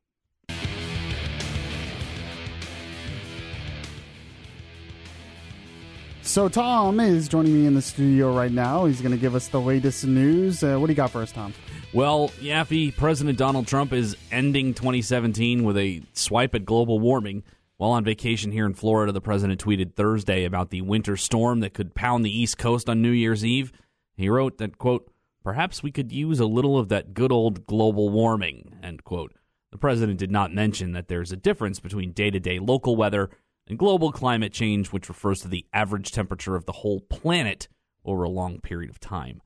[6.24, 8.86] So Tom is joining me in the studio right now.
[8.86, 10.64] He's going to give us the latest news.
[10.64, 11.54] Uh, what do you got for us, Tom?
[11.94, 17.44] Well, Yaffee, President Donald Trump is ending 2017 with a swipe at global warming.
[17.82, 21.74] While on vacation here in Florida, the president tweeted Thursday about the winter storm that
[21.74, 23.72] could pound the East Coast on New Year's Eve.
[24.14, 25.12] He wrote that, quote,
[25.44, 29.34] perhaps we could use a little of that good old global warming, end quote.
[29.72, 33.32] The president did not mention that there's a difference between day to day local weather
[33.66, 37.68] and global climate change, which refers to the average temperature of the whole planet
[38.06, 39.42] over a long period of time.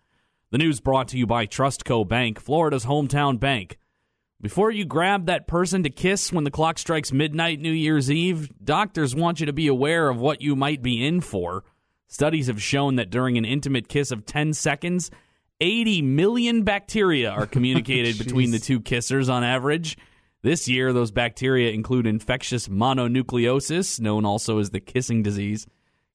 [0.51, 3.77] The news brought to you by Trustco Bank, Florida's hometown bank.
[4.41, 8.51] Before you grab that person to kiss when the clock strikes midnight New Year's Eve,
[8.63, 11.63] doctors want you to be aware of what you might be in for.
[12.07, 15.09] Studies have shown that during an intimate kiss of 10 seconds,
[15.61, 19.97] 80 million bacteria are communicated between the two kissers on average.
[20.43, 25.65] This year, those bacteria include infectious mononucleosis, known also as the kissing disease,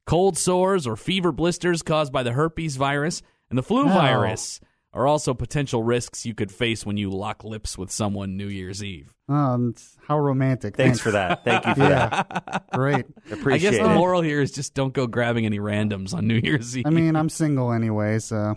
[0.06, 3.88] cold sores or fever blisters caused by the herpes virus, and the flu oh.
[3.88, 4.60] virus
[4.92, 8.82] are also potential risks you could face when you lock lips with someone New Year's
[8.82, 9.14] Eve.
[9.28, 9.74] Um,
[10.08, 10.76] how romantic.
[10.76, 11.00] Thanks, Thanks.
[11.00, 11.44] for that.
[11.44, 12.08] Thank you for yeah.
[12.08, 12.64] that.
[12.72, 13.06] Great.
[13.30, 13.82] Appreciate I guess it.
[13.84, 16.86] the moral here is just don't go grabbing any randoms on New Year's Eve.
[16.86, 18.56] I mean, I'm single anyway, so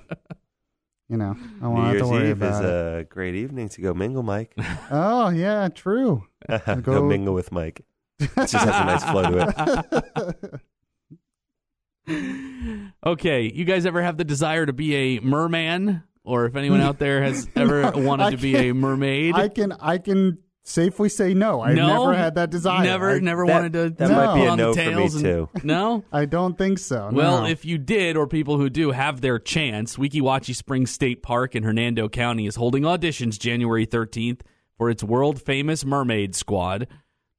[1.10, 3.02] you know, I New won't have Year's to worry Eve is about it.
[3.02, 4.56] a great evening to go mingle, Mike.
[4.90, 6.26] Oh yeah, true.
[6.82, 7.86] go, mingle with Mike.
[8.20, 10.62] It just has a nice flow to
[12.08, 12.92] it.
[13.06, 17.00] okay, you guys ever have the desire to be a merman, or if anyone out
[17.00, 19.36] there has ever No, wanted I to be a mermaid?
[19.36, 21.60] I can I can safely say no.
[21.62, 21.88] I've No?
[21.88, 22.84] never had that desire.
[22.84, 25.16] Never- I- never That- wanted to that might be a on no for me, tails
[25.16, 25.50] and- too.
[25.64, 27.10] No, I don't think so.
[27.12, 27.48] Well, no.
[27.48, 31.54] if you did, or people who do have their chance, Weeki Wachee Springs State Park
[31.56, 34.40] in Hernando County is holding auditions January 13th
[34.78, 36.88] for its world famous mermaid squad.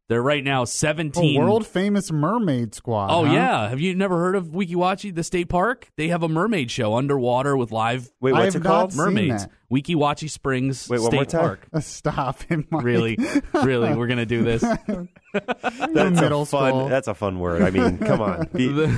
[0.08, 1.40] They're right now a 17.
[1.40, 3.08] world famous mermaid squad.
[3.10, 3.32] Oh huh?
[3.32, 5.88] yeah, have you never heard of Weeki Wachee, the state park?
[5.96, 8.12] They have a mermaid show underwater with live.
[8.20, 8.94] Wait, what's I have it called?
[8.94, 9.44] not Mermaids.
[9.44, 9.50] that.
[9.72, 11.40] Weeki Wachee Springs Wait, one State more time?
[11.40, 11.68] Park.
[11.82, 12.84] Stop it, Mike.
[12.84, 13.18] Really,
[13.54, 14.60] really, we're gonna do this.
[15.32, 16.70] That's middle a fun.
[16.70, 16.88] school.
[16.88, 17.62] That's a fun word.
[17.62, 18.48] I mean, come on.
[18.54, 18.94] Be-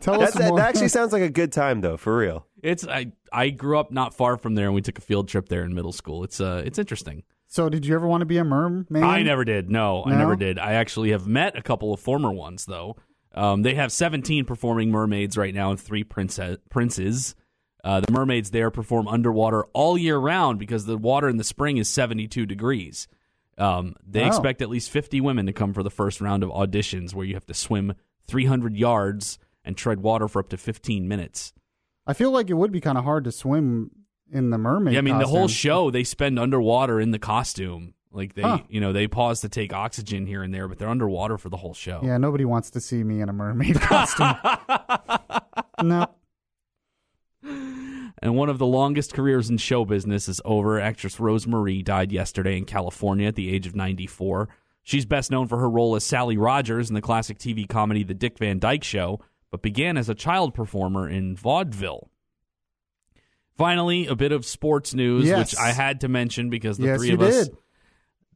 [0.00, 0.58] Tell that's, us more.
[0.58, 2.44] that actually sounds like a good time, though, for real.
[2.60, 5.48] It's I I grew up not far from there, and we took a field trip
[5.48, 6.24] there in middle school.
[6.24, 7.22] It's uh it's interesting.
[7.56, 9.02] So, did you ever want to be a mermaid?
[9.02, 9.70] I never did.
[9.70, 10.58] No, I never did.
[10.58, 12.96] I actually have met a couple of former ones though.
[13.34, 17.34] Um, they have 17 performing mermaids right now and three princess, princes.
[17.82, 21.76] Uh, the mermaids there perform underwater all year round because the water in the spring
[21.78, 23.08] is 72 degrees.
[23.58, 24.26] Um, they Oh.
[24.26, 27.34] expect at least 50 women to come for the first round of auditions where you
[27.34, 27.94] have to swim
[28.26, 31.52] 300 yards and tread water for up to 15 minutes.
[32.06, 33.90] I feel like it would be kind of hard to swim
[34.32, 34.94] in the mermaid.
[34.94, 37.94] Yeah, I mean the whole show they spend underwater in the costume.
[38.12, 38.60] Like they, Huh.
[38.68, 41.58] you know, they pause to take oxygen here and there, but they're underwater for the
[41.58, 42.00] whole show.
[42.02, 44.34] Yeah, nobody wants to see me in a mermaid costume.
[45.82, 46.06] no.
[48.22, 50.80] And one of the longest careers in show business is over.
[50.80, 54.48] Actress Rose Marie died yesterday in California at the age of 94.
[54.82, 58.14] She's best known for her role as Sally Rogers in the classic TV comedy The
[58.14, 59.20] Dick Van Dyke Show,
[59.50, 62.08] but began as a child performer in vaudeville.
[63.56, 65.38] Finally, a bit of sports news, Yes.
[65.52, 67.48] which I had to mention because the Yes, three of us.
[67.48, 67.56] did.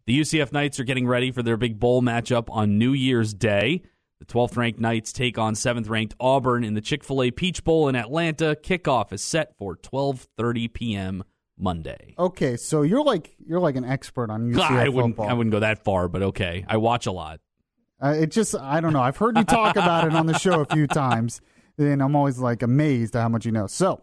[0.06, 3.82] The UCF Knights are getting ready for their big bowl matchup on New Year's Day.
[4.18, 7.94] The 12th ranked Knights take on 7th ranked Auburn in the Chick-fil-A Peach Bowl in
[7.96, 8.56] Atlanta.
[8.60, 11.24] Kickoff is set for 12:30 p.m.
[11.58, 12.14] Monday.
[12.18, 15.28] Okay, so you're like you're like an expert on UCF I wouldn't football.
[15.28, 16.64] I wouldn't go that far, but okay.
[16.66, 17.40] I watch a lot.
[18.02, 19.02] Uh, it just I don't know.
[19.02, 21.40] I've heard you talk about it on the show a few times,
[21.78, 23.66] and I'm always like amazed at how much you know.
[23.66, 24.02] So,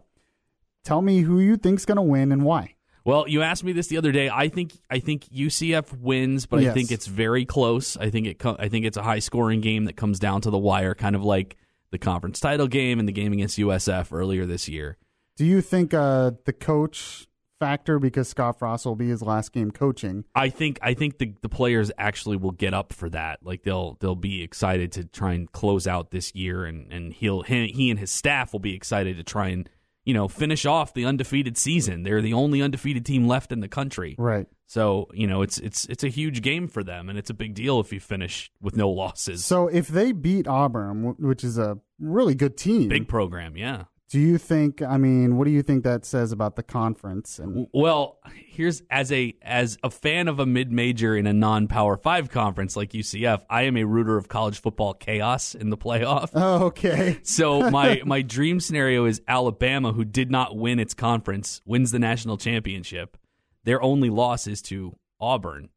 [0.88, 2.74] tell me who you think's going to win and why.
[3.04, 4.30] Well, you asked me this the other day.
[4.30, 7.96] I think I think UCF wins, but I think it's very close.
[7.96, 10.58] I think it I think it's a high scoring game that comes down to the
[10.58, 11.56] wire, kind of like
[11.90, 14.98] the conference title game and the game against USF earlier this year.
[15.36, 17.26] Do you think uh, the coach
[17.58, 20.24] factor because Scott Frost will be his last game coaching?
[20.34, 23.38] I think I think the the players actually will get up for that.
[23.42, 27.42] Like they'll they'll be excited to try and close out this year, and and he'll
[27.42, 29.68] he, he and his staff will be excited to try and
[30.08, 32.02] you know finish off the undefeated season.
[32.02, 34.16] They're the only undefeated team left in the country.
[34.18, 34.46] Right.
[34.66, 37.54] So you know it's it's it's a huge game for them, and it's a big
[37.54, 39.44] deal if you finish with no losses.
[39.44, 43.84] So if they beat Auburn, which is a really good team, Big program, yeah.
[44.08, 44.80] Do you think?
[44.80, 47.38] I mean, what do you think that says about the conference?
[47.38, 51.68] And Well, here's as a as a fan of a mid major in a non
[51.68, 55.76] Power Five conference like UCF, I am a rooter of college football chaos in the
[55.76, 56.30] playoff.
[56.34, 61.60] oh, okay, So my my dream scenario is Alabama, who did not win its conference,
[61.66, 63.18] wins the national championship.
[63.64, 65.68] Their only loss is to Auburn,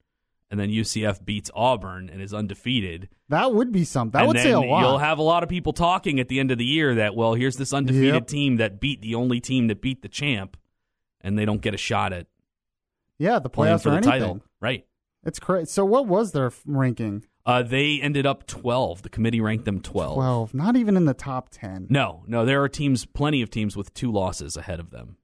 [0.52, 3.10] and then UCF beats Auburn and is undefeated.
[3.30, 4.12] that would be something.
[4.12, 4.82] That and would say a lot.
[4.82, 7.34] You'll have a lot of people talking at the end of the year that well,
[7.34, 8.28] here's this undefeated Yep.
[8.28, 10.58] team that beat the only team that beat the champ,
[11.22, 12.28] and they don't get a shot at
[13.18, 14.12] yeah, the playoffs for or the anything.
[14.12, 14.42] title.
[14.60, 14.86] Right.
[15.24, 15.66] It's crazy.
[15.68, 17.24] So what was their ranking?
[17.46, 19.02] Uh, they ended up 12.
[19.04, 20.16] The committee ranked them 12.
[20.16, 21.88] Twelve, not even in the top ten.
[21.90, 25.18] No, no, there are teams, plenty of teams with two losses ahead of them.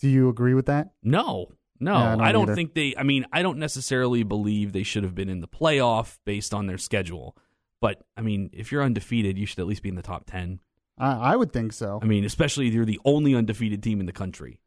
[0.00, 0.90] Do you agree with that?
[1.02, 1.48] No,
[1.80, 2.94] no, Yeah, I don't I don't think they.
[2.96, 6.66] I mean, I don't necessarily believe they should have been in the playoff based on
[6.66, 7.36] their schedule.
[7.80, 10.60] But I mean, if you're undefeated, you should at least be in the top 10.
[10.98, 12.00] I, I would think so.
[12.02, 14.60] I mean, especially if you're the only undefeated team in the country.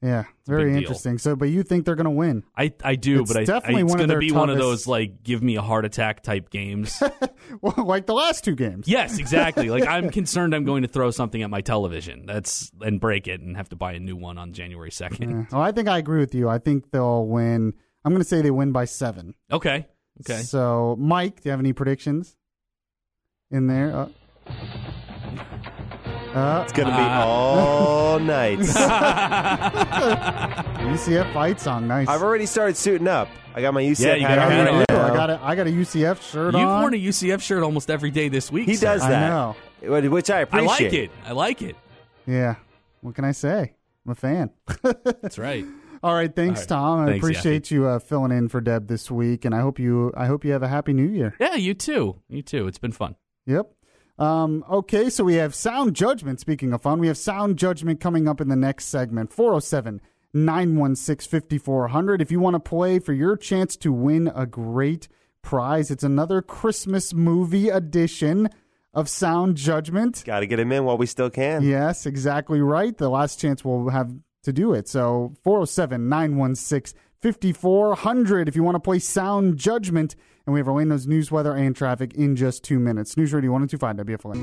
[0.00, 0.78] Yeah, very deal.
[0.78, 1.18] interesting.
[1.18, 2.44] So, but you think they're going to win?
[2.56, 4.86] I, I do, It's but I, I, definitely it's going to be one of those
[4.86, 7.02] like give me a heart attack type games.
[7.62, 8.86] Well, like the last two games.
[8.86, 9.70] Yes, exactly.
[9.70, 12.26] like I'm concerned I'm going to throw something at my television.
[12.26, 15.30] That's and break it and have to buy a new one on January 2nd.
[15.30, 15.44] Yeah.
[15.50, 16.50] Well, I think I agree with you.
[16.50, 17.72] I think they'll win.
[18.04, 19.34] I'm going to say they win by seven.
[19.50, 19.86] Okay.
[20.20, 20.42] Okay.
[20.42, 22.36] So, Mike, do you have any predictions
[23.50, 23.96] in there?
[23.96, 24.08] Uh,
[26.34, 28.58] uh, It's going to be all night.
[30.78, 32.08] UCF fight song, nice.
[32.08, 33.28] I've already started suiting up.
[33.54, 34.96] I got my UCF Yeah, you hat got on your hat right on.
[35.08, 35.12] now.
[35.12, 36.60] I got a, I got a UCF shirt on.
[36.60, 36.80] You've on.
[36.82, 38.66] worn a UCF shirt almost every day this week.
[38.68, 38.86] He sir.
[38.86, 39.28] does I that.
[39.28, 39.56] know.
[40.10, 40.68] Which I appreciate.
[40.68, 41.10] I like it.
[41.26, 41.76] I like it.
[42.26, 42.56] Yeah.
[43.00, 43.74] What can I say?
[44.04, 44.50] I'm a fan.
[44.82, 45.64] That's right.
[46.02, 46.68] All right, thanks, All right.
[46.68, 47.00] Tom.
[47.00, 50.12] I Thanks, appreciate you uh, filling in for Deb this week, and I hope you
[50.16, 51.34] I hope you have a happy New Year.
[51.40, 52.20] Yeah, you too.
[52.28, 52.68] You too.
[52.68, 53.16] It's been fun.
[53.46, 53.72] Yep.
[54.18, 56.40] Um, okay, so we have sound judgment.
[56.40, 60.00] Speaking of fun, we have sound judgment coming up in the next segment 407
[60.34, 62.20] 916 5400.
[62.20, 65.08] If you want to play for your chance to win a great
[65.42, 68.48] prize, it's another Christmas movie edition
[68.92, 70.24] of Sound Judgment.
[70.26, 71.62] Got to get him in while we still can.
[71.62, 72.96] Yes, exactly right.
[72.96, 74.12] The last chance we'll have
[74.42, 74.88] to do it.
[74.88, 80.16] So 407 916 5400 if you want to play Sound Judgment.
[80.48, 83.18] And we have Orlando's news, weather, and traffic in just two minutes.
[83.18, 84.34] News Radio 1025 WFLA.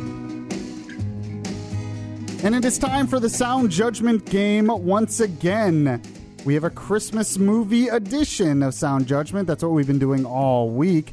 [2.44, 6.00] And it is time for the Sound Judgment game once again.
[6.46, 9.48] We have a Christmas movie edition of Sound Judgment.
[9.48, 11.12] That's what we've been doing all week.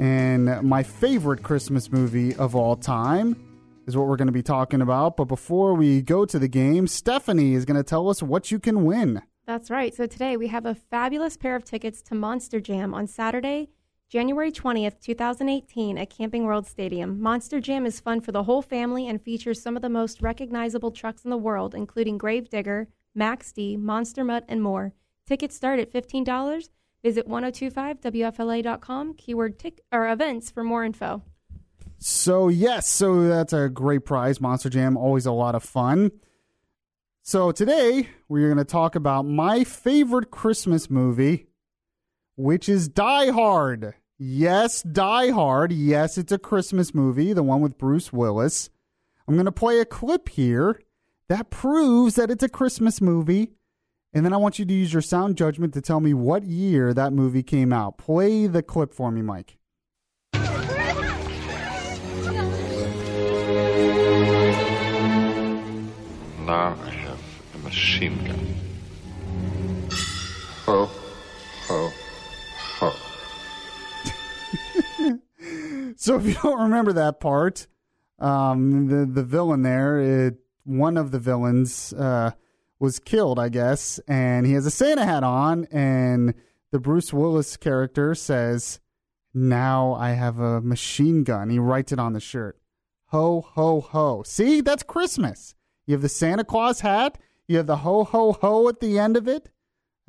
[0.00, 3.36] And my favorite Christmas movie of all time
[3.86, 5.16] is what we're going to be talking about.
[5.16, 8.58] But before we go to the game, Stephanie is going to tell us what you
[8.58, 9.22] can win.
[9.46, 9.94] That's right.
[9.94, 13.70] So today we have a fabulous pair of tickets to Monster Jam on Saturday,
[14.12, 17.18] January 20th, 2018 at Camping World Stadium.
[17.18, 20.90] Monster Jam is fun for the whole family and features some of the most recognizable
[20.90, 24.92] trucks in the world, including Gravedigger, Max D, Monster Mutt, and more.
[25.26, 26.68] Tickets start at $15.
[27.02, 31.22] Visit 1025wfla.com, keyword tick or events for more info.
[31.96, 34.42] So, yes, so that's a great prize.
[34.42, 36.10] Monster Jam, always a lot of fun.
[37.22, 41.46] So, today we're going to talk about my favorite Christmas movie,
[42.36, 43.94] which is Die Hard.
[44.24, 45.72] Yes, Die Hard.
[45.72, 48.70] Yes, it's a Christmas movie, the one with Bruce Willis.
[49.26, 50.80] I'm going to play a clip here
[51.28, 53.50] that proves that it's a Christmas movie.
[54.12, 56.94] And then I want you to use your sound judgment to tell me what year
[56.94, 57.98] that movie came out.
[57.98, 59.58] Play the clip for me, Mike.
[60.34, 60.76] Now
[66.80, 67.18] I have
[67.56, 68.54] a machine gun.
[70.66, 70.90] Ho, ho,
[71.66, 71.92] ho.
[75.96, 77.66] So if you don't remember that part,
[78.18, 82.32] um, the the villain there, it, one of the villains, uh,
[82.78, 86.34] was killed, I guess, and he has a Santa hat on, and
[86.72, 88.80] the Bruce Willis character says,
[89.32, 92.58] "Now I have a machine gun." He writes it on the shirt.
[93.06, 94.22] Ho ho ho!
[94.24, 95.54] See, that's Christmas.
[95.86, 97.18] You have the Santa Claus hat.
[97.46, 99.50] You have the ho ho ho at the end of it.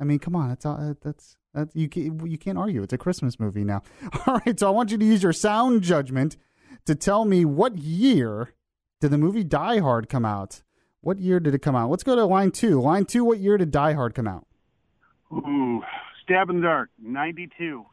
[0.00, 0.96] I mean, come on, that's all.
[1.02, 1.88] That's that's you.
[1.88, 2.82] Can, you can't argue.
[2.82, 3.82] It's a Christmas movie now.
[4.26, 6.36] All right, so I want you to use your sound judgment
[6.84, 8.52] to tell me what year
[9.00, 10.62] did the movie Die Hard come out?
[11.00, 11.90] What year did it come out?
[11.90, 12.80] Let's go to line two.
[12.80, 13.24] Line two.
[13.24, 14.46] What year did Die Hard come out?
[15.32, 15.82] Ooh,
[16.22, 17.84] stab in the dark, 92.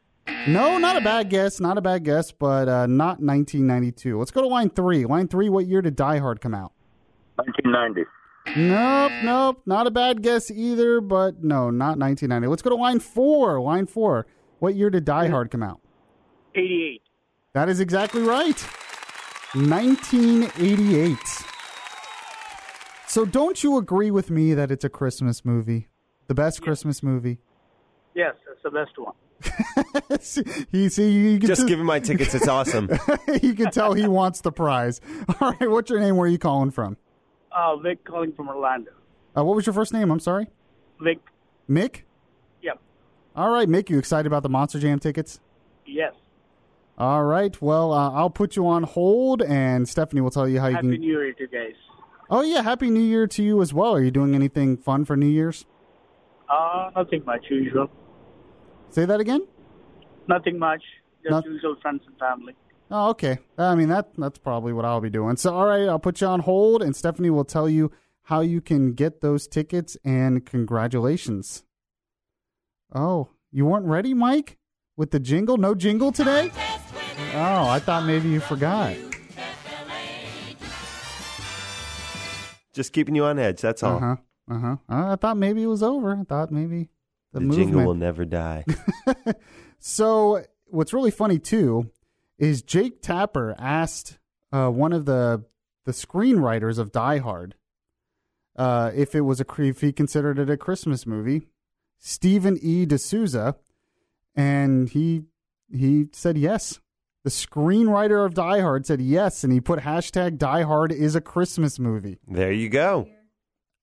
[0.46, 1.60] No, not a bad guess.
[1.60, 4.18] Not a bad guess, but uh, not 1992.
[4.18, 5.04] Let's go to line three.
[5.04, 5.48] Line three.
[5.48, 6.72] What year did Die Hard come out?
[7.36, 8.08] 1990.
[8.56, 9.62] Nope, nope.
[9.66, 12.48] Not a bad guess either, but no, not 1990.
[12.48, 13.60] Let's go to line four.
[13.60, 14.26] Line four.
[14.58, 15.80] What year did Die Hard come out?
[16.54, 17.02] 88.
[17.54, 18.58] That is exactly right.
[19.54, 21.16] 1988.
[23.06, 25.88] So don't you agree with me that it's a Christmas movie?
[26.28, 27.38] The best Christmas movie?
[28.14, 29.14] Yes, that's the best one.
[30.72, 32.34] you see, you can Just t- give him my tickets.
[32.34, 32.88] It's awesome.
[33.42, 35.00] you can tell he wants the prize.
[35.40, 36.16] All right, what's your name?
[36.16, 36.96] Where are you calling from?
[37.54, 38.92] Uh, Vic calling from Orlando.
[39.36, 40.10] Uh, what was your first name?
[40.10, 40.46] I'm sorry.
[41.00, 41.18] Vic,
[41.68, 42.02] Mick?
[42.62, 42.78] yep,
[43.34, 45.40] All right, Mick, you excited about the Monster Jam tickets?
[45.86, 46.14] yes.
[46.98, 50.66] All right, well, uh, I'll put you on hold, and Stephanie will tell you how
[50.68, 51.00] you Happy can.
[51.00, 51.72] New Year to you guys.
[52.30, 53.94] Oh, yeah, Happy New Year to you as well.
[53.94, 55.64] Are you doing anything fun for New Year's?
[56.48, 57.88] Uh, nothing much, usual.
[58.90, 59.46] Say that again?
[60.28, 60.82] Nothing much.
[61.22, 62.54] Just Not- usual friends and family.
[62.94, 63.38] Oh, okay.
[63.56, 65.36] I mean that that's probably what I'll be doing.
[65.36, 67.90] So, all right, I'll put you on hold, and Stephanie will tell you
[68.24, 69.96] how you can get those tickets.
[70.04, 71.64] And congratulations.
[72.94, 74.58] Oh, you weren't ready, Mike,
[74.96, 75.56] with the jingle?
[75.56, 76.50] No jingle today?
[77.34, 78.94] Oh, I thought maybe you forgot.
[82.74, 83.60] Just keeping you on edge.
[83.62, 83.96] That's all.
[83.96, 84.16] Uh huh.
[84.50, 84.76] Uh huh.
[84.88, 86.14] I thought maybe it was over.
[86.14, 86.90] I thought maybe
[87.32, 87.68] the, The movement.
[87.68, 88.64] jingle will never die.
[89.84, 91.90] So what's really funny too
[92.42, 94.18] is Jake Tapper asked
[94.52, 95.44] uh, one of the
[95.84, 97.54] the screenwriters of Die Hard
[98.56, 101.42] uh, if it was a if he considered it a Christmas movie,
[101.98, 102.84] Stephen E.
[102.84, 103.54] D'Souza,
[104.34, 105.22] and he
[105.72, 106.80] he said yes.
[107.22, 111.20] The screenwriter of Die Hard said yes, and he put hashtag Die Hard is a
[111.20, 112.18] Christmas movie.
[112.26, 113.06] There you go.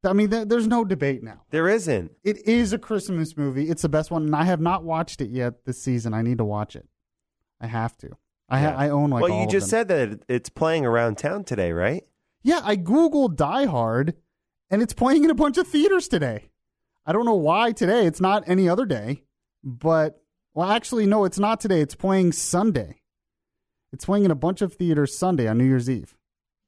[0.03, 1.43] I mean, th- there's no debate now.
[1.49, 2.11] There isn't.
[2.25, 3.69] It is a Christmas movie.
[3.69, 6.13] It's the best one, and I have not watched it yet this season.
[6.13, 6.87] I need to watch it.
[7.61, 8.17] I have to.
[8.49, 8.77] I ha- Yeah.
[8.77, 12.05] I own like well, you just said that it's playing around town today, right?
[12.41, 14.15] Yeah, I googled Die Hard,
[14.69, 16.49] and it's playing in a bunch of theaters today.
[17.05, 18.05] I don't know why today.
[18.05, 19.23] It's not any other day,
[19.63, 20.21] but
[20.53, 21.81] well, actually, no, it's not today.
[21.81, 23.01] It's playing Sunday.
[23.91, 26.15] It's playing in a bunch of theaters Sunday on New Year's Eve.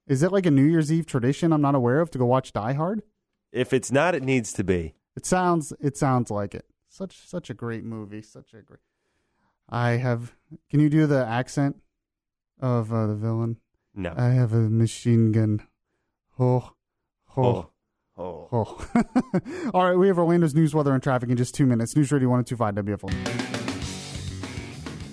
[0.08, 2.52] Is it like a New Year's Eve tradition I'm not aware of to go watch
[2.54, 3.04] Die Hard?
[3.52, 4.96] If it's not, it needs to be.
[5.16, 6.66] It sounds it sounds like it.
[6.90, 8.22] Such such a great movie.
[8.22, 8.80] Such a great.
[9.70, 10.34] I have.
[10.70, 11.78] Can you do the accent
[12.60, 13.58] of uh, the villain?
[13.94, 14.14] No.
[14.16, 15.62] I have a machine gun.
[16.40, 16.72] Oh,
[17.36, 17.70] oh,
[18.18, 18.48] oh.
[18.52, 18.86] oh.
[19.74, 21.96] All right, we have Orlando's news, weather, and traffic in just two minutes.
[21.96, 23.52] News Radio 1025 WFL.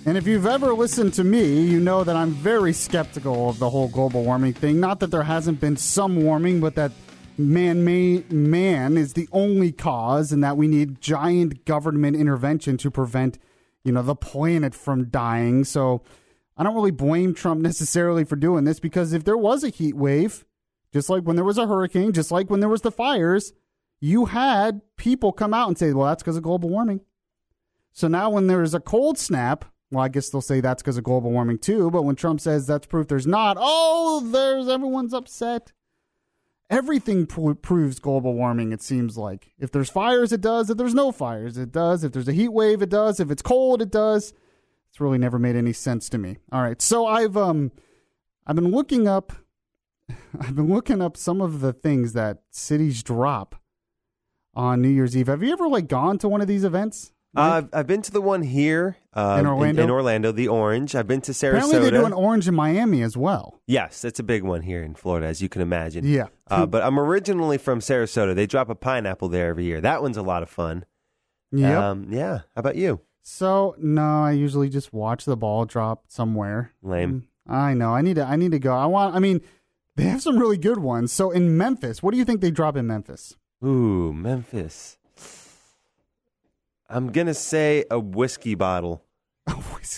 [0.05, 3.69] And if you've ever listened to me, you know that I'm very skeptical of the
[3.69, 4.79] whole global warming thing.
[4.79, 6.93] Not that there hasn't been some warming, but that
[7.37, 12.89] man made man is the only cause and that we need giant government intervention to
[12.89, 13.37] prevent,
[13.83, 15.63] you know, the planet from dying.
[15.63, 16.03] So
[16.57, 19.95] I don't really blame Trump necessarily for doing this because if there was a heat
[19.95, 20.45] wave,
[20.93, 23.53] just like when there was a hurricane, just like when there was the fires,
[24.01, 27.01] you had people come out and say, "Well, that's because of global warming."
[27.91, 31.03] So now when there's a cold snap, well, I guess they'll say that's because of
[31.03, 31.91] global warming too.
[31.91, 35.73] But when Trump says that's proof there's not, oh, there's everyone's upset.
[36.69, 39.51] Everything pro- proves global warming, it seems like.
[39.57, 40.69] If there's fires, it does.
[40.69, 42.03] If there's no fires, it does.
[42.03, 43.19] If there's a heat wave, it does.
[43.19, 44.33] If it's cold, it does.
[44.89, 46.37] It's really never made any sense to me.
[46.51, 46.81] All right.
[46.81, 47.71] So I've um
[48.45, 49.33] I've been looking up
[50.39, 53.55] I've been looking up some of the things that cities drop
[54.53, 55.27] on New Year's Eve.
[55.27, 57.11] Have you ever like gone to one of these events?
[57.35, 59.83] Uh, I've, I've been to the one here uh, In Orlando?
[59.83, 60.95] In, Orlando, the Orange.
[60.95, 61.57] I've been to Sarasota.
[61.57, 63.61] Apparently they do an orange in Miami as well.
[63.67, 66.07] Yes, it's a big one here in Florida, as you can imagine.
[66.07, 66.27] Yeah.
[66.47, 68.33] Uh, but I'm originally from Sarasota.
[68.33, 69.79] They drop a pineapple there every year.
[69.79, 70.85] That one's a lot of fun.
[71.51, 71.77] Yep.
[71.77, 72.39] Um, yeah.
[72.55, 73.01] How about you?
[73.21, 76.73] So no, I usually just watch the ball drop somewhere.
[76.81, 77.27] Lame.
[77.47, 77.93] Mm, I know.
[77.93, 78.23] I need to.
[78.25, 78.73] I need to go.
[78.73, 79.15] I want.
[79.15, 79.41] I mean,
[79.95, 81.11] they have some really good ones.
[81.11, 83.35] So in Memphis, what do you think they drop in Memphis?
[83.63, 84.97] Ooh, Memphis.
[86.89, 89.05] I'm gonna say a whiskey bottle.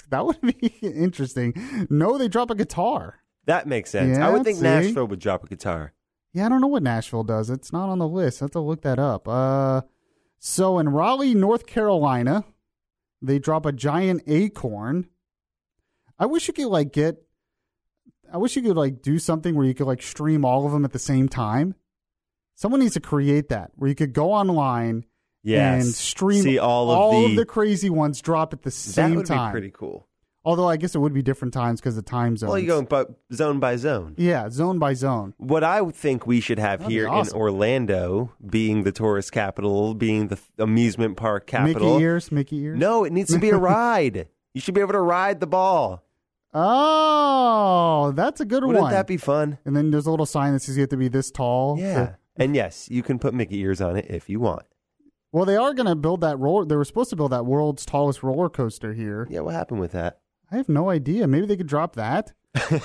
[0.09, 1.53] That would be interesting.
[1.89, 3.19] No, they drop a guitar.
[3.45, 4.17] That makes sense.
[4.17, 4.63] I would think see?
[4.63, 5.93] Nashville would drop a guitar.
[6.33, 7.49] Yeah, I don't know what Nashville does.
[7.49, 8.41] It's not on the list.
[8.41, 9.27] I have to look that up.
[9.27, 9.81] Uh,
[10.39, 12.45] so in Raleigh, North Carolina,
[13.21, 15.07] they drop a giant acorn.
[16.17, 17.21] I wish you could like get.
[18.31, 20.85] I wish you could like do something where you could like stream all of them
[20.85, 21.75] at the same time.
[22.55, 25.05] Someone needs to create that where you could go online
[25.43, 25.83] Yes.
[25.85, 29.49] and stream See all of the- crazy ones drop at the same that would time.
[29.49, 30.07] be pretty cool.
[30.43, 32.49] Although I guess it would be different times because the time zones.
[32.49, 34.15] Well, you go bu- zone by zone.
[34.17, 35.35] Yeah, zone by zone.
[35.37, 37.35] What I would think we should have That'd be here awesome.
[37.35, 41.93] in Orlando, being the tourist capital, being the amusement park capital.
[41.93, 42.79] Mickey ears, Mickey ears.
[42.79, 44.27] No, it needs to be a ride.
[44.55, 46.03] You should be able to ride the ball.
[46.53, 48.69] Oh, that's a good one.
[48.69, 48.91] Wouldn't one.
[48.93, 49.57] that be fun?
[49.65, 51.77] And then there's a little sign that says you have to be this tall.
[51.79, 52.15] Yeah.
[52.37, 54.63] And yes, you can put Mickey ears on it if you want.
[55.31, 56.65] Well, they are going to build that roller.
[56.65, 59.27] They were supposed to build that world's tallest roller coaster here.
[59.29, 60.19] Yeah, what happened with that?
[60.51, 61.27] I have no idea.
[61.27, 62.33] Maybe they could drop that.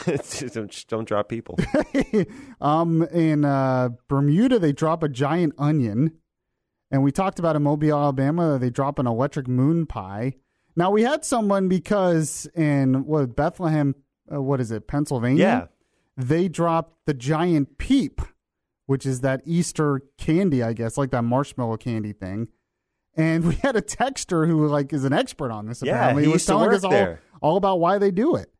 [0.06, 1.58] Just don't, just don't drop people.
[2.60, 6.12] um, in uh, Bermuda, they drop a giant onion,
[6.90, 10.34] and we talked about in Mobile, Alabama, they drop an electric moon pie.
[10.76, 13.96] Now we had someone because in what Bethlehem,
[14.32, 15.42] uh, what is it, Pennsylvania?
[15.42, 15.66] Yeah.
[16.24, 18.20] they dropped the giant peep,
[18.86, 22.48] which is that Easter candy, I guess, like that marshmallow candy thing.
[23.16, 25.82] And we had a texter who like is an expert on this.
[25.82, 28.50] Yeah, Apparently, he was telling us all, all about why they do it.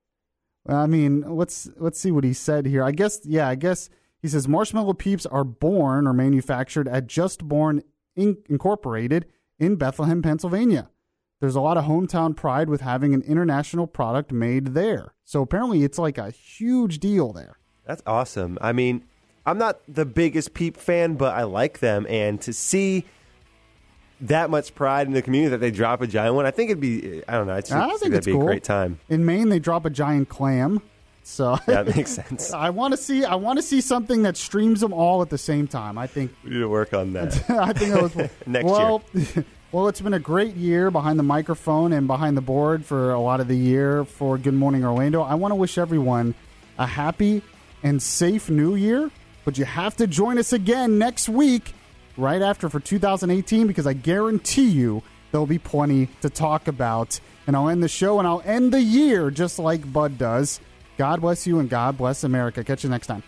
[0.68, 2.82] I mean, let's let's see what he said here.
[2.82, 3.88] I guess yeah, I guess
[4.20, 7.82] he says marshmallow peeps are born or manufactured at Just Born
[8.18, 8.38] Inc.
[8.48, 9.26] Incorporated
[9.58, 10.90] in Bethlehem, Pennsylvania.
[11.40, 15.14] There's a lot of hometown pride with having an international product made there.
[15.22, 17.58] So apparently, it's like a huge deal there.
[17.84, 18.58] That's awesome.
[18.60, 19.04] I mean,
[19.46, 22.06] I'm not the biggest Peep fan, but I like them.
[22.10, 23.04] And to see
[24.20, 26.80] that much pride in the community that they drop a giant one, I think it'd
[26.80, 28.42] be, I don't know, I just I think that'd it's be cool.
[28.42, 28.98] a great time.
[29.08, 30.82] In Maine, they drop a giant clam.
[31.22, 32.52] So That makes sense.
[32.54, 33.24] I want to see.
[33.24, 35.98] I want to see something that streams them all at the same time.
[35.98, 36.32] I think.
[36.44, 37.34] We need to work on that.
[37.50, 39.02] I think that was Next well,
[39.72, 43.18] well, it's been a great year behind the microphone and behind the board for a
[43.18, 45.20] lot of the year for Good Morning Orlando.
[45.20, 46.36] I want to wish everyone
[46.78, 47.42] a happy
[47.82, 49.10] and safe New Year.
[49.46, 51.72] But you have to join us again next week,
[52.16, 57.20] right after for 2018, because I guarantee you there'll be plenty to talk about.
[57.46, 60.60] And I'll end the show and I'll end the year just like Bud does.
[60.98, 62.64] God bless you and God bless America.
[62.64, 63.22] Catch you next time.